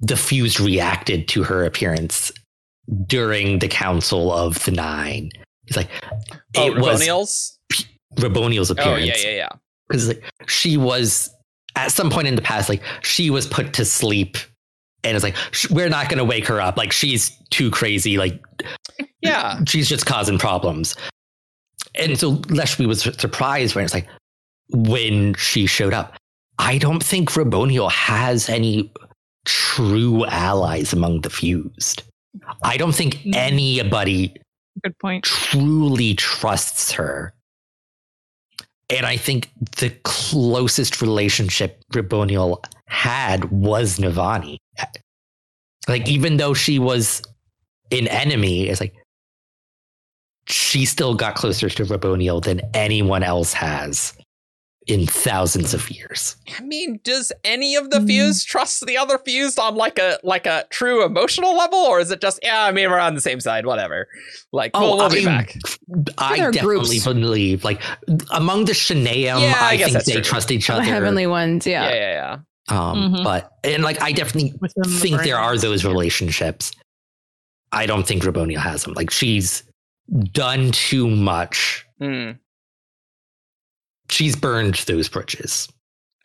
[0.00, 2.32] the Fuse reacted to her appearance
[3.06, 5.30] during the Council of the Nine.
[5.66, 5.90] He's like,
[6.56, 7.58] oh it was raboniel's
[8.16, 9.06] Raboniel's oh appearance.
[9.06, 9.48] yeah yeah yeah
[9.88, 11.30] Because like, she was,
[11.76, 14.36] at some point in the past, like, she was put to sleep.
[15.04, 16.76] And it's like, sh- we're not going to wake her up.
[16.76, 18.18] Like, she's too crazy.
[18.18, 18.40] Like,
[19.22, 20.96] yeah she's just causing problems.
[21.94, 24.08] And so Leshwi was surprised when it's like,
[24.72, 26.16] when she showed up.
[26.58, 28.92] I don't think Raboniel has any
[29.44, 32.02] true allies among the fused.
[32.62, 33.34] I don't think Mm.
[33.34, 34.34] anybody
[34.82, 35.24] good point.
[35.24, 37.34] truly trusts her.
[38.88, 44.58] And I think the closest relationship Raboniel had was Navani.
[45.88, 47.22] Like, even though she was
[47.92, 48.94] an enemy, it's like
[50.46, 54.12] she still got closer to Raboniel than anyone else has
[54.86, 56.36] in thousands of years.
[56.58, 60.46] I mean, does any of the fused trust the other fused on like a like
[60.46, 62.64] a true emotional level, or is it just yeah?
[62.64, 64.08] I mean, we're on the same side, whatever.
[64.52, 65.54] Like, we'll, we'll be back.
[66.18, 67.04] I There definitely groups.
[67.04, 67.80] believe, like,
[68.30, 70.22] among the Shanay-im, Yeah, I I, think they true.
[70.22, 70.80] trust each other.
[70.82, 70.94] The other.
[70.94, 71.94] heavenly ones, Yeah, yeah.
[71.94, 72.12] yeah,
[72.70, 72.90] yeah.
[72.90, 73.24] Um, Mhm.
[73.24, 76.72] but and like I definitely Within the think there are those relationships.
[77.72, 78.94] I don't think Raboniel has them.
[78.94, 79.62] Like she's
[80.32, 81.84] done too much.
[82.00, 82.30] Hmm.
[84.10, 85.68] She's burned those bridges.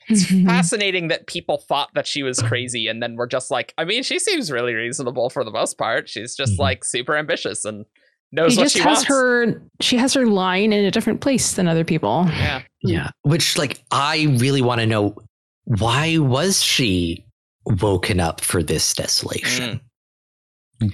[0.08, 0.46] It's Mhm.
[0.46, 4.04] fascinating that people thought that she was crazy, and then we're just like, I mean,
[4.04, 6.08] she seems really reasonable for the most part.
[6.10, 6.60] She's just Mhm.
[6.60, 7.86] like super ambitious and
[8.32, 9.08] knows She what just she has wants.
[9.08, 12.26] her she has her line in a different place than other people.
[12.30, 12.62] yeah.
[12.84, 13.10] Yeah.
[13.24, 15.16] Which like I really want to know
[15.64, 17.26] why was she
[17.66, 19.80] woken up for this desolation?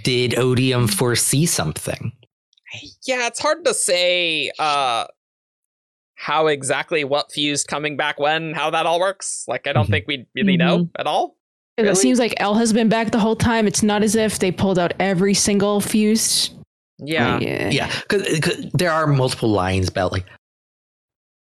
[0.03, 2.11] Did Odium foresee something?
[3.05, 5.05] yeah, it's hard to say uh
[6.21, 9.43] how exactly what fused coming back when, how that all works.
[9.47, 9.89] Like I don't Mhm.
[9.89, 11.35] think we really know at all.
[11.77, 11.95] It Really?
[11.95, 13.65] seems like El has been back the whole time.
[13.65, 16.53] It's not as if they pulled out every single fused.
[16.99, 17.39] Yeah.
[17.39, 17.69] yeah.
[17.71, 20.25] Yeah, because there are multiple lines about like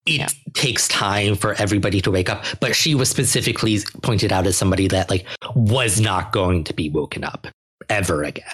[0.07, 0.29] it Yeah.
[0.55, 4.89] takes time for everybody to wake up, but she was specifically pointed out as somebody
[4.89, 5.25] that like
[5.55, 7.47] was not going to be woken up
[7.89, 8.51] ever again.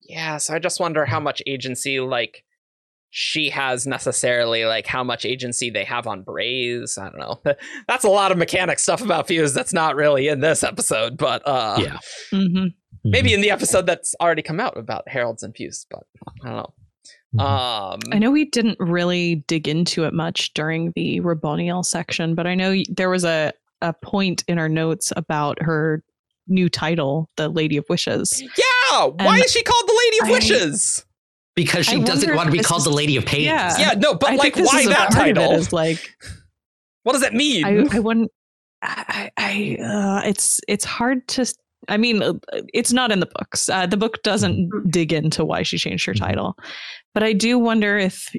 [0.00, 2.42] Yeah, so I just wonder how much agency like
[3.14, 6.96] she has necessarily like how much agency they have on Braize.
[6.96, 7.42] I don't know.
[7.86, 11.46] That's a lot of mechanic stuff about Fuse that's not really in this episode, but
[11.46, 11.98] uh Yeah.
[12.30, 12.66] hmm
[13.04, 16.04] maybe in the episode that's already come out about Heralds and Fuse, but
[16.42, 16.74] I don't know.
[17.36, 17.40] Mhm.
[17.42, 22.46] Um I know we didn't really dig into it much during the Raboniel section, but
[22.46, 23.52] I know there was a,
[23.82, 26.02] a point in our notes about her
[26.48, 28.40] new title, the Lady of Wishes.
[28.40, 31.04] Yeah, why And is she called the Lady of I- Wishes?
[31.54, 33.42] Because she I doesn't want to be called is- the Lady of Pain.
[33.44, 33.76] Yeah.
[33.78, 35.52] Yeah, no, but I like why is that part of it title?
[35.52, 36.10] is like
[37.02, 37.64] What does that mean?
[37.64, 38.30] I, I wouldn't.
[38.82, 41.46] I, I uh, it's it's hard to.
[41.88, 42.34] I mean, uh,
[42.72, 43.68] it's not in the books.
[43.68, 46.18] Uh, the book doesn't dig into why she changed her Mhm.
[46.20, 46.56] title,
[47.14, 48.32] but I do wonder if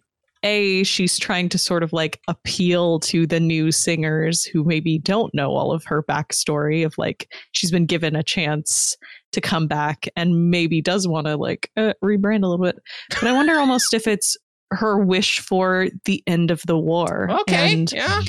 [0.44, 5.34] a she's trying to sort of like appeal to the new singers who maybe don't
[5.34, 8.98] know all of her backstory of like she's been given a chance
[9.34, 12.78] to come back and maybe does want to like uh, rebrand a little bit.
[13.10, 14.38] But I wonder almost if it's
[14.72, 17.30] her wish for the end of the war.
[17.42, 18.22] okay, and yeah.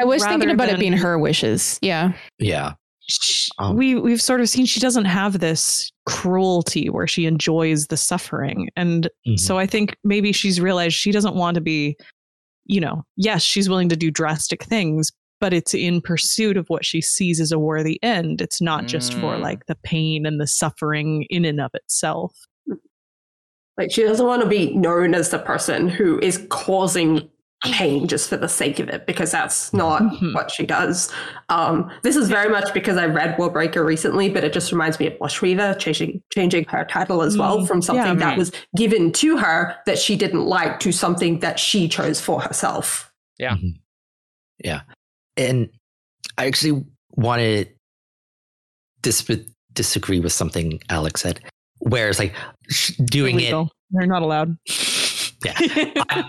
[0.00, 1.78] I was thinking Rather about it being her wishes.
[1.82, 2.12] Yeah.
[2.38, 2.74] Yeah.
[3.08, 7.86] sh- Um, we we've sort of seen she doesn't have this cruelty where she enjoys
[7.88, 9.38] the suffering and Mhm.
[9.40, 11.96] so i think maybe she's realized she doesn't want to be
[12.66, 15.10] you know yes she's willing to do drastic things
[15.40, 19.12] but it's in pursuit of what she sees as a worthy end it's not just
[19.14, 19.40] for Mm.
[19.40, 22.34] like the pain and the suffering in and of itself
[23.76, 27.28] Like she doesn't want to be known as the person who is causing
[27.64, 30.32] pain just for the sake of it, because that's not Mhm.
[30.34, 31.12] what she does.
[31.48, 35.06] Um, this is very much because I read Warbreaker recently, but it just reminds me
[35.08, 38.30] of Blushweaver changing changing her title as well Mm, from something yeah.
[38.30, 42.40] that was given to her that she didn't like to something that she chose for
[42.40, 43.12] herself.
[45.38, 45.70] And
[46.36, 46.84] I actually
[47.16, 47.64] want to
[49.02, 49.30] dis-
[49.72, 51.40] disagree with something Alex said,
[51.78, 52.34] where it's like
[52.68, 53.70] sh- doing Illegal.
[53.90, 54.56] they're not allowed.
[55.44, 55.56] Yeah.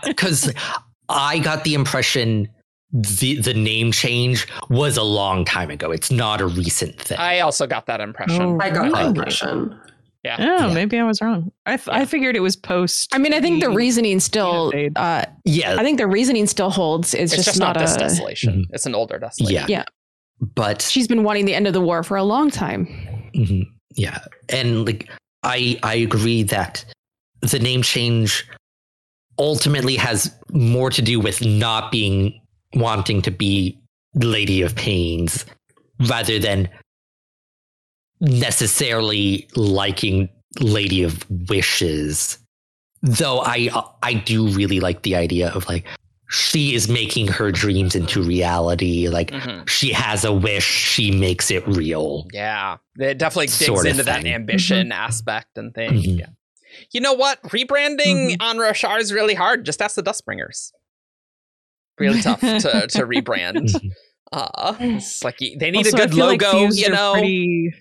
[0.03, 0.53] Because
[1.10, 2.48] I got the impression
[2.91, 5.90] the the name change was a long time ago.
[5.91, 7.18] It's not a recent thing.
[7.18, 8.41] I also got that impression.
[8.41, 8.60] Oh.
[8.61, 9.80] I got that impression.
[10.24, 10.36] Yeah.
[10.40, 10.74] oh Yeah.
[10.74, 12.06] maybe i was wrong i, f- I Yeah.
[12.06, 14.72] figured it was post I mean, I think the the- reasoning still.
[14.96, 17.14] Uh, yeah, I think the reasoning still holds.
[17.14, 18.00] It's, It's, just, not, this a.
[18.00, 18.54] desolation.
[18.54, 18.66] Mhm.
[18.76, 19.56] It's an older desolation.
[19.56, 19.84] yeah, Yeah.
[20.56, 22.86] But She's been wanting the end of the war for a long time.
[23.36, 23.64] Mhm.
[23.96, 24.20] Yeah,
[24.50, 25.10] and like
[25.44, 26.84] I I agree that
[27.41, 28.46] the name change
[29.38, 32.40] ultimately has more to do with not being
[32.74, 33.78] wanting to be
[34.16, 35.46] Lady of Pains
[36.10, 36.68] rather than
[38.22, 40.30] necessarily liking
[40.60, 42.38] Lady of Wishes.
[43.02, 43.70] Though I
[44.04, 45.86] I do really like the idea of like
[46.32, 49.68] she is making her dreams into reality like Mhm.
[49.68, 54.04] she has a wish she makes it real Yeah, it definitely digs Sort of into
[54.04, 54.34] that thing.
[54.34, 55.91] ambition aspect and thing.
[55.94, 56.20] Mhm.
[56.20, 56.26] Yeah.
[56.91, 57.41] You know what?
[57.44, 58.41] Rebranding Mhm.
[58.41, 59.66] on Roshar is really hard.
[59.66, 60.72] Just ask the Dustbringers.
[61.98, 63.74] Really tough to, to rebrand.
[64.32, 67.14] Uh, it's like they need Also, a I good feel like logo, you know.
[67.14, 67.74] pretty-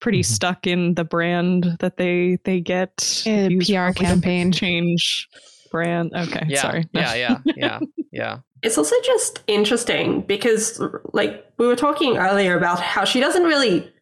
[0.00, 0.34] pretty mm-hmm.
[0.34, 2.96] stuck in the brand that they they get.
[3.24, 5.28] PR campaign change
[5.70, 6.12] brand.
[6.14, 6.88] Okay, yeah, sorry.
[6.92, 7.80] Yeah, yeah, yeah,
[8.12, 8.38] yeah.
[8.62, 10.80] It's also just interesting because,
[11.12, 13.92] like, we were talking earlier about how she doesn't really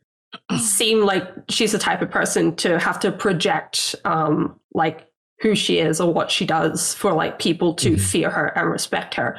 [0.59, 5.09] seem like she's the type of person to have to project, um, like,
[5.41, 8.01] who she is or what she does for like people to mm-hmm.
[8.01, 9.39] fear her and respect her.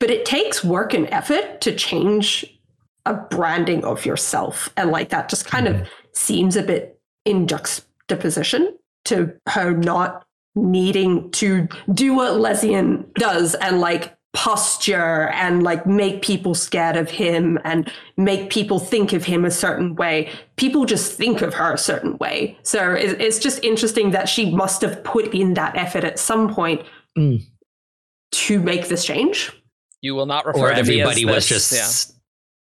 [0.00, 2.44] But it takes work and effort to change
[3.06, 4.72] a branding of yourself.
[4.76, 5.84] And like that just kind of mm-hmm.
[6.12, 8.76] seems a bit in juxtaposition
[9.06, 10.24] to her not
[10.54, 17.08] needing to do what Lezian does and like posture and like make people scared of
[17.08, 20.30] him and make people think of him a certain way.
[20.56, 22.58] People just think of her a certain way.
[22.62, 26.82] So it's just interesting that she must have put in that effort at some point
[27.16, 27.42] mm.
[28.32, 29.52] to make this change.
[30.00, 31.70] You will not refer or to everybody was this.
[31.70, 32.13] just yeah.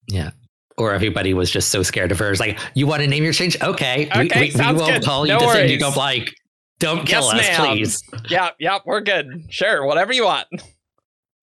[0.08, 0.32] Yeah.
[0.78, 2.32] Or everybody was just so scared of her.
[2.32, 3.62] It's like, you want to name your change?
[3.62, 4.10] Okay.
[4.16, 4.52] Okay.
[4.52, 5.04] We, we, we won't good.
[5.04, 6.34] call you no the you don't like.
[6.80, 7.68] Don't kill yes, us, ma'am.
[7.68, 8.04] please.
[8.30, 9.46] Yeah, yeah, we're good.
[9.50, 10.48] Sure, whatever you want.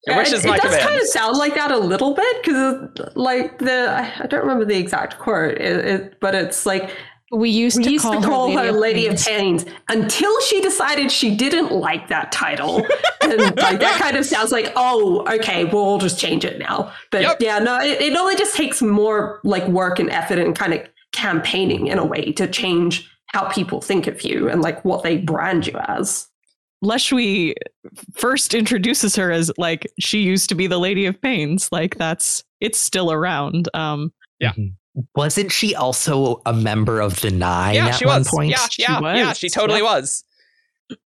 [0.07, 0.89] Your wish is my it does command.
[0.89, 4.77] kind of sound like that a little bit because, like the I don't remember the
[4.77, 6.91] exact quote, it, it, but it's like
[7.31, 9.65] we used we to used call, to call her, her Lady, of, Pains.
[9.89, 12.85] until she decided she didn't like that title.
[13.23, 16.93] and like that kind of sounds like, oh, okay, well, we'll just change it now.
[17.11, 17.37] But yep.
[17.41, 20.81] yeah, no, it, it only just takes more like work and effort and kind of
[21.13, 25.17] campaigning in a way to change how people think of you and like what they
[25.17, 26.27] brand you as.
[26.85, 27.55] Leshwi
[28.15, 31.69] first introduces her as like she used to be the Lady of Pains.
[31.71, 33.69] Like that's it's still around.
[33.75, 34.53] Um yeah.
[35.01, 35.21] Mm-hmm.
[35.21, 38.29] Wasn't she also a member of the Nine yeah, at she one was.
[38.29, 38.51] point?
[38.51, 40.25] Yeah, yeah, she yeah, she totally was.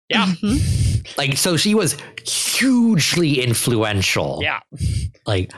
[0.08, 0.26] Yeah.
[0.26, 1.02] Mm-hmm.
[1.18, 1.96] Like so she was
[2.26, 4.40] hugely influential.
[4.42, 4.60] Yeah.
[5.26, 5.52] Like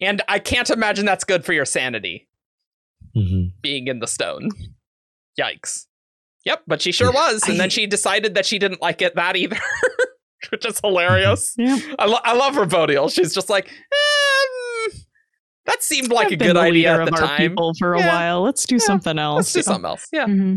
[0.00, 2.28] and I can't imagine that's good for your sanity.
[3.16, 3.48] Mm-hmm.
[3.62, 4.50] Being in the stone.
[5.38, 5.86] Yikes.
[6.44, 9.14] Yep, but she sure was, and I, then she decided that she didn't like it
[9.16, 9.58] that either,
[10.50, 11.54] which is hilarious.
[11.58, 13.12] Yeah, I, lo- I love Raboniel.
[13.12, 14.27] She's just like, eh,
[15.68, 17.36] that seemed like I've a good idea at the time.
[17.36, 18.08] People for a yeah.
[18.08, 18.42] while.
[18.42, 18.80] Let's do yeah.
[18.80, 19.36] something else.
[19.36, 20.06] Let's do something else.
[20.12, 20.26] Yeah.
[20.26, 20.56] Mm-hmm.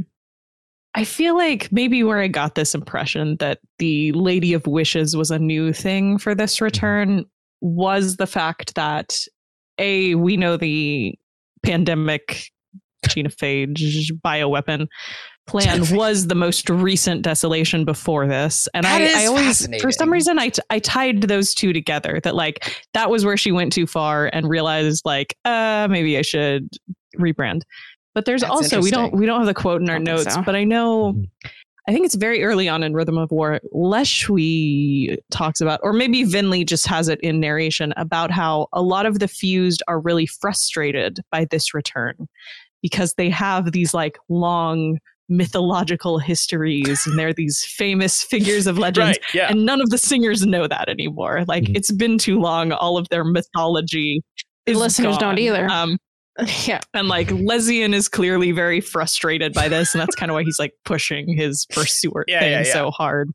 [0.93, 5.29] I feel like maybe where I got this impression that the Lady of Wishes was
[5.29, 6.65] a new thing for this mm-hmm.
[6.65, 7.25] return
[7.59, 9.19] was the fact that
[9.77, 11.13] a we know the
[11.63, 12.49] pandemic
[13.07, 14.87] genophage bioweapon
[15.51, 20.11] plan was the most recent desolation before this and that I, I always for some
[20.11, 23.73] reason I, t- I tied those two together that like that was where she went
[23.73, 26.69] too far and realized like uh maybe i should
[27.19, 27.63] rebrand
[28.15, 30.41] but there's That's also we don't we don't have the quote in our notes so.
[30.41, 31.23] but i know mm-hmm.
[31.87, 33.59] I think it's very early on in Rhythm of War.
[33.73, 39.07] Leshwi talks about, or maybe Venli just has it in narration about how a lot
[39.07, 42.29] of the fused are really frustrated by this return
[42.81, 44.99] because they have these like long
[45.31, 49.47] mythological histories and they're these famous figures of legends right, yeah.
[49.49, 51.75] and none of the singers know that anymore like mm-hmm.
[51.75, 54.21] it's been too long all of their mythology
[54.65, 55.19] the listeners gone.
[55.19, 55.97] don't either um,
[56.65, 60.43] yeah and like Lezian is clearly very frustrated by this and that's kind of why
[60.43, 63.31] he's like pushing his pursuer yeah, thing yeah, so hard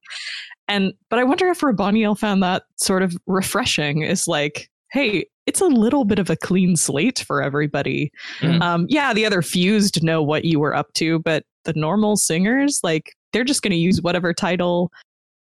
[0.68, 5.60] and but i wonder if Raboniel found that sort of refreshing is like hey it's
[5.60, 8.10] a little bit of a clean slate for everybody.
[8.40, 8.60] Mm.
[8.60, 12.80] Um, yeah, the other fused know what you were up to, but the normal singers,
[12.82, 14.90] like, they're just going to use whatever title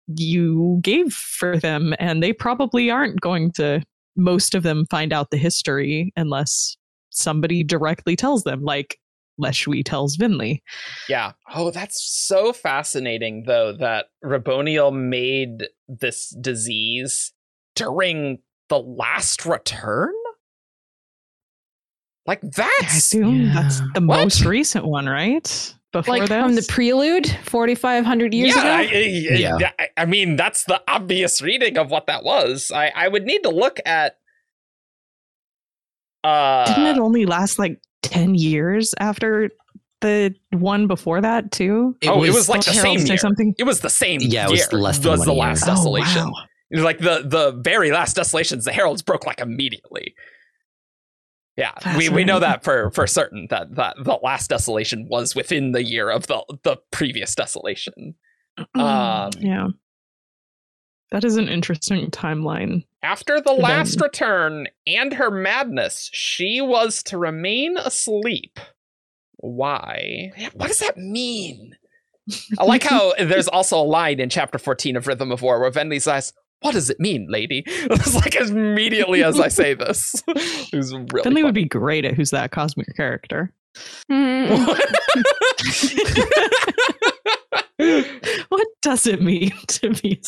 [0.09, 3.83] you gave for them, and they probably aren't going to.
[4.17, 6.77] Most of them find out the history unless
[7.11, 8.99] somebody directly tells them, like
[9.41, 10.61] Leshwi tells Venli.
[11.09, 11.33] Yeah.
[11.55, 17.33] Oh, that's so fascinating, though, that Raboniel made this disease
[17.75, 18.39] during
[18.69, 20.13] the last return?
[22.27, 23.53] Like that's I assume yeah.
[23.55, 24.19] that's the what?
[24.19, 25.75] most recent one, right?
[25.95, 26.43] Before like this?
[26.43, 28.71] from the prelude, forty five hundred years yeah, ago.
[28.71, 32.73] I, I, yeah, I, I mean that's the obvious reading of what that was.
[32.73, 34.19] I, I would need to look at.
[36.25, 39.51] Uh, Didn't it only last like ten years after
[40.01, 41.97] the one before that too?
[42.01, 43.17] It oh, was, it was like the same year.
[43.17, 43.55] Something.
[43.57, 44.21] It was the same.
[44.21, 44.81] Yeah, it was year.
[44.81, 45.43] less than was the year.
[45.43, 46.23] last desolation.
[46.23, 46.33] Oh,
[46.73, 46.83] wow.
[46.83, 50.17] Like the the very last desolations, the heralds broke like immediately.
[51.57, 55.71] Yeah, we, we know that for for certain that that the last desolation was within
[55.71, 58.17] the year of the the previous desolation.
[58.75, 59.69] Um, yeah,
[61.13, 62.85] that is an interesting timeline.
[63.05, 64.05] After the last them.
[64.05, 68.59] return and her madness, she was to remain asleep.
[69.37, 70.33] Why?
[70.55, 71.77] What does that mean?
[72.59, 75.71] I like how there's also a line in chapter 14 of Rhythm of War where
[75.71, 76.33] Venli says,
[76.65, 77.63] what does it mean, lady?
[77.95, 80.23] It's like as immediately as I say this.
[80.73, 83.53] Who's really Venli would be great at who's that cosmic character.
[84.11, 84.79] Mm.
[88.49, 90.19] what does it mean to be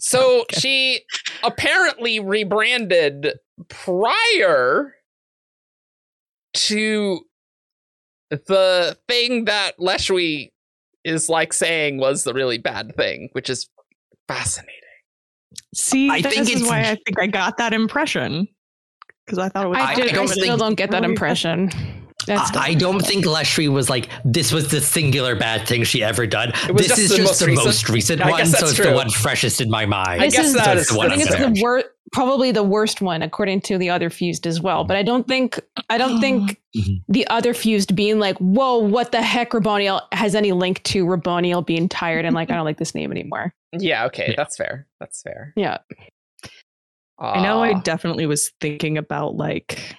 [0.00, 0.58] so okay.
[0.58, 1.00] she
[1.42, 3.34] apparently rebranded
[3.68, 4.94] prior
[6.54, 7.20] to
[8.30, 10.50] the thing that Leshwi
[11.04, 13.68] is like saying was the really bad thing, which is
[14.26, 14.83] fascinating.
[15.74, 18.48] See, I think is why I think I got that impression
[19.24, 19.78] because I thought it was.
[19.78, 21.70] I, did, I, I still don't get that impression.
[22.26, 26.02] That's I, I don't think Leshwi was like this was the singular bad thing she
[26.02, 26.52] ever done.
[26.74, 27.66] This is just most the recent.
[27.66, 28.86] most recent one, so it's true.
[28.86, 30.22] the one freshest in my mind.
[30.22, 33.22] I guess that is, the one I think it's the worst, probably the worst one
[33.22, 34.84] according to the other fused as well.
[34.84, 37.12] But I don't think I don't think mm-hmm.
[37.12, 41.64] the other fused being like, whoa, what the heck, Raboniel has any link to Raboniel
[41.64, 43.54] being tired and like I don't like this name anymore.
[43.72, 44.34] Yeah, okay, yeah.
[44.36, 44.86] that's fair.
[45.00, 45.52] That's fair.
[45.56, 45.78] Yeah.
[47.20, 49.96] Uh, I know I definitely was thinking about like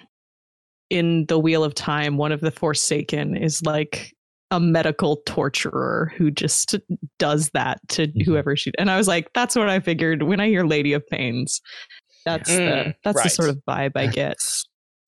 [0.90, 4.14] in the Wheel of Time, one of the Forsaken is like
[4.50, 6.76] a medical torturer who just
[7.18, 8.20] does that to mm-hmm.
[8.20, 11.06] whoever she and I was like, that's what I figured when I hear Lady of
[11.08, 11.60] Pains.
[12.24, 13.24] That's mm, the that's right.
[13.24, 14.36] the sort of vibe I get.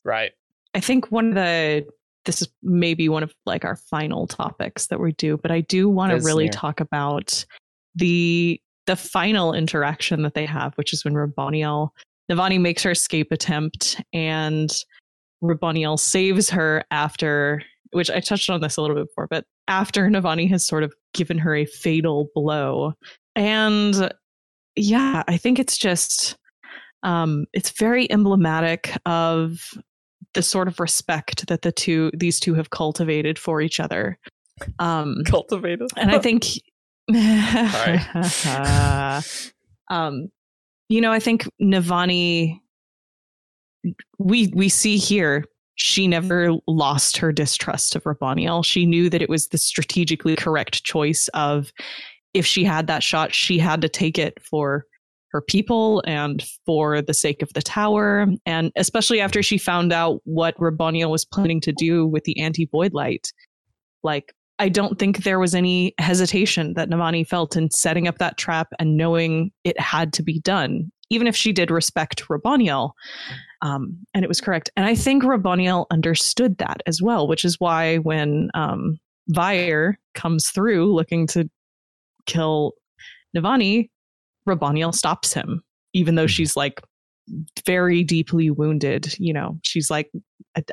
[0.04, 0.30] Right.
[0.74, 1.84] I think one of the
[2.24, 5.88] this is maybe one of like our final topics that we do, but I do
[5.88, 6.52] want to really near.
[6.52, 7.44] talk about
[7.94, 11.90] the the final interaction that they have, which is when Raboniel
[12.30, 14.70] Navani makes her escape attempt and
[15.42, 17.62] Raboniel saves her after,
[17.92, 20.94] which I touched on this a little bit before, but after Navani has sort of
[21.14, 22.94] given her a fatal blow.
[23.36, 24.12] And
[24.76, 26.36] yeah, I think it's just,
[27.02, 29.60] um, it's very emblematic of
[30.34, 34.18] the sort of respect that the two, these two have cultivated for each other.
[34.78, 35.88] Um, cultivated.
[35.96, 36.46] and I think,
[39.88, 40.28] um,
[40.88, 42.58] you know, I think Navani
[44.18, 45.44] we we see here
[45.78, 48.64] she never lost her distrust of Raboniel.
[48.64, 51.72] She knew that it was the strategically correct choice of
[52.34, 54.84] if she had that shot, she had to take it for
[55.30, 58.26] her people and for the sake of the tower.
[58.44, 62.66] And especially after she found out what Raboniel was planning to do with the anti
[62.66, 63.32] void light.
[64.02, 68.36] Like, I don't think there was any hesitation that Navani felt in setting up that
[68.36, 72.90] trap and knowing it had to be done, even if she did respect Raboniel.
[73.60, 74.70] Um, and it was correct.
[74.76, 78.98] And I think Raboniel understood that as well, which is why when um,
[79.28, 81.48] Vyre comes through looking to
[82.26, 82.74] kill
[83.36, 83.90] Navani,
[84.48, 85.62] Raboniel stops him,
[85.92, 86.28] even though mm-hmm.
[86.28, 86.80] she's like
[87.66, 89.14] very deeply wounded.
[89.18, 90.10] You know, she's like,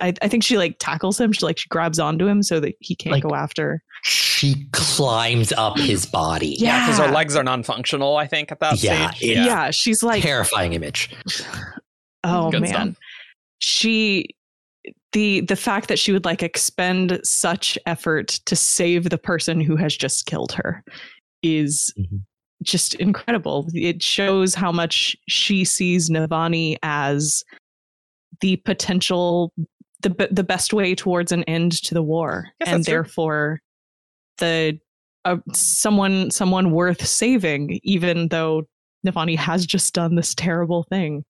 [0.01, 1.31] I, I think she like tackles him.
[1.31, 3.83] She like she grabs onto him so that he can't like, go after.
[4.03, 6.55] She climbs up his body.
[6.59, 8.17] Yeah, because yeah, her legs are non-functional.
[8.17, 9.29] I think at that yeah, stage.
[9.29, 11.09] Yeah, yeah, she's like terrifying image.
[12.25, 12.71] Oh Good man.
[12.71, 12.95] Stuff.
[13.59, 14.29] She
[15.13, 19.75] the the fact that she would like expend such effort to save the person who
[19.75, 20.83] has just killed her
[21.41, 22.17] is mm-hmm.
[22.63, 23.67] just incredible.
[23.73, 27.43] It shows how much she sees Navani as
[28.41, 29.53] the potential
[30.01, 33.61] the the best way towards an end to the war and therefore
[34.37, 34.47] true.
[34.47, 34.79] the
[35.25, 38.63] uh, someone someone worth saving even though
[39.05, 41.23] Navani has just done this terrible thing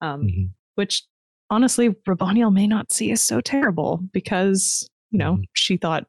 [0.00, 0.44] um, mm-hmm.
[0.74, 1.04] which
[1.50, 5.42] honestly Raboniel may not see as so terrible because you know mm-hmm.
[5.54, 6.04] she thought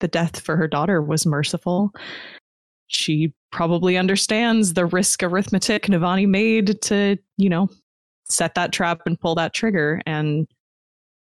[0.00, 1.92] the death for her daughter was merciful.
[2.86, 7.68] She probably understands the risk arithmetic Navani made to you know
[8.28, 10.46] set that trap and pull that trigger, and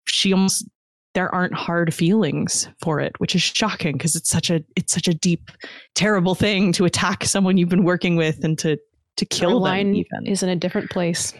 [0.06, 0.66] she almost
[1.14, 5.08] there aren't hard feelings for it, which is shocking because it's such a it's such
[5.08, 5.52] a deep,
[5.95, 8.78] terrible thing to attack someone you've been working with and to
[9.18, 9.95] to kill them.
[9.95, 11.34] Even is in a different place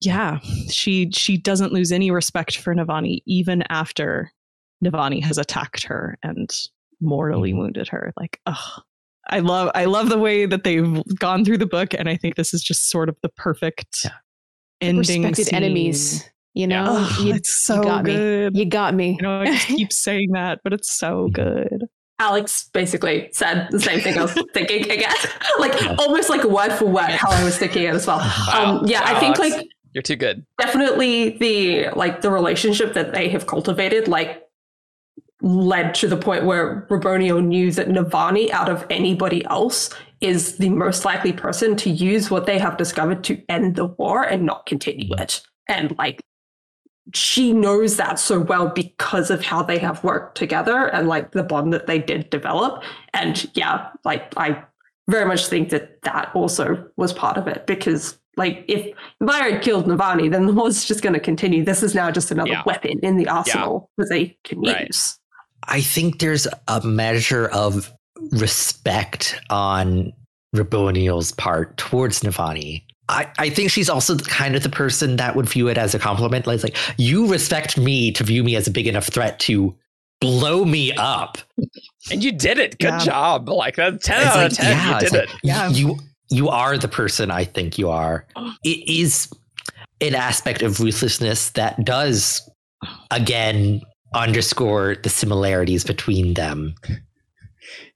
[0.00, 0.38] yeah,
[0.68, 4.32] she she doesn't lose any respect for Navani even after
[4.84, 6.50] Navani has attacked her and
[7.00, 7.60] mortally mm-hmm.
[7.60, 8.12] wounded her.
[8.18, 8.78] Like, oh,
[9.30, 12.34] I love I love the way that they've gone through the book, and I think
[12.34, 14.10] this is just sort of the perfect yeah.
[14.80, 15.22] ending.
[15.22, 15.56] Respected scene.
[15.56, 16.28] enemies.
[16.54, 18.52] You know, oh, you, it's so you got good.
[18.52, 18.60] Me.
[18.60, 19.12] You got me.
[19.12, 21.86] You know, I just keep saying that, but it's so good.
[22.18, 25.14] Alex basically said the same thing I was thinking again,
[25.58, 28.18] like almost like word for word how I was thinking it as well.
[28.52, 28.78] Wow.
[28.78, 30.44] Um, yeah, wow, I think Alex, like you're too good.
[30.58, 34.42] Definitely the like the relationship that they have cultivated, like
[35.42, 39.90] led to the point where Raboniel knew that Navani, out of anybody else,
[40.20, 44.22] is the most likely person to use what they have discovered to end the war
[44.22, 45.42] and not continue it.
[45.68, 46.22] And like
[47.14, 51.42] she knows that so well because of how they have worked together and like the
[51.42, 52.82] bond that they did develop.
[53.12, 54.62] And yeah, like I
[55.08, 59.62] very much think that that also was part of it because like if Valyria had
[59.62, 61.64] killed Navani, then the war's just going to continue.
[61.64, 62.62] This is now just another yeah.
[62.64, 64.04] weapon in the arsenal yeah.
[64.04, 64.86] that they can right.
[64.86, 65.18] use.
[65.64, 67.92] I think there's a measure of
[68.30, 70.12] respect on
[70.54, 72.84] Raboniel's part towards Navani.
[73.12, 75.98] I, I think she's also kind of the person that would view it as a
[75.98, 76.46] compliment.
[76.46, 79.76] Like, like you respect me to view me as a big enough threat to
[80.20, 81.38] blow me up.
[82.10, 82.78] And you did it.
[82.78, 82.98] Good yeah.
[82.98, 83.48] job.
[83.48, 84.66] Like that 10 it's out like, of 10.
[84.66, 85.30] Yeah, you did like, it.
[85.42, 85.68] Yeah.
[85.68, 85.98] You
[86.30, 88.26] you are the person I think you are.
[88.64, 89.28] It is
[90.00, 92.48] an aspect of ruthlessness that does
[93.10, 93.82] again
[94.14, 96.74] underscore the similarities between them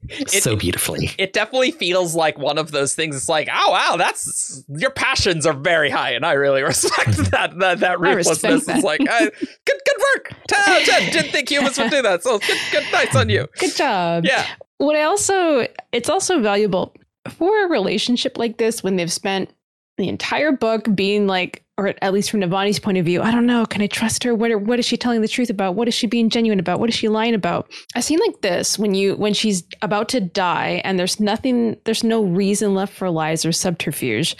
[0.08, 1.10] it, so beautifully.
[1.18, 3.16] It definitely feels like one of those things.
[3.16, 7.58] It's like, oh wow, that's your passions are very high, and I really respect that.
[7.58, 10.32] That that ruthlessness is like, uh, good good work.
[10.48, 11.12] Ten out of ten.
[11.12, 12.22] Didn't think humans would do that.
[12.22, 13.46] So good, good, nice on you.
[13.58, 14.24] Good job.
[14.24, 14.46] Yeah.
[14.78, 16.94] What I also, it's also valuable
[17.30, 19.50] for a relationship like this when they've spent
[19.96, 23.44] the entire book being like, or at least from Navani's point of view, I don't
[23.44, 24.34] know, can I trust her?
[24.34, 25.74] What what is she telling the truth about?
[25.74, 26.80] What is she being genuine about?
[26.80, 27.70] What is she lying about?
[27.94, 32.02] A scene like this, when you when she's about to die and there's nothing, there's
[32.02, 34.36] no reason left for lies or subterfuge.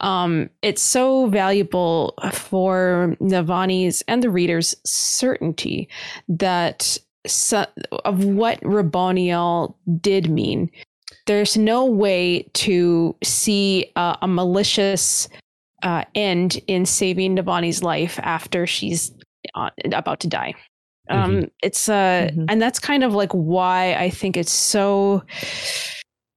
[0.00, 5.88] Um, it's so valuable for Navani's and the reader's certainty
[6.28, 7.66] that so,
[8.04, 10.70] of what Raboniel did mean
[11.26, 15.28] there's no way to see uh, a malicious
[15.82, 19.12] uh, end in saving Navani's life after she's
[19.54, 20.54] uh, about to die.
[21.08, 21.44] Um, mm-hmm.
[21.62, 22.44] It's uh, mm-hmm.
[22.48, 25.22] and that's kind of like why I think it's so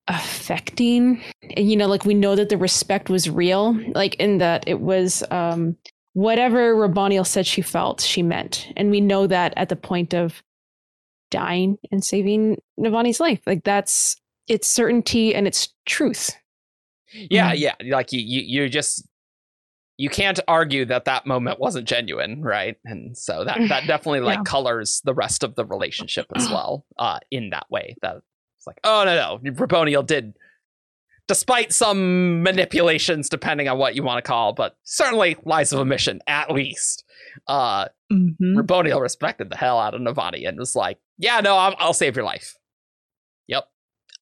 [0.08, 1.22] affecting.
[1.56, 5.24] You know, like we know that the respect was real, like in that it was
[5.30, 5.78] um,
[6.14, 10.42] whatever Raboniel said she felt, she meant, and we know that at the point of
[11.30, 13.42] dying and saving Navani's life.
[13.46, 14.16] Like that's
[14.48, 16.32] it's certainty and it's truth.
[17.12, 17.60] Yeah, mm.
[17.60, 17.96] yeah.
[17.96, 19.08] Like you, you, you just
[19.98, 22.78] you can't argue that that moment wasn't genuine, right?
[22.86, 24.44] And so that that definitely like yeah.
[24.44, 26.86] colors the rest of the relationship as well.
[26.98, 28.22] Uh, in that way, that
[28.58, 30.34] it's like, oh no, no, Raboniel did,
[31.28, 36.22] despite some manipulations, depending on what you want to call, but certainly lies of omission,
[36.28, 37.04] at least.
[37.48, 38.58] Uh, mm-hmm.
[38.58, 42.16] Raboniel respected the hell out of Navani and was like, yeah, no, I'll, I'll save
[42.16, 42.56] your life.
[43.48, 43.68] Yep.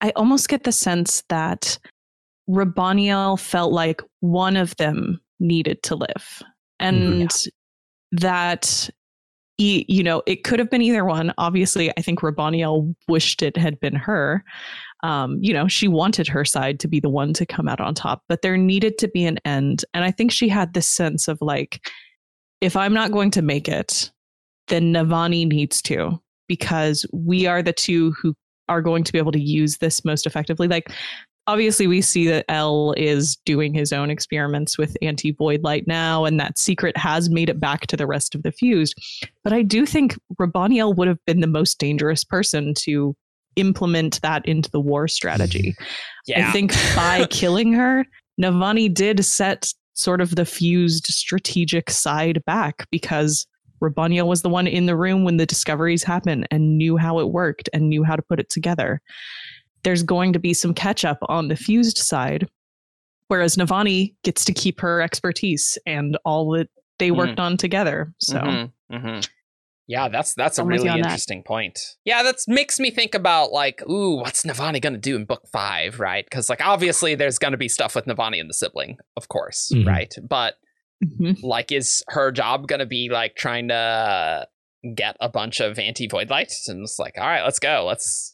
[0.01, 1.77] I almost get the sense that
[2.49, 6.41] Raboniel felt like one of them needed to live.
[6.79, 8.17] And mm-hmm.
[8.17, 8.89] that
[9.61, 11.33] you know, it could have been either one.
[11.37, 14.43] Obviously, I think Raboniel wished it had been her.
[15.03, 17.93] Um, you know, she wanted her side to be the one to come out on
[17.93, 19.85] top, but there needed to be an end.
[19.93, 21.87] And I think she had this sense of like,
[22.59, 24.11] if I'm not going to make it,
[24.67, 28.33] then Navani needs to, because we are the two who
[28.69, 30.67] are going to be able to use this most effectively.
[30.67, 30.91] Like
[31.47, 36.25] obviously we see that El is doing his own experiments with anti void light now,
[36.25, 38.95] and that secret has made it back to the rest of the fused.
[39.43, 43.15] But I do think Raboniel would have been the most dangerous person to
[43.55, 45.75] implement that into the war strategy.
[46.27, 46.49] Yeah.
[46.49, 48.05] I think by killing her,
[48.39, 53.47] Navani did set sort of the fused strategic side back because
[53.81, 57.31] Raboniel was the one in the room when the discoveries happened and knew how it
[57.31, 59.01] worked and knew how to put it together.
[59.83, 62.49] There's going to be some catch up on the fused side,
[63.27, 67.17] whereas Navani gets to keep her expertise and all that they mm-hmm.
[67.17, 67.43] worked mm.
[67.43, 68.13] on together.
[68.19, 68.39] So.
[68.39, 68.95] Mm-hmm.
[68.95, 69.19] Mm-hmm.
[69.87, 71.45] Yeah, that's that's a really interesting that.
[71.45, 71.97] point.
[72.05, 75.99] Yeah, that makes me think about like, ooh, what's Navani gonna do in book five,
[75.99, 76.23] right?
[76.23, 79.85] Because like obviously there's gonna be stuff with Navani and the sibling, of course, mm-hmm.
[79.85, 80.13] right?
[80.21, 80.55] But
[81.03, 81.45] Mm-hmm.
[81.45, 84.47] Like, is her job going to be like trying to
[84.95, 86.67] get a bunch of anti void lights?
[86.67, 87.85] And it's like, all right, let's go.
[87.87, 88.30] Let's.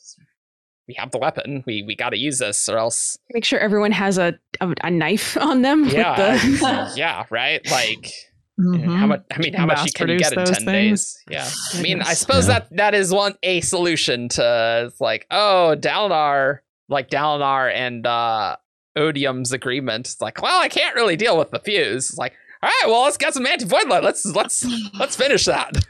[0.88, 1.64] We have the weapon.
[1.66, 3.18] We we got to use this, or else.
[3.34, 5.86] Make sure everyone has a a, a knife on them.
[5.86, 6.94] Yeah, the...
[6.96, 7.66] yeah, right.
[7.70, 8.12] Like,
[8.60, 8.90] mm-hmm.
[8.90, 9.24] how much?
[9.32, 10.66] I mean, how much you can you get in ten things?
[10.66, 11.24] days?
[11.30, 12.60] Yeah, I mean, I suppose yeah.
[12.60, 16.60] that that is one a solution to like, oh, Dalinar,
[16.90, 18.56] like Dalinar and uh
[18.98, 20.08] Odium's agreement.
[20.08, 22.10] It's like, well, I can't really deal with the fuse.
[22.10, 22.34] It's like,
[22.64, 24.04] all right, well, let's get some anti void light.
[24.04, 24.66] Let's let's
[24.98, 25.86] let's finish that.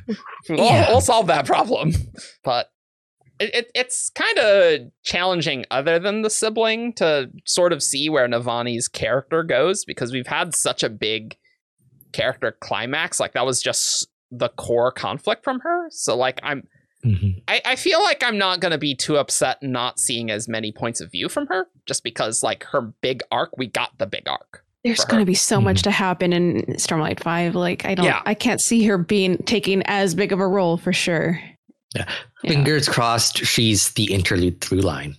[0.50, 0.90] We'll, yeah.
[0.90, 1.94] we'll solve that problem.
[2.44, 2.70] But
[3.40, 8.28] it, it it's kind of challenging, other than the sibling, to sort of see where
[8.28, 11.38] Navani's character goes because we've had such a big
[12.14, 13.20] character climax.
[13.20, 15.88] Like that was just the core conflict from her.
[15.92, 16.68] So like I'm.
[17.06, 17.40] Mm-hmm.
[17.48, 21.00] I, I feel like I'm not gonna be too upset not seeing as many points
[21.00, 24.64] of view from her, just because like her big arc, we got the big arc
[24.84, 25.84] there's going to be so much mm-hmm.
[25.84, 27.56] to happen in Stormlight 5.
[27.56, 28.22] Like I don't yeah.
[28.26, 31.42] I can't see her being taking as big of a role for sure.
[31.96, 32.06] Yeah.
[32.44, 32.52] yeah.
[32.52, 35.16] Fingers crossed she's the interlude through line.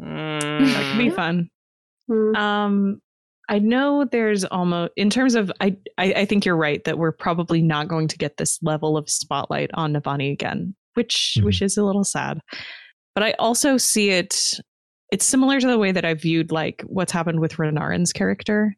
[0.00, 0.72] Mm.
[0.72, 1.48] That could be fun.
[2.10, 2.36] Mm.
[2.36, 3.00] Um,
[3.48, 7.12] I know there's almost in terms of I, I I think you're right that we're
[7.12, 11.44] probably not going to get this level of spotlight on Navani again, which Mhm.
[11.44, 12.40] which is a little sad.
[13.14, 14.60] But I also see it
[15.12, 18.74] it's similar to the way that I viewed like what's happened with Renarin's character,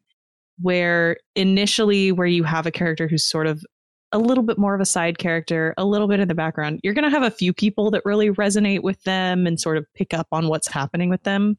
[0.59, 3.63] where initially where you have a character who's sort of
[4.11, 6.93] a little bit more of a side character, a little bit in the background, you're
[6.93, 10.27] gonna have a few people that really resonate with them and sort of pick up
[10.31, 11.57] on what's happening with them.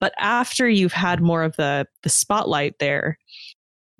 [0.00, 3.18] But after you've had more of the the spotlight there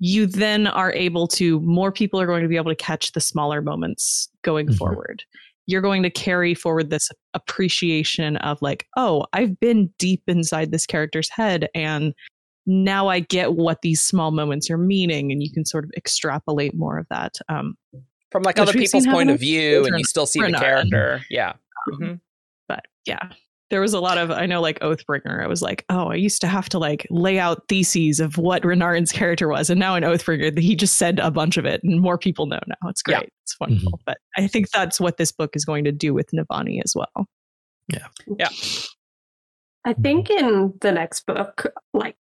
[0.03, 3.19] you then are able to more people are going to be able to catch the
[3.21, 4.75] smaller moments going Mhm.
[4.77, 5.23] forward.
[5.67, 10.87] You're going to carry forward this appreciation of like oh i've been deep inside this
[10.87, 12.13] character's head and
[12.65, 16.73] now i get what these small moments are meaning and you can sort of extrapolate
[16.75, 17.75] more of that um,
[18.31, 20.59] From like other people's point of view, and with you still see the Renarin.
[20.59, 21.21] character.
[21.29, 21.53] Yeah.
[21.91, 22.19] Mhm.
[22.67, 23.31] but yeah
[23.71, 26.39] there was a lot of i know like oathbringer i was like oh i used
[26.41, 30.03] to have to like lay out theses of what renarin's character was and now in
[30.03, 33.19] oathbringer he just said a bunch of it and more people know now it's Yeah.
[33.19, 36.29] great it's wonderful but i think that's what this book is going to do with
[36.31, 37.25] navani as well
[37.91, 38.07] Yeah,
[38.37, 38.49] yeah.
[39.83, 42.15] I think in the next book, like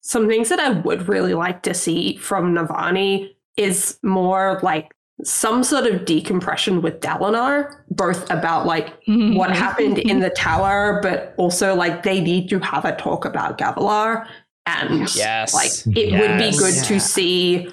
[0.00, 5.62] some things that I would really like to see from Navani is more like some
[5.62, 9.36] sort of decompression with Dalinar, both about like mm-hmm.
[9.36, 13.58] what happened in the tower, but also like they need to have a talk about
[13.58, 14.26] Gavilar.
[14.66, 15.52] And Yes.
[15.52, 16.82] like it would be good Yeah.
[16.84, 17.70] to see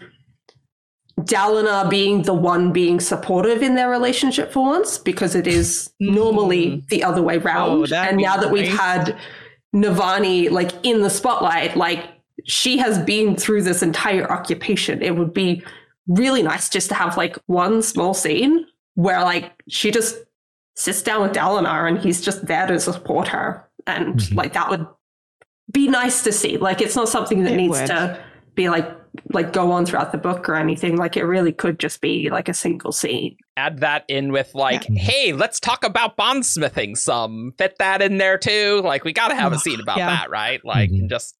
[1.22, 6.68] Dalinar being the one being supportive in their relationship for once, because it is normally
[6.68, 6.88] mm-hmm.
[6.90, 7.88] the other way oh, round.
[7.88, 9.18] that'd and now that we've had
[9.76, 12.06] Navani like in the spotlight, like
[12.48, 15.02] she has been through this entire occupation.
[15.02, 15.64] It would be
[16.08, 18.66] really nice just to have like one small scene
[18.96, 20.16] where like she just
[20.76, 23.68] sits down with Dalinar and he's just there to support her.
[23.86, 24.36] And Mhm.
[24.36, 24.86] like that would
[25.72, 26.58] be nice to see.
[26.58, 27.88] Like it's not something that It needs would.
[27.88, 28.20] to
[28.56, 28.90] be like
[29.34, 30.96] like go on throughout the book or anything.
[30.96, 33.36] Like it really could just be like a single scene.
[33.58, 37.54] Add that in with like, hey, let's talk about bondsmithing some.
[37.58, 38.82] Fit that in there too.
[38.84, 40.10] Like we got to have a scene about Yeah.
[40.10, 40.64] that, right?
[40.64, 41.10] Like Mhm.
[41.10, 41.36] just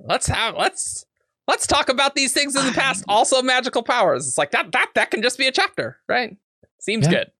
[0.00, 1.04] let's have let's
[1.48, 3.04] let's talk about these things in the past.
[3.08, 4.26] Also, magical powers.
[4.26, 6.36] It's like that that that can just be a chapter, right?
[6.80, 7.10] Seems Yeah.
[7.12, 7.30] good.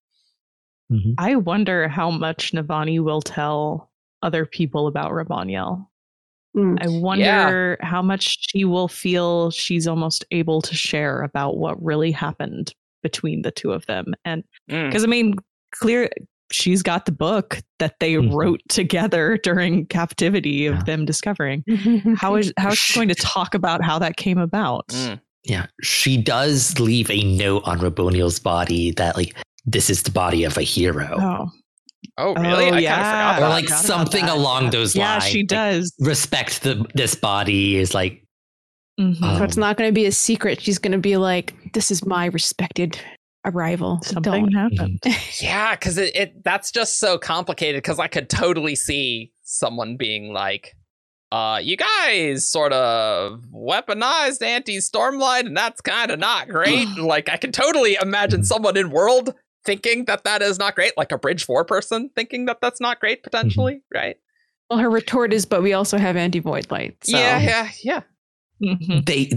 [0.93, 1.15] Mhm.
[1.17, 3.91] i wonder how much navani will tell
[4.23, 5.87] other people about raboniel
[6.55, 6.77] Mm.
[6.85, 12.11] i wonder how much she will feel she's almost able to share about what really
[12.13, 14.89] happened between the two of them and Mm.
[14.89, 15.37] because I mean,
[15.73, 16.11] clear
[16.51, 18.33] she's got the book that they Mhm.
[18.33, 20.83] wrote together during captivity of Yeah.
[20.85, 21.65] them discovering.
[22.17, 24.89] How is how is she going to talk about how that came about?
[24.89, 25.21] Mm.
[25.45, 29.35] Yeah, she does leave a note on Raboniel's body that like
[29.67, 31.51] this is the body of a hero, Oh,
[32.19, 32.71] Oh, really?
[32.71, 32.95] Oh, I yeah.
[32.97, 34.35] kind of forgot or like forgot something that.
[34.37, 35.25] along those yeah, lines.
[35.25, 35.95] Yeah, she like, does.
[36.01, 38.23] respect the this body is like
[39.01, 39.21] Mhm.
[39.23, 40.61] uh, so it's not going to be a secret.
[40.61, 42.99] She's going to be like, "This is my respected
[43.45, 44.53] arrival." Something Don't.
[44.55, 45.01] happened.
[45.41, 47.83] Yeah, because it, it that's just so complicated.
[47.83, 50.75] Because I could totally see someone being like,
[51.33, 57.37] "Uh, you guys sort of weaponized anti-stormlight, and that's kind of not great." like, I
[57.37, 58.47] can totally imagine Mhm.
[58.47, 59.35] someone in world
[59.65, 63.01] thinking that that is not great, like a Bridge Four person thinking that that's not
[63.01, 64.17] great potentially, right?
[64.71, 67.17] Well, her retort is, "But we also have anti-void light." So.
[67.17, 68.01] Yeah, yeah, yeah.
[68.63, 69.05] Mhm.
[69.07, 69.31] they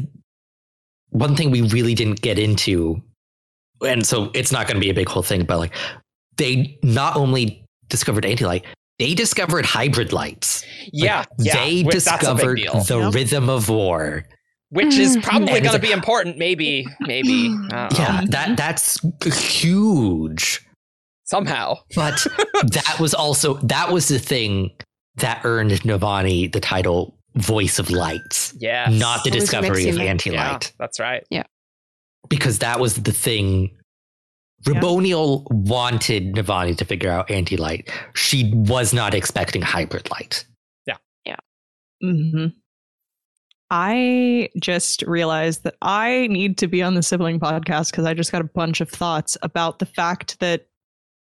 [1.09, 3.01] one thing we really didn't get into
[3.81, 5.73] and so it's not going to be a big whole thing but like
[6.37, 8.65] they not only discovered anti-light
[8.99, 11.53] they discovered hybrid lights Like, Yeah, yeah.
[11.65, 13.13] they which- that's a big discovered the Yep.
[13.13, 14.25] rhythm of war
[14.69, 15.23] which is Mhm.
[15.23, 16.37] probably And going to be important.
[16.37, 17.47] Maybe, maybe.
[17.71, 18.99] I don't yeah um, that that's
[19.61, 20.61] huge
[21.25, 21.79] Somehow.
[21.95, 22.25] but
[22.63, 24.71] that was also that was the thing
[25.17, 28.87] that earned Navani the title voice of lights Yeah.
[28.91, 31.23] not the discovery of anti-light Yeah, that's right.
[32.29, 33.71] Because that was the thing.
[34.65, 34.73] Yeah.
[34.73, 37.89] Raboniel wanted Navani to figure out anti light.
[38.15, 40.45] She was not expecting hybrid light.
[42.01, 42.47] hmm
[43.69, 48.31] I just realized that I need to be on the sibling podcast because I just
[48.31, 50.67] got a bunch of thoughts about the fact that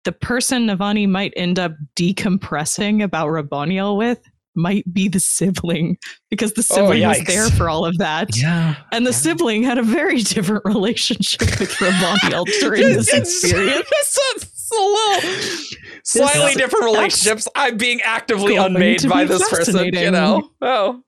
[0.04, 4.20] the person Navani might end up decompressing about Raboniel with
[4.54, 5.96] might be the sibling
[6.28, 8.36] because the oh, sibling was there for all of that.
[8.36, 8.76] Yeah.
[8.92, 9.16] And the Yeah.
[9.16, 13.88] sibling had a very different relationship with Raboniel during this experience.
[14.70, 15.30] It's a, little
[16.04, 17.48] slightly This- different relationships.
[17.56, 20.48] I'm being actively unmade by this person, you know?
[20.62, 21.02] Oh.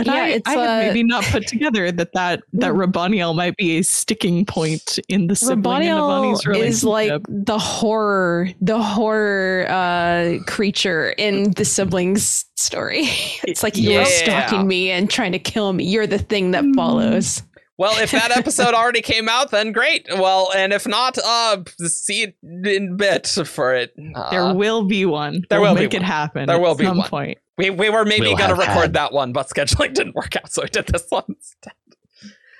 [0.00, 3.56] And yeah, I, I had uh, maybe not put together that that that Raboniel might
[3.56, 9.66] be a sticking point in the sibling Raboniel and is like the horror, the horror
[9.68, 13.08] uh, creature in the siblings story.
[13.44, 13.90] It's like yeah.
[13.90, 15.84] you're stalking me and trying to kill me.
[15.84, 16.74] You're the thing that mm.
[16.76, 17.42] follows.
[17.80, 20.06] Well, if that episode already came out, then great.
[20.10, 23.94] Well, and if not, uh, see it in bit for it.
[24.14, 25.46] Uh, there will be one.
[25.48, 26.44] There we'll will make it happen.
[26.44, 27.08] There will be some one.
[27.08, 27.38] point.
[27.56, 28.92] We we were maybe we'll gonna record had.
[28.92, 31.72] that one, but scheduling didn't work out, so I did this one instead.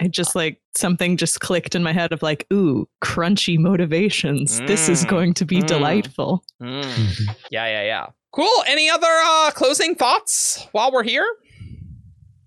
[0.01, 4.63] I just like something just clicked in my head of like, ooh, crunchy motivations.
[4.63, 6.43] Mm, this is mm, going to be mm, delightful.
[6.63, 7.37] Mm.
[7.51, 8.07] Yeah, yeah, yeah.
[8.33, 8.65] Cool.
[8.67, 11.27] Any other uh, closing thoughts while we're here?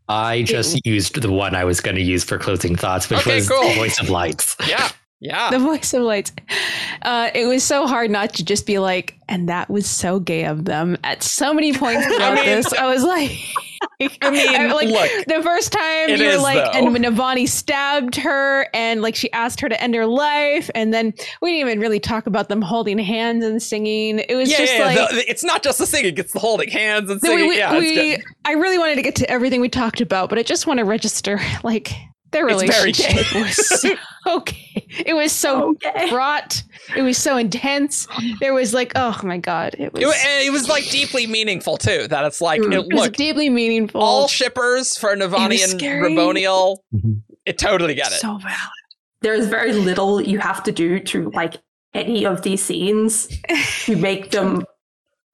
[0.10, 3.20] I just it, used the one I was going to use for closing thoughts, which
[3.20, 3.74] okay, was cool.
[3.74, 4.56] Voice of Lights.
[4.68, 4.90] Yeah.
[5.24, 5.52] Yeah.
[5.52, 6.34] The voice of lights.
[7.02, 10.44] Uh, it was so hard not to just be like, and that was so gay
[10.44, 10.98] of them.
[11.02, 13.32] At so many points throughout I mean, this, I was like,
[14.22, 16.78] I mean, I, like look, the first time you were like, though.
[16.78, 20.94] and when Navani stabbed her, and like she asked her to end her life, and
[20.94, 24.20] then we didn't even really talk about them holding hands and singing.
[24.20, 26.70] It was yeah, just yeah, like the, it's not just the singing; it's the holding
[26.70, 27.48] hands and singing.
[27.48, 30.38] We, we, yeah, we, I really wanted to get to everything we talked about, but
[30.38, 31.94] I just want to register like
[32.34, 33.96] their relationship was so
[34.28, 34.86] okay.
[35.06, 36.10] It was so okay.
[36.10, 36.64] fraught.
[36.96, 38.08] It was so intense.
[38.40, 40.04] There was like, oh my god, it was.
[40.04, 42.08] It, it was like deeply meaningful too.
[42.08, 44.02] That it's like, it, it was look, deeply meaningful.
[44.02, 47.14] All shippers for Navani and Raboniel, mm-hmm.
[47.46, 48.20] it totally get it.
[48.20, 48.58] So valid.
[49.22, 51.56] There's very little you have to do to like
[51.94, 53.30] any of these scenes
[53.86, 54.66] to make them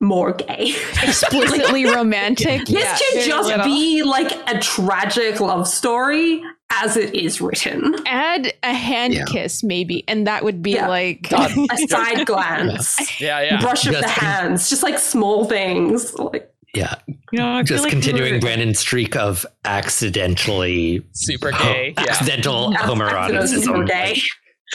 [0.02, 0.76] more gay.
[1.04, 2.66] Explicitly romantic.
[2.66, 3.66] This yeah, should just little.
[3.66, 7.96] be like a tragic love story as it is written.
[8.06, 9.26] Add a hand yeah.
[9.26, 10.88] kiss, maybe, and that would be yeah.
[10.88, 13.20] like a side glance.
[13.20, 13.62] Yeah, yeah.
[13.62, 16.14] Brush of the hands, just like small things.
[16.16, 16.96] Like yeah,
[17.32, 22.80] you know, just like continuing we Brandon's streak of accidentally super gay, accidental yeah.
[22.80, 23.64] homoeroticism.
[23.64, 24.22] Super gay.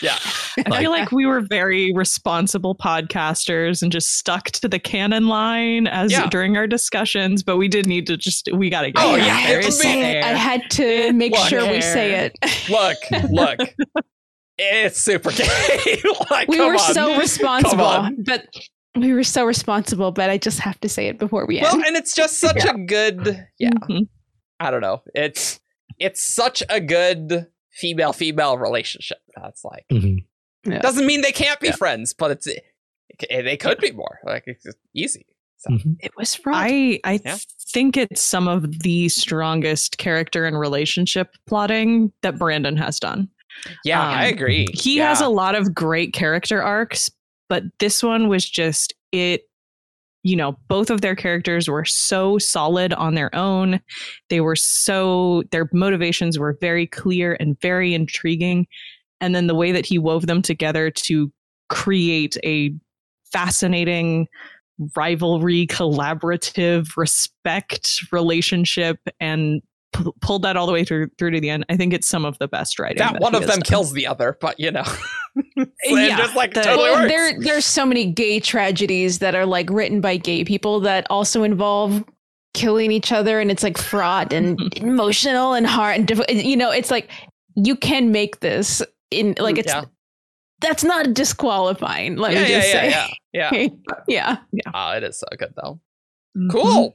[0.02, 0.18] Yeah.
[0.66, 5.86] I feel like we were very responsible podcasters and just stuck to the canon line
[5.86, 6.28] as yeah.
[6.28, 9.46] during our discussions, but we did need to just we gotta get oh, yeah.
[9.46, 10.24] There.
[10.24, 12.36] I had to make look, sure we say it.
[12.68, 12.98] Look,
[13.30, 13.60] look.
[14.58, 16.02] it's super gay.
[16.30, 16.94] like, we were on.
[16.94, 18.46] so responsible, but
[18.96, 21.68] we were so responsible, but I just have to say it before we end.
[21.72, 22.72] Well, and it's just such yeah.
[22.74, 23.70] a good yeah.
[23.70, 24.04] Mm-hmm.
[24.60, 25.02] I don't know.
[25.14, 25.60] It's
[25.98, 29.18] it's such a good female female relationship.
[29.36, 30.70] That's like mm-hmm.
[30.70, 30.80] yeah.
[30.80, 31.76] doesn't mean they can't be yeah.
[31.76, 32.64] friends, but it's it,
[33.30, 35.26] they could be more like it's easy.
[35.58, 35.70] So.
[35.70, 35.92] Mm-hmm.
[36.00, 36.56] It was fraught.
[36.56, 37.36] I I yeah.
[37.68, 43.28] think it's some of the strongest character and relationship plotting that Brandon has done.
[43.84, 44.66] Yeah, um, I agree.
[44.72, 45.08] He yeah.
[45.08, 47.10] has a lot of great character arcs,
[47.48, 49.48] but this one was just it
[50.24, 53.78] you know, both of their characters were so solid on their own.
[54.30, 58.66] They were so, their motivations were very clear and very intriguing.
[59.20, 61.32] And then the way that he wove them together to
[61.68, 62.74] create a
[63.32, 64.28] fascinating
[64.96, 69.62] rivalry, collaborative, respect relationship, and
[69.94, 71.64] p- pulled that all the way through through to the end.
[71.68, 72.98] I think it's some of the best writing.
[72.98, 73.62] That, that one of them done.
[73.62, 74.84] kills the other, but you know,
[75.84, 79.70] yeah, just like the, totally well, there there's so many gay tragedies that are like
[79.70, 82.04] written by gay people that also involve
[82.52, 84.88] killing each other, and it's like fraught and mm-hmm.
[84.88, 86.36] emotional and hard and difficult.
[86.36, 87.10] You know, it's like
[87.56, 88.82] you can make this
[89.14, 89.72] in like it's.
[89.72, 89.84] Yeah.
[90.60, 92.16] That's not disqualifying.
[92.16, 92.90] Let yeah, me just yeah, say.
[93.32, 93.68] Yeah, yeah,
[94.08, 94.36] yeah.
[94.52, 94.70] yeah.
[94.72, 95.80] Oh, it is so good though.
[96.36, 96.50] Mm-hmm.
[96.50, 96.94] Cool.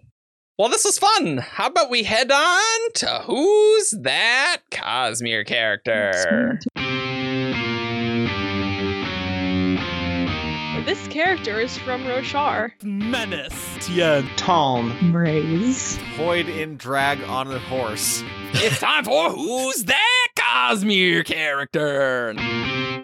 [0.57, 1.37] Well, this was fun.
[1.37, 6.59] How about we head on to Who's That Cosmere Character?
[10.85, 12.71] This character is from Roshar.
[12.83, 13.77] Menace.
[13.81, 14.27] Tien.
[14.37, 15.11] Tom.
[15.11, 15.97] Braize.
[16.15, 18.23] Void in drag on a horse.
[18.53, 22.33] it's time for Who's That Cosmere Character?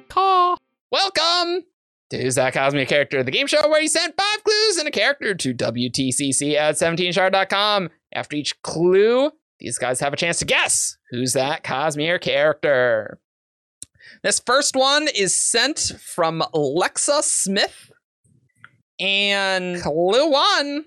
[0.09, 0.55] Caw.
[0.91, 1.63] Welcome
[2.11, 5.35] Who's That Cosmere Character, the game show where you send five clues and a character
[5.35, 7.89] to WTCC at 17shard.com.
[8.13, 13.19] After each clue, these guys have a chance to guess who's that Cosmere character.
[14.25, 17.91] This first one is sent from Lexa Smith.
[18.99, 20.85] And clue one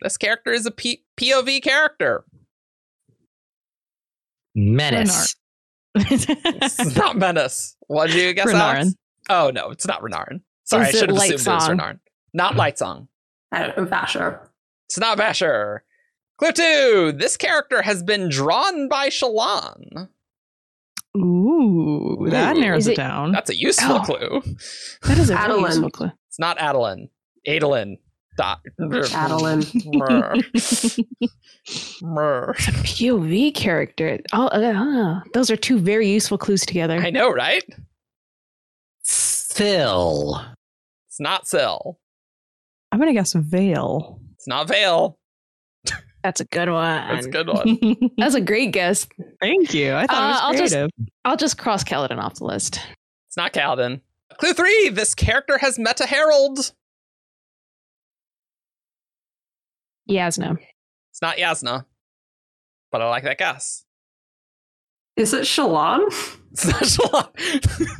[0.00, 2.26] this character is a P- POV character.
[4.54, 5.34] Menace.
[5.94, 7.74] it's not Menace.
[7.86, 8.54] What did you guess, Renarin.
[8.54, 8.94] Alex?
[9.30, 10.42] Oh, no, it's not Renarin.
[10.64, 11.54] Sorry, Is I should have assumed song?
[11.54, 12.00] it was Renarin.
[12.34, 12.60] Not hmm.
[12.60, 13.08] Lightsong.
[13.50, 14.40] I don't know, Vasher.
[14.90, 15.78] It's not Vasher.
[16.36, 17.14] Clue two.
[17.16, 20.08] This character has been drawn by Shallan.
[21.16, 22.60] Ooh, that Ooh.
[22.60, 23.32] narrows it, it, down.
[23.32, 24.42] That's a useful oh, clue.
[25.02, 26.10] That is a really useful clue.
[26.28, 27.08] It's not Adolin.
[27.46, 27.98] Adolin.
[28.36, 28.56] Die.
[28.80, 29.62] Adeline.
[32.04, 34.18] POV character.
[34.32, 36.98] Oh, uh, those are two very useful clues together.
[36.98, 37.62] I know, right?
[39.04, 40.44] Phil.
[41.08, 42.00] It's not Syl.
[42.90, 44.20] I'm gonna guess Veil.
[44.34, 45.18] It's not Veil.
[46.24, 47.06] That's a good one.
[47.08, 48.10] That's a good one.
[48.18, 49.06] That's a great guess.
[49.40, 49.94] Thank you.
[49.94, 50.90] I thought Uh, it I'll was just- creative.
[51.26, 52.80] I'll just cross Kaladin off the list.
[53.28, 54.00] It's not Kaladin.
[54.38, 56.72] Clue three: This character has met a herald.
[60.10, 60.58] Yasna.
[61.12, 61.84] It's not Yasna,
[62.90, 63.84] but I like that guess.
[65.16, 66.00] Is it Shallan?
[66.54, 67.28] It's not Shallan.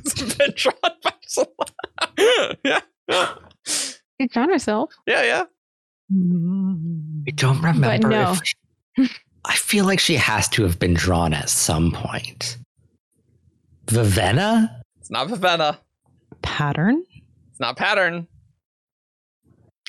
[0.05, 2.57] it's been drawn by Shallan.
[2.65, 3.35] yeah, yeah,
[3.67, 4.95] She found herself.
[5.09, 5.43] yeah, yeah.
[6.11, 8.09] I don't remember.
[8.09, 8.37] no.
[8.97, 12.57] if- I feel like she has to have been drawn at some point.
[13.87, 14.81] Vivenna?
[15.01, 15.79] It's not Vivenna.
[16.43, 17.05] Pattern?
[17.51, 18.27] It's not Pattern.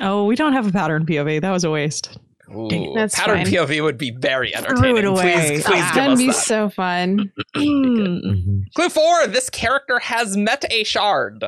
[0.02, 1.40] Oh, we don't have a pattern POV.
[1.40, 2.18] That was a waste.
[2.54, 3.54] Ooh, That's pattern fine.
[3.54, 4.98] POV would be very Threw entertaining.
[4.98, 5.22] it away.
[5.48, 5.92] Please, please Ah.
[5.94, 6.34] give That'd us be that.
[6.36, 7.32] so fun.
[7.56, 8.60] Hmm.
[8.76, 11.46] Clue four: This character has met a shard.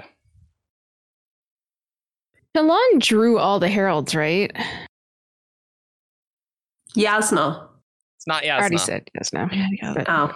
[2.57, 4.51] Shallan drew all the heralds, right?
[6.95, 7.67] Yasna.
[8.17, 8.79] It's not I already Yasna.
[8.79, 9.49] said yes now.
[10.07, 10.33] Oh.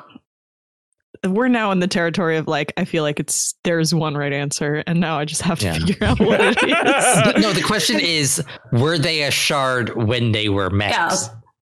[1.27, 4.83] We're now in the territory of like, I feel like it's there's one right answer,
[4.87, 5.73] and now I just have to Yeah.
[5.73, 6.57] figure out what it
[7.37, 7.41] is.
[7.43, 10.91] no, the question is were they a shard when they were met?
[10.91, 11.15] Yeah.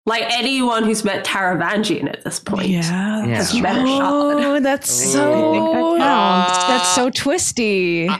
[0.05, 2.69] Like anyone who's met Taravangian at this point.
[2.69, 3.25] yeah.
[3.25, 3.35] Yeah.
[3.35, 4.43] Has met a shard.
[4.43, 5.09] Oh, that's Ooh.
[5.11, 5.95] so.
[5.95, 6.05] I that
[6.53, 6.67] counts.
[6.67, 8.07] that's so twisty.
[8.07, 8.17] Uh,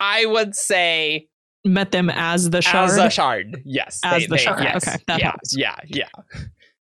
[0.00, 1.28] I would say
[1.64, 2.90] Met them as the shard.
[2.90, 3.62] as a shard.
[3.64, 4.62] Yes, As the shard.
[4.62, 5.56] yes, Okay, that yeah, helps.
[5.56, 6.08] yeah, yeah.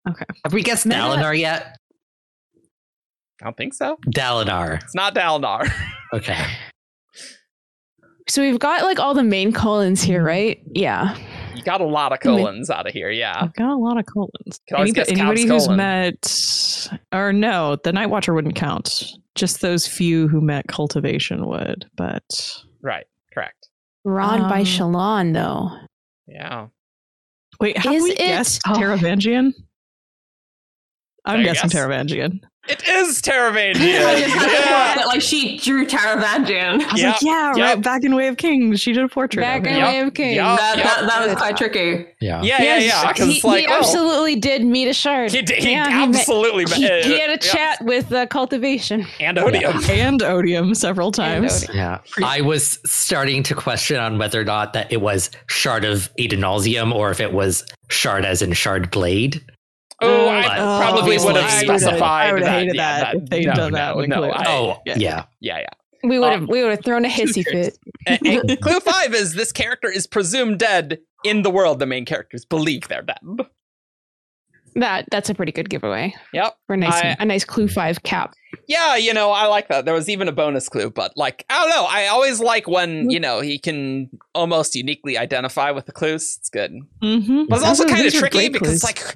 [0.09, 0.25] Okay.
[0.43, 1.77] Have we guessed Meta- Dalinar yet?
[3.41, 3.97] I don't think so.
[4.13, 4.81] Dalinar.
[4.83, 5.71] It's not Dalinar.
[6.13, 6.37] Okay.
[8.27, 10.27] So we've got like all the main colons here, mm-hmm.
[10.27, 10.61] right?
[10.73, 11.15] Yeah.
[11.53, 13.11] You got a lot of colons out of here.
[13.11, 13.37] Yeah.
[13.39, 14.59] I've got a lot of colons.
[14.67, 15.77] Can always guess anybody Cobb's who's colon.
[15.77, 19.11] met, or no, the Night Watcher wouldn't count.
[19.35, 21.85] Just those few who met cultivation would.
[21.95, 22.23] But
[22.85, 23.05] Right.
[23.33, 23.69] Correct.
[24.05, 25.71] Drawn by Um, Shallan, though.
[26.27, 26.67] Yeah.
[27.59, 28.73] wait, have Is we it- guessed oh.
[28.73, 29.53] Taravangian?
[31.25, 31.79] I'm guessing guess?
[31.79, 32.41] Taravangian.
[32.67, 34.05] It is Taravangian.
[34.05, 34.61] I just had to yeah.
[34.63, 36.81] thought that like she drew Taravangian.
[36.83, 37.57] I was Yep, like, yeah, yep.
[37.75, 37.81] right.
[37.83, 39.41] Back in Way of Kings, she did a portrait.
[39.43, 39.75] Back of in.
[39.77, 40.35] Yep, Way of Kings.
[40.35, 40.57] yep.
[40.57, 40.85] That, Yep.
[40.85, 42.05] that, that was quite tricky.
[42.21, 42.41] Yeah.
[42.41, 43.25] Yeah, yeah, Yes, yeah.
[43.25, 45.31] He, like, he oh, absolutely did meet a shard.
[45.31, 47.37] he, did, he Yeah, he met- absolutely He, met- he had a yeah.
[47.37, 49.05] chat with uh, cultivation.
[49.19, 49.83] and Odium.
[49.89, 51.63] and Odium several times.
[51.65, 51.77] Odium.
[51.77, 51.99] Yeah.
[52.23, 56.93] I was starting to question on whether or not that it was Shard of Adonalsium
[56.93, 59.41] or if it was Shard as in Shard Blade.
[60.01, 63.29] Oh, I But probably would have obviously- I specified I would've hated yeah, that if
[63.29, 64.29] they'd no, done that no, no.
[64.31, 64.95] I- oh, yeah.
[64.97, 65.25] yeah.
[65.39, 65.65] yeah, yeah.
[66.03, 67.77] We would have we would have thrown a hissy fit.
[68.05, 71.79] And- and clue five is this character is presumed dead in the world.
[71.79, 73.47] The main characters believe they're dead.
[74.77, 76.57] That that's a pretty good giveaway Yep.
[76.67, 78.33] for a nice I- a nice clue five cap.
[78.67, 79.85] Yeah, you know, I like that.
[79.85, 81.85] There was even a bonus clue, but like, I don't know.
[81.89, 82.73] I always like Mm-hmm.
[82.73, 86.35] when, you know, he can almost uniquely identify with the clues.
[86.39, 86.73] It's good.
[87.01, 87.45] Mm-hmm.
[87.47, 88.83] But it's also kind of tricky because, clues.
[88.83, 89.15] like,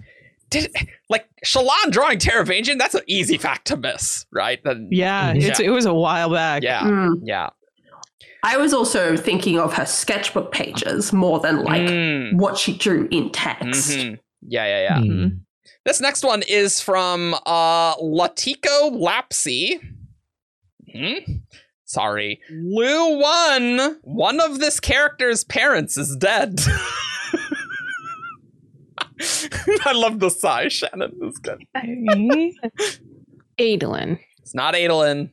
[0.50, 0.74] did
[1.10, 2.78] like Shallan drawing Taravangian?
[2.78, 4.60] That's an easy fact to miss, right?
[4.64, 6.64] Then, yeah, it's, it was a while back.
[6.64, 7.16] yeah, Mm.
[7.24, 7.50] yeah.
[8.44, 13.08] I was also thinking of her sketchbook pages more than like Mm, what she drew
[13.12, 13.92] in text.
[13.92, 14.18] mhm.
[14.42, 14.98] Yeah, yeah, yeah.
[15.06, 15.40] Mhm.
[15.86, 19.80] This next one is from uh Latico Lapsy.
[20.94, 21.34] Hmm?
[21.86, 22.40] Sorry.
[22.52, 23.98] Lu one.
[24.04, 26.60] One of this character's parents is dead.
[29.86, 31.12] I love the sigh, Shannon.
[31.22, 31.64] It's good.
[33.60, 34.20] Adolin.
[34.42, 35.30] It's not Adolin.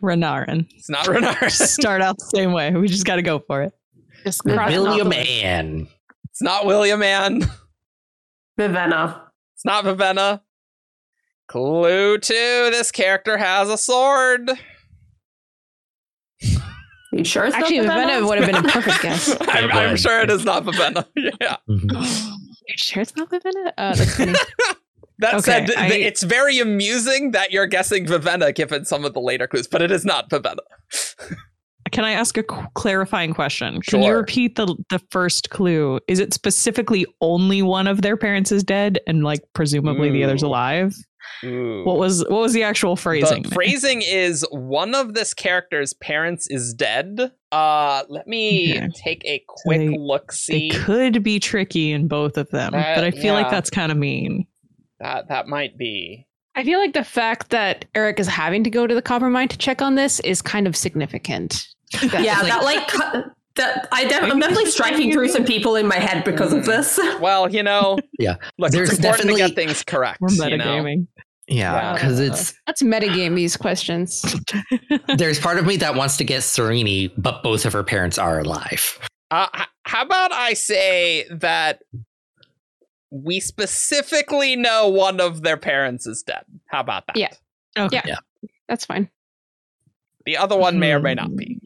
[0.00, 0.66] Renarin.
[0.74, 1.50] It's not Renarin.
[1.68, 2.70] Start out the same way.
[2.72, 3.72] We just got to go for it.
[4.24, 4.56] Just Right.
[4.56, 5.30] cross it off William the list.
[5.42, 5.88] Ann.
[6.30, 7.42] It's not William Ann.
[8.58, 9.20] Vivenna.
[9.54, 10.40] It's not Vivenna.
[11.48, 12.34] Clue two.
[12.70, 14.50] This character has a sword.
[17.12, 18.20] Are you sure it's Actually, not Vivenna?
[18.20, 19.36] Vivenna would have been a perfect guess.
[19.42, 21.06] I'm, I'm sure it is not Vivenna.
[21.40, 21.56] Yeah.
[21.68, 22.30] Mhm.
[22.68, 23.72] You sure it's not Vivenna?
[23.76, 24.32] Uh, that's funny.
[25.18, 29.12] That Okay, said, th- I- it's very amusing that you're guessing Vivenna given some of
[29.14, 30.62] the later clues, but it is not Vivenna.
[31.90, 33.82] Can I ask a clarifying question?
[33.82, 36.00] Can you repeat the the first clue?
[36.08, 40.42] Is it specifically only one of their parents is dead and like presumably the other's
[41.44, 41.82] Ooh.
[41.84, 43.42] What was what was the actual phrasing?
[43.42, 47.32] The phrasing is one of this character's parents is dead.
[47.50, 48.88] Uh, let me Okay.
[48.94, 50.32] take a quick They- look.
[50.32, 53.70] See, it could be tricky in both of them, That- but I feel like that's
[53.70, 54.46] kind of mean.
[55.00, 56.26] that that might be.
[56.54, 59.58] I feel like the fact that Eric is having to go to the Coppermind to
[59.58, 61.66] check on this is kind of significant.
[62.02, 63.22] yeah, that like cu-
[63.56, 66.98] that I def- I'm definitely striking through some people in my head because of this.
[67.20, 68.36] Well, you know, Yeah.
[68.58, 70.20] look, There's it's important to definitely- get things correct.
[70.20, 70.64] We're you know?
[70.64, 71.06] metagaming.
[71.48, 71.92] Yeah, Yeah.
[71.94, 74.24] because it's Let's metagame these questions.
[75.18, 78.38] there's part of me that wants to get Serini, but both of her parents are
[78.40, 78.98] alive.
[79.30, 81.82] Uh, h- how about I say that
[83.10, 86.44] we specifically know one of their parents is dead?
[86.66, 87.16] How about that?
[87.16, 87.32] Yeah.
[87.78, 88.00] Okay.
[88.06, 88.16] Yeah.
[88.68, 89.10] That's fine.
[90.24, 91.60] The other one may or may not be.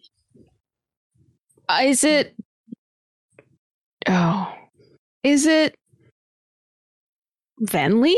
[1.69, 2.35] Uh, is it?
[4.09, 4.53] Oh,
[5.23, 5.77] is it
[7.63, 8.15] Venli?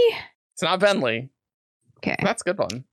[0.54, 1.28] It's not Venli.
[1.98, 2.16] Okay.
[2.22, 2.84] That's a good one.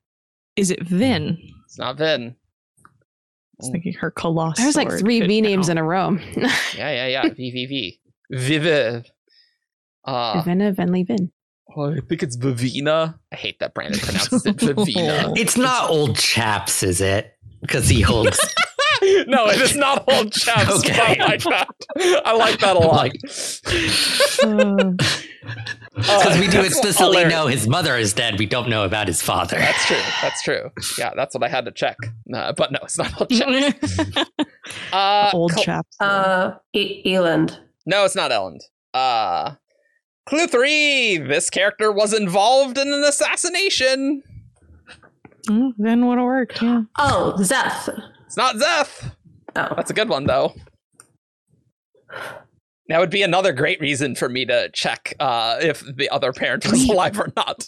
[0.56, 1.38] Is it Vin?
[1.65, 2.36] It's not Vin.
[2.86, 2.90] I
[3.60, 4.64] was thinking her colossus.
[4.64, 6.18] There's like three V names in a row.
[6.76, 7.23] Yeah, yeah, yeah.
[7.26, 7.99] VVV.
[8.34, 9.06] Viviv.
[10.06, 11.32] Uh, Vina, Venli, Vin.
[11.76, 13.18] oh, I think it's Vivina.
[13.32, 15.34] I hate that Brandon pronounces it Vivina.
[15.38, 17.34] It's not old chaps, is it?
[17.61, 18.40] Because he holds.
[19.27, 20.65] no, it is not old chaps.
[20.67, 21.17] but Okay.
[21.19, 21.67] I like that.
[22.26, 22.95] I like that a lot.
[22.95, 23.13] Like-
[25.95, 27.31] Because we do explicitly hilarious.
[27.34, 28.38] know his mother is dead.
[28.38, 29.57] We don't know about his father.
[29.57, 30.01] That's true.
[30.22, 30.69] That's true.
[30.97, 31.95] Yeah, that's what I had to check.
[32.34, 33.99] Uh, but no, it's not old chaps.
[34.91, 35.95] Uh, Old Col- chaps.
[36.01, 37.59] Uh, e- Elend.
[37.85, 38.59] No, it's not Elend.
[38.93, 39.55] Uh,
[40.26, 44.22] clue three: This character was involved in an assassination.
[45.47, 46.61] Mm, Vin would have worked.
[46.61, 46.81] Yeah.
[46.97, 47.89] Oh, Szeth.
[48.36, 49.12] It's not Szeth.
[49.56, 50.53] Oh, That's a good one, though.
[52.90, 56.70] That would be another great reason for me to check uh, if the other parent
[56.70, 57.66] was alive or not.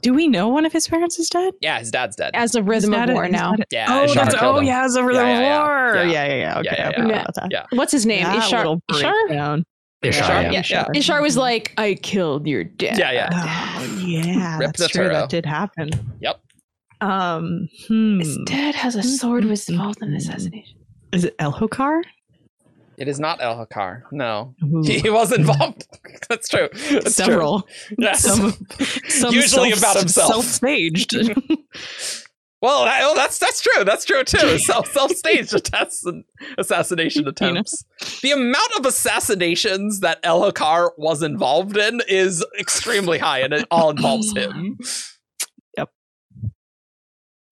[0.00, 1.52] Do we know one of his parents is dead?
[1.60, 2.30] yeah, his dad's dead.
[2.32, 3.54] As a rhythm of war now.
[3.56, 3.66] that?
[3.70, 4.64] Yeah, Oh, that's, killed oh him.
[4.64, 5.58] yeah, it's over Yeah, the yeah, yeah.
[5.66, 5.94] war.
[5.96, 6.02] Yeah.
[6.04, 6.58] Yeah, yeah, yeah.
[6.60, 7.26] Okay, Yeah, yeah, yeah.
[7.26, 7.52] about.
[7.52, 7.66] Yeah.
[7.72, 8.24] What's his name?
[8.24, 8.80] That Ishar.
[8.90, 9.12] Ishar?
[9.28, 9.64] breakdown.
[10.02, 10.50] Ishar, Ishar, yeah.
[10.52, 10.62] yeah.
[10.62, 10.86] Ishar.
[10.94, 12.96] Ishar was like, I killed your dad.
[12.96, 13.28] Yeah, yeah.
[13.32, 15.08] Oh yeah, Rip that's true.
[15.10, 15.90] That did happen.
[16.20, 16.40] Yep.
[17.00, 18.18] Um, hmm.
[18.18, 20.78] His dad has a sword was involved in the assassination.
[21.12, 22.02] Is it Elhokar?
[22.98, 24.02] It is not Elhokar.
[24.12, 24.82] No, Ooh.
[24.82, 25.86] he was involved.
[26.28, 26.68] That's true.
[26.72, 27.10] That's true.
[27.10, 27.66] Several.
[27.96, 28.22] Yes.
[28.22, 28.52] Some,
[29.08, 30.32] some Usually about himself.
[30.32, 31.14] Self-staged.
[32.62, 33.84] Well, that, oh, that's that's true.
[33.84, 34.58] That's true too.
[34.58, 36.24] Self self staged attempts and
[36.58, 37.84] assassination attempts.
[38.20, 43.90] The amount of assassinations that Elhokar was involved in is extremely high, and it all
[43.90, 44.78] involves him.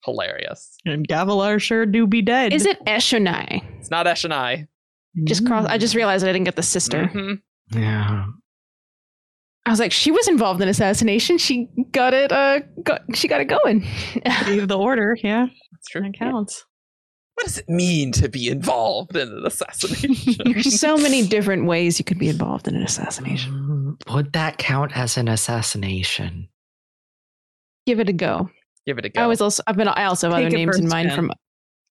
[0.09, 0.15] Yep.
[0.15, 0.77] Hilarious.
[0.85, 2.53] and Gavilar sure do be dead.
[2.53, 3.63] Is it Eshonai?
[3.79, 4.67] It's not Eshonai.
[5.25, 5.67] Just cross.
[5.67, 7.07] I just realized I didn't get the sister.
[7.13, 7.41] Mhm.
[7.75, 8.27] Yeah.
[9.67, 11.37] I was like, she was involved in assassination.
[11.37, 12.33] She got it.
[12.33, 13.85] Uh, got, she got it going.
[14.47, 15.17] Gave the order?
[15.23, 16.01] Yeah, That's true.
[16.03, 16.65] that counts.
[17.35, 20.37] What does it mean to be involved in an assassination?
[20.45, 23.53] There's so many different ways you could be involved in an assassination.
[24.09, 26.49] Mm, Would that count as an assassination?
[27.87, 28.49] Give it a go.
[28.89, 29.21] Give it a go.
[29.21, 29.63] I was also.
[29.67, 29.87] I've been.
[29.87, 31.31] I also have Take other names in mind from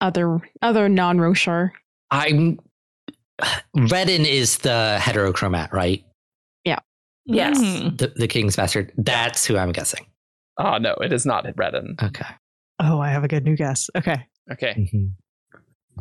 [0.01, 1.69] other other non Roshar.
[2.09, 2.57] I'm.
[3.77, 6.03] Redin is the heterochromat, right?
[6.65, 6.79] Yeah.
[7.25, 7.59] Yes.
[7.61, 7.99] Mm.
[7.99, 8.93] The, the king's bastard.
[8.97, 10.07] That's who I'm guessing.
[10.57, 12.01] oh no, it is not Redin.
[12.01, 12.25] Okay.
[12.79, 13.91] Oh, I have a good new guess.
[13.95, 14.25] Okay.
[14.51, 14.89] Okay.
[14.91, 15.11] Mhm.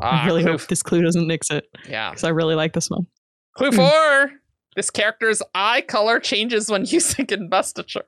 [0.01, 2.09] Ah, I really clue, hope this clue doesn't nix it yeah.
[2.09, 3.07] because I really like this one.
[3.55, 4.31] Clue four.
[4.77, 8.07] This character's eye color changes when using investiture.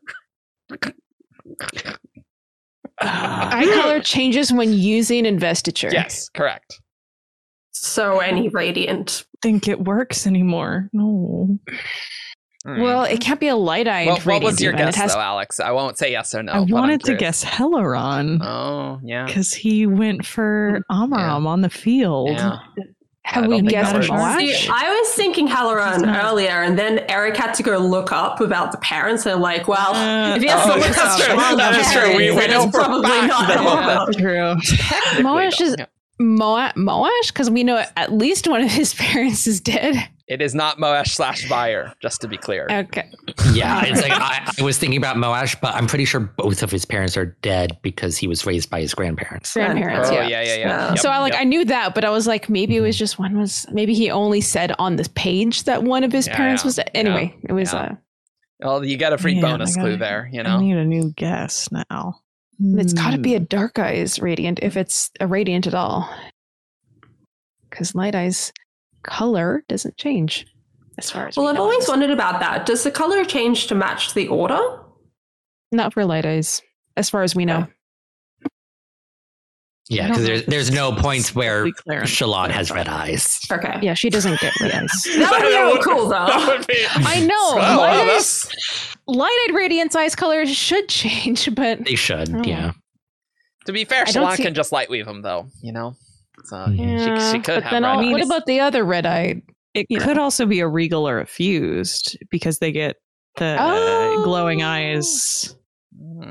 [3.01, 5.91] Eye color changes when using investiture.
[5.93, 6.81] Yes, correct.
[7.73, 9.25] so any radiant.
[9.43, 10.89] Think it works anymore?
[10.93, 11.59] No.
[12.67, 12.81] Hmm.
[12.83, 14.09] Well, it can't be a light eyed.
[14.09, 15.61] Well, what was your guess, though, Alex?
[15.61, 16.53] I won't say yes or no.
[16.53, 19.27] I wanted to guess Helaran Oh, yeah.
[19.27, 22.31] because he went for Amaram on the field.
[22.31, 22.59] yeah.
[23.31, 24.39] I Have don't we think guessed that Moash?
[24.39, 28.73] See, I was thinking Helaran earlier, and then Eric had to go look up about
[28.73, 31.35] the parents, and like, well, Uh, if he has oh, to look that's up true.
[31.35, 32.17] about That the is true.
[32.17, 34.19] We- we then know for probably fact not that- Helaran.
[34.19, 35.23] True.
[35.23, 35.87] Moash is- yeah.
[36.21, 37.29] Moa- Moash?
[37.29, 39.97] Because we know at least one of his parents is dead.
[40.29, 42.67] It is not Moash slash Vyre, just to be clear.
[42.71, 43.11] Okay.
[43.55, 46.71] Yeah, it's like I, I was thinking about Moash, but I'm pretty sure both of
[46.71, 49.55] his parents are dead because he was raised by his grandparents.
[49.55, 50.29] Grandparents, oh, yeah.
[50.29, 50.57] yeah, yeah, yeah.
[50.59, 50.89] Yeah.
[50.91, 51.41] Yep, so I like yep.
[51.41, 54.11] I knew that, but I was like, maybe it was just one was maybe he
[54.11, 56.91] only said on this page that one of his Yeah, parents yeah, was dead.
[56.95, 57.81] Anyway, it was yeah.
[57.81, 57.95] uh
[58.61, 60.61] Well, you got a free Man, bonus clue gotta- there, you I know?
[60.61, 62.21] need a new guess now.
[62.61, 63.45] it's gotta be a Hmm.
[63.45, 66.07] dark eyes radiant if it's a radiant at all.
[67.71, 68.53] Because light eyes
[69.03, 70.47] color doesn't change
[70.99, 71.63] as far as Well, we I've know.
[71.63, 72.67] always wondered about that.
[72.67, 74.59] Does the color change to match the order?
[75.71, 76.63] not for light eyes,
[76.97, 77.67] as far as we know.
[79.91, 82.03] Yeah, because there's there's no points where Be clear.
[82.03, 83.41] Shallan has red eyes.
[83.51, 83.79] Okay.
[83.81, 84.91] Yeah, she doesn't get red eyes.
[85.19, 86.47] That would be real cool, That though.
[86.59, 87.35] would be- I know.
[87.35, 92.35] Oh, wow, light eyes, that's- light eyed radiance eyes color should change, but They should,
[92.35, 92.43] Oh.
[92.45, 92.73] yeah.
[93.65, 95.97] To be fair, I Shallan see- can just light weave them, though, you know?
[96.49, 96.77] So she,
[97.33, 99.43] she could but have then red all, what about the other red eyed?
[99.75, 102.97] It You could also be a regal or a fused because they get
[103.37, 104.67] the uh, glowing Oh.
[104.67, 105.55] eyes.
[105.97, 106.31] Hmm.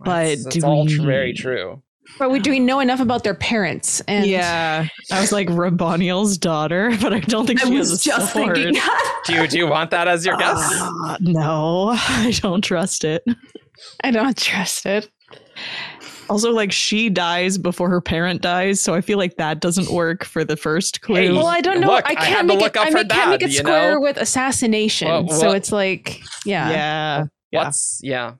[0.00, 1.82] But That's- that's do all we- very true.
[2.20, 4.00] But we do we know enough about their parents?
[4.06, 8.00] And yeah, I was like Raboniel's daughter, but I don't think I she was has
[8.00, 8.54] a just sword.
[8.54, 9.22] thinking that.
[9.26, 10.56] Do you do you want that as your guess?
[11.04, 13.24] Uh, no, I don't trust it.
[14.04, 15.10] I don't trust it.
[16.28, 20.24] Also, like she dies before her parent dies, so I feel like that doesn't work
[20.24, 21.14] for the first clue.
[21.16, 21.88] Hey, Well, I don't know.
[21.88, 22.80] Look, I I can't had to make look it.
[22.80, 24.00] up I her make- can't make dad, it square know?
[24.00, 25.08] with assassination.
[25.08, 26.70] Well, so it's like, yeah.
[26.70, 27.64] yeah, yeah.
[27.64, 28.34] What's yeah?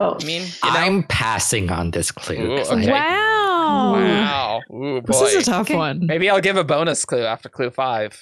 [0.00, 2.56] Oh, I mean, you know, I'm passing on this clue.
[2.58, 2.90] 'cause Ooh, I- okay.
[2.90, 3.92] Wow.
[3.92, 4.60] wow.
[4.74, 5.12] Ooh, boy.
[5.12, 5.76] This is a tough Okay.
[5.76, 6.04] one.
[6.06, 8.20] Maybe I'll give a bonus clue after clue five.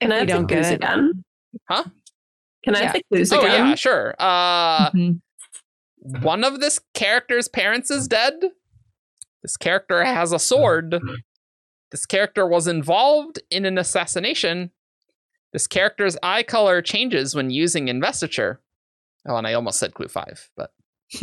[0.00, 0.74] And I You have the don't get it.
[0.76, 1.24] again?
[1.68, 1.84] Huh?
[2.64, 2.84] Can I Yeah.
[2.86, 3.68] have the clues Oh again?
[3.68, 4.14] yeah, sure.
[4.18, 5.20] Uh, Mhm.
[6.00, 8.34] One of this character's parents is dead.
[9.42, 11.00] This character has a sword.
[11.90, 14.70] This character was involved in an assassination.
[15.52, 18.60] This character's eye color changes when using investiture.
[19.28, 20.72] Oh, and I almost said clue five, but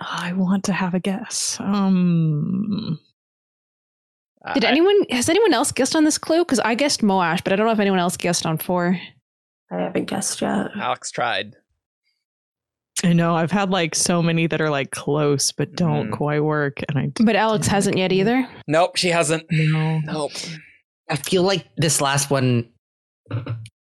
[0.00, 1.56] I want to have a guess.
[1.60, 2.98] Um,
[4.44, 6.44] uh, Did I- anyone has anyone else guessed on this clue?
[6.44, 8.98] Because I guessed Moash, but I don't know if anyone else guessed on four.
[9.70, 10.68] I haven't guessed yet.
[10.76, 11.56] Alex tried.
[13.02, 16.12] I know I've had like so many that are like close but don't Mhm.
[16.16, 18.46] quite work, and I But Alex hasn't yet either.
[18.68, 19.44] Nope, she hasn't.
[19.50, 20.00] know.
[20.04, 20.32] Nope.
[21.10, 22.68] I feel like this last one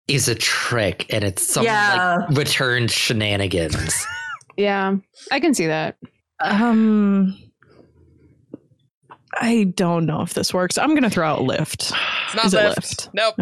[0.09, 2.19] is a trick and it's some Yeah.
[2.29, 3.95] like returned shenanigans.
[4.57, 4.97] Yeah,
[5.31, 5.97] I can see that.
[6.41, 7.39] Um,
[9.41, 10.77] I don't know if this works.
[10.79, 11.93] I'm gonna throw out lift.
[12.27, 12.77] It's not Is it lift.
[12.77, 13.09] lift?
[13.15, 13.37] Nope.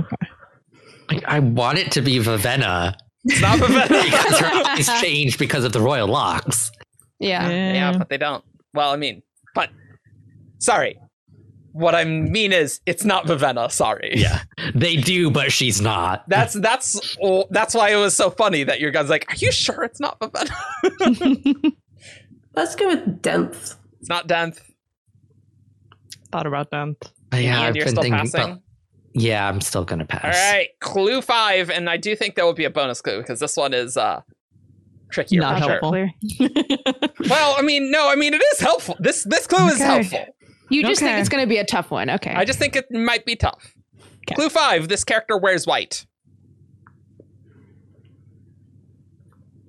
[1.11, 2.95] Like, I want it to be Vivenna
[3.27, 4.03] It's not Vivenna.
[4.05, 6.70] because her eyes changed because of the royal locks.
[7.19, 7.48] Yeah.
[7.48, 8.44] yeah, but they don't.
[8.74, 9.23] Well, I mean,
[9.55, 9.70] but
[10.59, 10.98] sorry.
[11.73, 13.70] What I mean is, it's not Vivenna.
[13.70, 14.12] Sorry.
[14.16, 14.43] Yeah,
[14.74, 16.27] they do, but she's not.
[16.27, 19.53] That's that's oh, that's why it was so funny that your guy's like, "Are you
[19.53, 21.73] sure it's not Vivenna?"
[22.55, 23.77] Let's go with Denth.
[24.01, 24.59] it's not Denth.
[26.32, 26.94] Thought about that.
[27.32, 28.19] yeah, and I've you're been still thinking.
[28.20, 28.40] passing.
[28.43, 28.61] about-
[29.17, 30.25] yeah, I'm still gonna pass.
[30.25, 33.41] All right, clue five, and I do think there will be a bonus clue because
[33.41, 34.21] this one is uh
[35.11, 35.41] trickier.
[35.41, 36.07] Not for sure.
[36.39, 37.09] helpful.
[37.29, 38.97] Well, I mean, no, I mean it is helpful.
[39.01, 40.25] This this clue is helpful.
[40.69, 42.11] You just think it's going to be a tough one.
[42.11, 42.33] Okay.
[42.33, 43.75] I just think it might be tough.
[44.19, 44.35] Okay.
[44.35, 46.07] Clue five: This character wears white.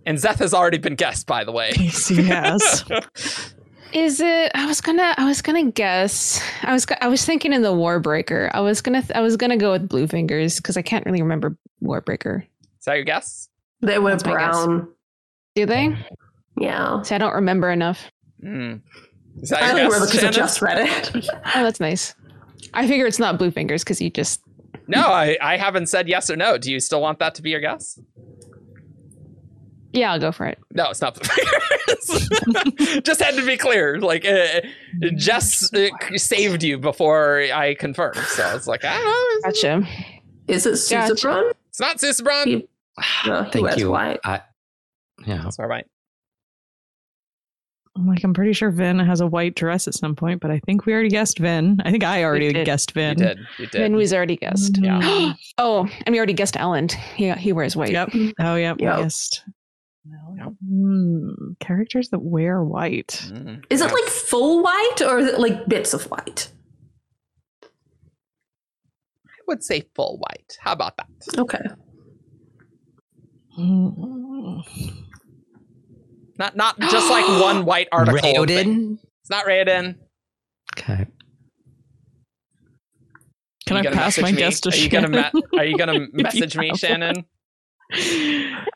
[0.06, 1.72] And Szeth has already been guessed, by the way.
[1.78, 2.86] Yes, he has.
[3.94, 4.52] Is it?
[4.54, 5.16] I was gonna.
[5.18, 6.42] I was gonna guess.
[6.64, 6.86] I was.
[7.02, 8.50] I was thinking in the Warbreaker.
[8.54, 9.04] I was gonna.
[9.16, 12.44] I was gonna go with Bluefingers because I can't really remember Warbreaker.
[12.44, 13.50] Is that your guess?
[13.82, 14.88] They were That's my brown.
[15.56, 15.96] Do they?
[16.60, 17.02] Yeah.
[17.04, 18.12] See, I don't remember enough.
[18.42, 18.76] Hmm.
[19.42, 20.16] Is that I your only remember guess?
[20.16, 21.28] because I just read it.
[21.56, 22.14] Oh, that's nice.
[22.74, 24.42] I figure it's not Bluefingers because you just.
[24.88, 26.58] No, I, I haven't said yes or no.
[26.58, 28.00] Do you still want that to be your guess?
[29.98, 30.60] Yeah, I'll go for it.
[30.74, 33.02] No, it's not the fingers.
[33.04, 34.00] Just had to be clear.
[34.00, 34.62] Like, uh,
[35.16, 38.18] Jess uh, saved you before I confirmed.
[38.18, 39.50] So it's like, I don't know.
[39.50, 39.88] Gotcha.
[40.48, 41.52] Is it Gotcha.
[41.70, 42.46] It's not Susebron.
[42.46, 42.68] He-
[43.26, 43.90] No, he Thank wears you.
[43.92, 44.20] white.
[44.24, 44.42] I,
[45.26, 45.42] yeah.
[45.44, 45.86] That's all right.
[47.96, 50.60] I'm like, I'm pretty sure Vin has a white dress at some point, but I
[50.68, 51.82] think we already guessed Vin.
[51.84, 52.66] I think I already did.
[52.68, 53.18] guessed You Vin.
[53.18, 53.40] did.
[53.58, 53.82] You did.
[53.82, 54.78] Then we's already guessed.
[54.78, 55.34] Yeah.
[55.58, 56.92] oh, and we already guessed Elend.
[57.16, 57.90] He he wears white.
[57.92, 58.10] Yep.
[58.40, 58.78] Oh, yep.
[58.80, 58.98] Yep.
[58.98, 59.44] We guessed.
[60.38, 60.54] Yep.
[60.68, 61.30] Hmm,
[61.60, 63.26] characters that wear white.
[63.32, 63.64] Mm.
[63.70, 66.50] Is it like full white or is it like bits of white?
[69.26, 70.58] I would say full white.
[70.60, 71.08] How about that?
[71.38, 71.62] Okay.
[73.56, 74.60] Hmm.
[76.40, 78.46] Not not just like one white article.
[78.46, 79.00] thing.
[79.22, 79.96] It's not Raoden.
[80.78, 81.08] Okay.
[83.66, 84.38] Can Are I you gonna pass message my me?
[84.38, 85.44] guess to Are you gonna Shannon?
[85.58, 87.26] Are you gonna message me, Shannon?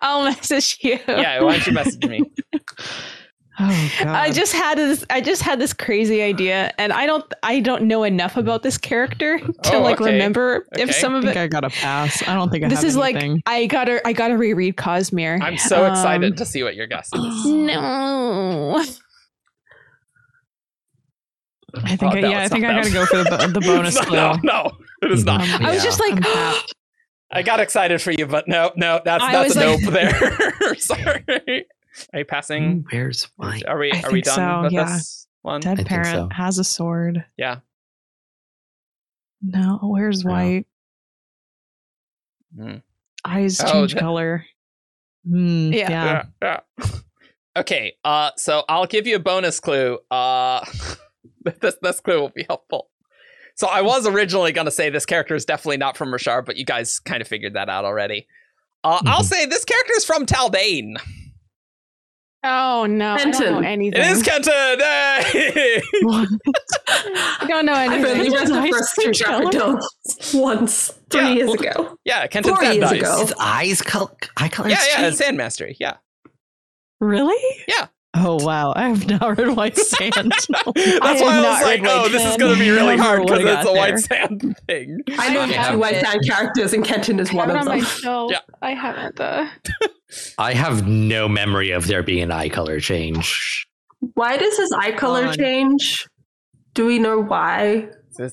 [0.01, 0.99] I'll message you.
[1.07, 1.41] Yeah.
[1.41, 2.23] Why don't you message me?
[3.59, 4.07] Oh god.
[4.07, 5.05] I just had this.
[5.09, 7.23] I just had this crazy idea, and I don't.
[7.43, 10.13] I don't know enough about this character to Oh, like okay.
[10.13, 10.83] remember Okay.
[10.83, 11.39] if some I of think it.
[11.41, 12.25] I gotta pass.
[12.27, 13.17] I don't think I This have is like.
[13.45, 14.05] I gotta.
[14.07, 15.41] I gotta reread Cosmere.
[15.41, 17.45] I'm so Um, excited to see what your guess is.
[17.45, 18.83] No.
[21.83, 24.01] I think Oh, I, yeah, I think I gotta go for the, the bonus no,
[24.01, 24.15] clue.
[24.17, 24.71] no, no,
[25.03, 25.41] it is not.
[25.41, 26.73] Um, I was just like, I'm tapped.
[27.33, 30.75] I got excited for you, but no, no, that's I that's a like- nope there.
[30.77, 31.65] Sorry.
[32.13, 32.85] Are you passing?
[32.91, 33.65] Where's white?
[33.67, 34.85] Are we I are we done so, with yeah.
[34.85, 35.61] this one?
[35.61, 36.29] Dead think parent so.
[36.35, 37.23] has a sword.
[37.37, 37.57] Yeah.
[39.41, 40.31] No, where's No.
[40.31, 40.65] white?
[42.55, 42.75] Hmm.
[43.25, 44.45] Eyes Oh, change that- color.
[45.27, 45.89] Hmm, Yeah.
[45.89, 46.23] yeah.
[46.41, 46.85] yeah, yeah.
[47.57, 49.99] Okay, uh, so I'll give you a bonus clue.
[50.09, 50.65] Uh,
[51.61, 52.89] this this clue will be helpful.
[53.55, 56.57] So I was originally going to say this character is definitely not from Roshar, but
[56.57, 58.27] you guys kind of figured that out already.
[58.83, 59.07] Uh, mm-hmm.
[59.07, 60.95] I'll say this character is from Taldain.
[62.43, 63.41] Oh no, Kenton.
[63.41, 64.01] I don't know anything.
[64.01, 64.53] It is Kenton.
[64.53, 65.79] Hey!
[66.87, 68.05] I don't know anything.
[68.05, 71.97] I've only read the first two chapters once three yeah, years well, ago.
[72.03, 73.19] Yeah, Kenton Four years ago.
[73.19, 74.69] His eyes color, eye color.
[74.69, 75.77] Yeah, yeah, sand mastery.
[75.79, 75.97] Yeah.
[76.99, 77.37] Really?
[77.67, 77.87] Yeah.
[78.13, 80.13] Oh wow, I have not read White Sand.
[80.43, 83.39] That's I why I was like, oh, this is going to be really hard because
[83.39, 83.73] it's a there.
[83.73, 84.99] White Sand thing.
[85.17, 87.79] I know two White Sand characters, and Kenton is one of on them.
[87.79, 88.27] My.
[88.29, 88.39] Yeah.
[88.61, 89.19] I haven't.
[89.19, 89.47] Uh...
[90.37, 93.65] I have no memory of there being an eye color change.
[94.15, 96.07] Why does his eye color change?
[96.73, 97.87] Do we know why?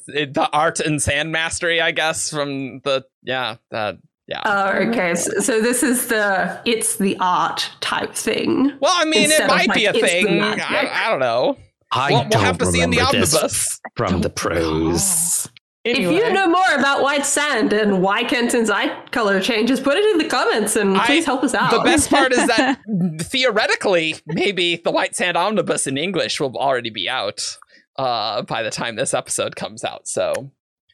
[0.09, 3.99] It, the art and sand mastery, I guess, from the yeah, that
[4.29, 4.43] yeah.
[4.45, 5.15] Oh, okay.
[5.15, 8.73] So, so, this is the it's the art type thing.
[8.79, 10.43] Well, I mean, it might be a thing.
[10.43, 11.57] I, I, don't know.
[11.91, 15.49] I we'll, we'll have to see in the omnibus from the prose.
[15.87, 16.17] Anyway.
[16.17, 20.05] If you know more about White Sand and why Kenton's eye color changes, put it
[20.13, 21.71] in the comments and please I, help us out.
[21.71, 22.81] The best part is that
[23.23, 27.57] theoretically, maybe the White Sand omnibus in English will already be out
[27.97, 30.07] uh, by the time this episode comes out.
[30.07, 30.51] So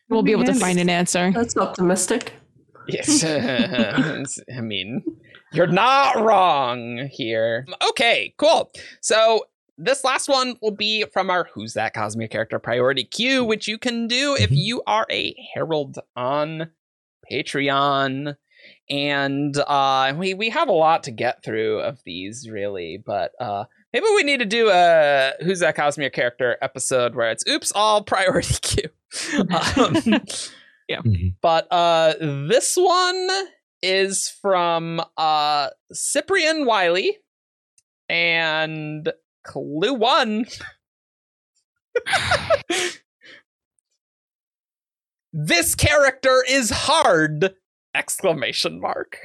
[0.08, 1.32] we'll be able to find an answer.
[1.32, 2.34] That's optimistic.
[2.88, 3.24] Yes.
[4.56, 5.02] I mean,
[5.52, 7.66] you're not wrong here.
[7.90, 8.70] Okay, cool.
[9.00, 9.46] So
[9.76, 13.78] this last one will be from our Who's That Cosmere character priority queue, which you
[13.78, 14.54] can do if mm-hmm.
[14.54, 16.70] you are a Herald on
[17.30, 18.36] Patreon.
[18.88, 23.64] And uh, we, we have a lot to get through of these, really, but uh,
[23.92, 28.02] maybe we need to do a Who's That Cosmere character episode where it's oops, all
[28.02, 28.90] priority queue.
[29.76, 30.22] um,
[30.88, 31.00] yeah.
[31.00, 31.28] Mm-hmm.
[31.40, 33.28] But uh this one
[33.82, 37.18] is from uh Cyprian Wiley
[38.08, 39.12] and
[39.44, 40.46] Clue 1.
[45.32, 47.54] this character is hard
[47.94, 49.18] exclamation mark.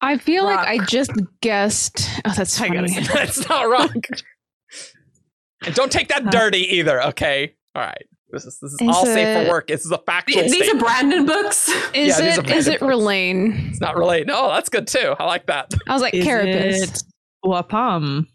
[0.00, 0.66] I feel Rock.
[0.66, 2.08] like I just guessed.
[2.24, 3.00] Oh, that's funny.
[3.12, 4.02] that's not wrong.
[5.66, 7.54] and don't take that dirty either, okay?
[7.74, 8.06] All right.
[8.34, 9.68] This is, this is, is all it, safe for work.
[9.68, 10.42] This is a factual.
[10.42, 10.82] These statement.
[10.82, 11.68] are Brandon books.
[11.94, 12.50] Is yeah, it?
[12.50, 13.68] Is it Rlain?
[13.70, 14.26] It's not Rlain.
[14.26, 15.14] No, that's good too.
[15.18, 15.72] I like that.
[15.86, 17.04] I was like Carapace.
[17.44, 18.26] Uapam.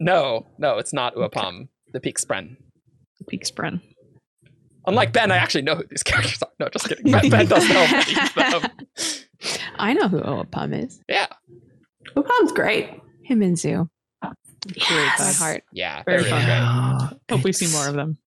[0.00, 1.68] No, no, it's not Uapam.
[1.92, 2.56] The The Peakspren.
[3.18, 3.80] The Peakspren.
[4.86, 6.50] Unlike Ben, I actually know who these characters are.
[6.58, 7.12] No, just kidding.
[7.12, 8.70] Ben, ben does know them.
[9.76, 11.00] I know who Uapam is.
[11.08, 11.26] Yeah.
[12.16, 12.88] Uapam's great.
[13.22, 13.88] Him and Zoo.
[14.76, 15.38] Yes.
[15.38, 15.64] By heart.
[15.72, 17.18] Yeah, very, very good.
[17.30, 18.18] Hope we see more of them.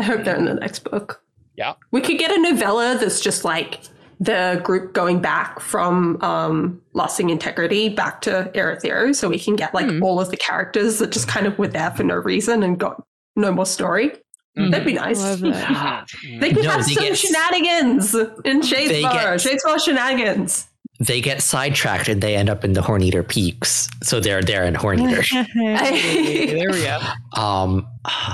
[0.00, 1.22] I hope they're in the next book.
[1.56, 1.74] Yeah.
[1.90, 3.80] We could get a novella that's just like
[4.18, 9.74] the group going back from um, Lasting Integrity back to Urithiru, so we can get
[9.74, 10.02] like mm.
[10.02, 13.02] all of the characters that just kind of were there for no reason and got
[13.36, 14.12] no more story.
[14.58, 14.70] Mm.
[14.70, 15.20] That'd be nice.
[15.20, 16.06] That.
[16.40, 19.36] they could no, have they some get, shenanigans in Shadesmar.
[19.36, 20.66] Shadesmar shenanigans.
[20.98, 23.88] They get sidetracked and they end up in the Horneater Peaks.
[24.02, 25.26] So they're there in Horneater.
[25.54, 27.40] there we go.
[27.40, 27.86] Um,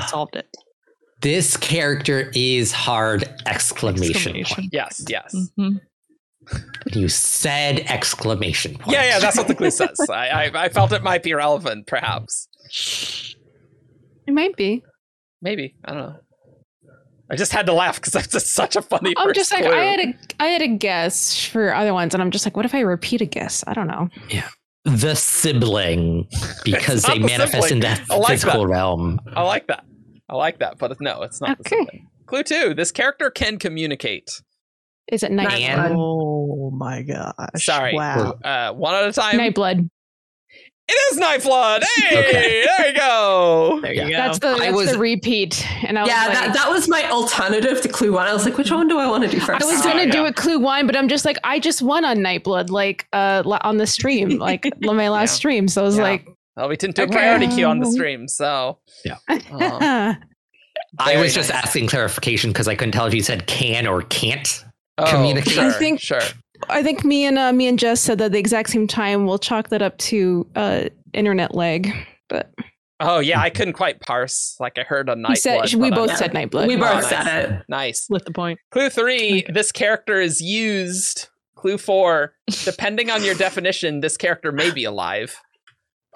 [0.09, 0.49] Solved it.
[1.21, 4.57] This character is hard exclamation, exclamation.
[4.57, 4.73] point.
[4.73, 5.35] Yes, yes.
[5.59, 5.77] Mm-hmm.
[6.93, 8.93] You said exclamation point.
[8.93, 9.99] Yeah, yeah, that's what the clue says.
[10.11, 12.49] I, I, I felt it might be relevant, perhaps.
[14.27, 14.83] It might be.
[15.43, 16.17] Maybe I don't know.
[17.31, 19.13] I just had to laugh because that's just such a funny.
[19.17, 19.73] I'm just like clue.
[19.73, 22.65] I had a I had a guess for other ones, and I'm just like, what
[22.65, 23.65] if I repeat a guess?
[23.67, 24.09] I don't know.
[24.31, 24.49] Yeah,
[24.85, 26.29] the sibling
[26.65, 27.73] because they the manifest sibling.
[27.73, 28.69] in that like physical that.
[28.69, 29.21] realm.
[29.35, 29.85] I like that.
[30.29, 31.63] I like that, but no, it's not okay.
[31.63, 32.09] the sibling.
[32.27, 34.43] Clue two: This character can communicate.
[35.09, 35.49] Is it night?
[35.49, 35.95] Nightblood?
[35.97, 37.65] Oh my gosh!
[37.65, 37.95] Sorry.
[37.95, 38.33] Wow.
[38.43, 39.39] Uh, one at a time.
[39.39, 39.89] Nightblood.
[40.89, 41.83] It is Nightblood.
[41.97, 42.65] Hey, okay.
[42.65, 43.81] there you go.
[43.83, 44.11] There you go.
[44.11, 45.67] That's the that's was, the repeat.
[45.83, 48.29] And I yeah, like, that, that was my alternative to Clue One.
[48.29, 49.63] I was like, which one do I want to do first?
[49.63, 50.29] I was gonna oh, do yeah.
[50.29, 53.79] a Clue One, but I'm just like, I just won on Nightblood, like uh, on
[53.79, 55.37] the stream, like my last yeah.
[55.37, 55.69] stream.
[55.69, 56.03] So I was yeah.
[56.03, 59.17] like, well, we didn't do a priority queue on the stream, so yeah.
[59.29, 60.17] Um,
[60.99, 64.65] I was just asking clarification because I couldn't tell if you said can or can't
[64.99, 65.55] oh, communicate.
[65.55, 66.21] Sure, I think sure.
[66.69, 69.27] I think me and uh, me and Jess said that the exact same time.
[69.27, 71.93] We'll chalk that up to uh, internet lag,
[72.29, 72.51] but.
[72.99, 74.57] Oh yeah, I couldn't quite parse.
[74.59, 75.37] Like I heard a night.
[75.37, 76.67] Said, we both said Nightblood.
[76.67, 77.45] We both oh, said nice.
[77.45, 77.63] it.
[77.69, 78.07] Nice.
[78.09, 78.59] With the point.
[78.71, 81.29] Clue three: This character is used.
[81.57, 82.33] Clue four:
[82.65, 85.37] Depending on your definition, this character may be alive.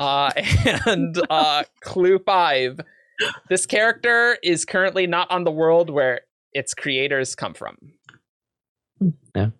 [0.01, 0.33] Uh,
[0.87, 2.81] and uh, clue five:
[3.49, 6.23] This character is currently not on the world where
[6.53, 7.77] its creators come from.
[9.37, 9.51] Yeah.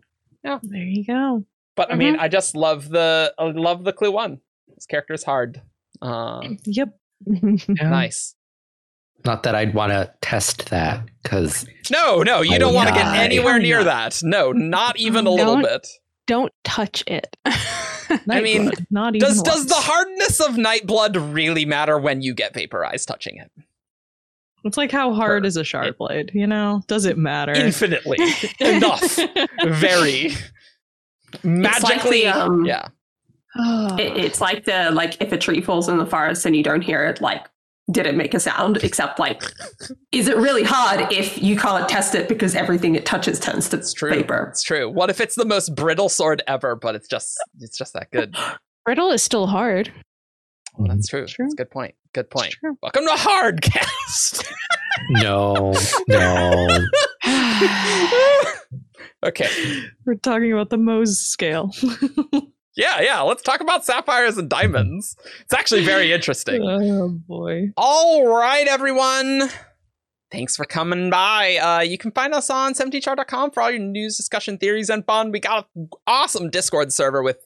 [0.43, 0.59] Yeah.
[0.63, 1.45] There you go.
[1.77, 1.93] But mm-hmm.
[1.93, 2.23] I mean, mm-hmm.
[2.23, 4.41] I just love the I love the clue one.
[4.75, 5.63] This character is hard.
[6.03, 6.99] Um, yep.
[7.27, 8.35] nice.
[9.25, 12.95] Not that I'd want to test that because no, no, you I don't want to
[12.95, 14.13] get anywhere near not.
[14.13, 14.21] that.
[14.23, 15.87] No, not even a little Don't- bit.
[16.27, 17.37] Don't touch it.
[18.29, 22.55] I mean, not even Does does the hardness of Nightblood really matter when you get
[22.55, 23.51] vaporized touching it?
[24.65, 26.33] It's like how hard is a shard blade?
[26.35, 27.53] You know, does it matter?
[27.53, 28.19] Infinitely
[28.61, 29.17] enough.
[29.65, 30.33] Very
[31.33, 32.23] It's like magically.
[32.23, 32.89] the, um, yeah.
[33.99, 36.83] It, it's like the like if a tree falls in the forest and you don't
[36.83, 37.47] hear it, like
[37.91, 38.79] did it make a sound?
[38.79, 39.43] Except like,
[40.13, 43.79] is it really hard if you can't test it because everything it touches turns to
[43.79, 44.11] It's true.
[44.11, 44.49] vapor?
[44.51, 44.89] It's true.
[44.89, 48.37] What if it's the most brittle sword ever, but it's just it's just that good?
[48.85, 49.93] Brittle is still hard.
[50.79, 51.19] Oh, that's mm-hmm.
[51.19, 51.27] true.
[51.27, 51.45] True.
[51.45, 51.95] That's a good point.
[52.15, 52.57] Good point.
[52.83, 54.45] Welcome to hard Hardcast.
[55.11, 55.75] no,
[56.09, 56.87] no.
[59.25, 59.49] okay.
[60.07, 61.71] We're talking about the Mohs scale.
[62.77, 63.21] Yeah, yeah.
[63.23, 65.17] Let's talk about sapphires and diamonds.
[65.43, 66.63] It's actually very interesting.
[66.65, 67.71] oh boy.
[67.77, 69.51] All right, everyone.
[70.31, 71.57] Thanks for coming by.
[71.57, 75.33] Uh, you can find us on 17thshard.com for all your news, discussion, theories, and fun.
[75.33, 77.39] We got an awesome Discord server with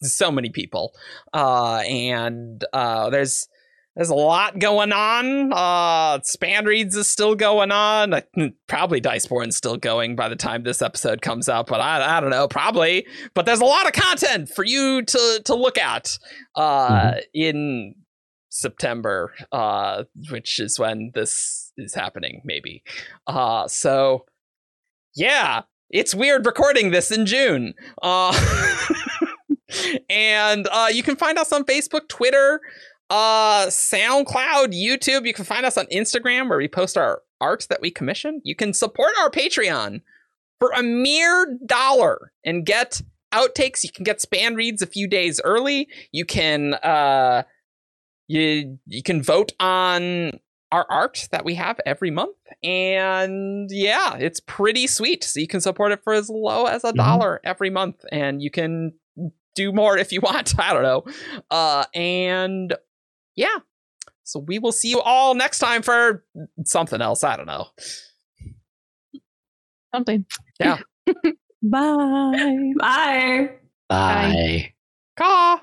[0.00, 0.92] so many people.
[1.32, 3.46] Uh, and uh, there's
[3.94, 5.52] there's a lot going on.
[5.52, 8.14] Uh, Span Reads is still going on.
[8.14, 8.22] I,
[8.66, 12.30] probably Diceborn's still going by the time this episode comes out, but I, I don't
[12.30, 13.06] know, probably.
[13.34, 16.18] But there's a lot of content for you to to look at
[16.56, 17.94] uh, in
[18.48, 22.82] September, uh, which is when this is happening, maybe.
[23.26, 24.24] Uh, so,
[25.14, 27.74] yeah, it's weird recording this in June.
[28.02, 28.32] Uh,
[30.10, 32.60] and uh, you can find us on Facebook, Twitter,
[33.12, 35.26] uh, SoundCloud, YouTube.
[35.26, 38.40] You can find us on Instagram where we post our art that we commission.
[38.44, 40.00] You can support our Patreon
[40.58, 43.02] for a mere dollar and get
[43.34, 43.84] outtakes.
[43.84, 45.88] You can get span reads a few days early.
[46.10, 47.42] You can uh
[48.28, 50.32] you you can vote on
[50.70, 55.60] our art that we have every month and yeah it's pretty sweet so you can
[55.60, 56.96] support it for as low as a Mhm.
[56.96, 58.92] dollar every month and you can
[59.54, 61.04] do more if you want i don't know
[61.50, 62.74] uh and
[63.36, 63.58] yeah
[64.24, 66.24] so we will see you all next time for
[66.64, 67.66] something else i don't know
[69.94, 70.24] Something.
[70.58, 70.78] Yeah.
[71.62, 72.72] Bye.
[72.78, 73.50] Bye.
[73.88, 74.74] Bye.
[75.16, 75.60] Caw.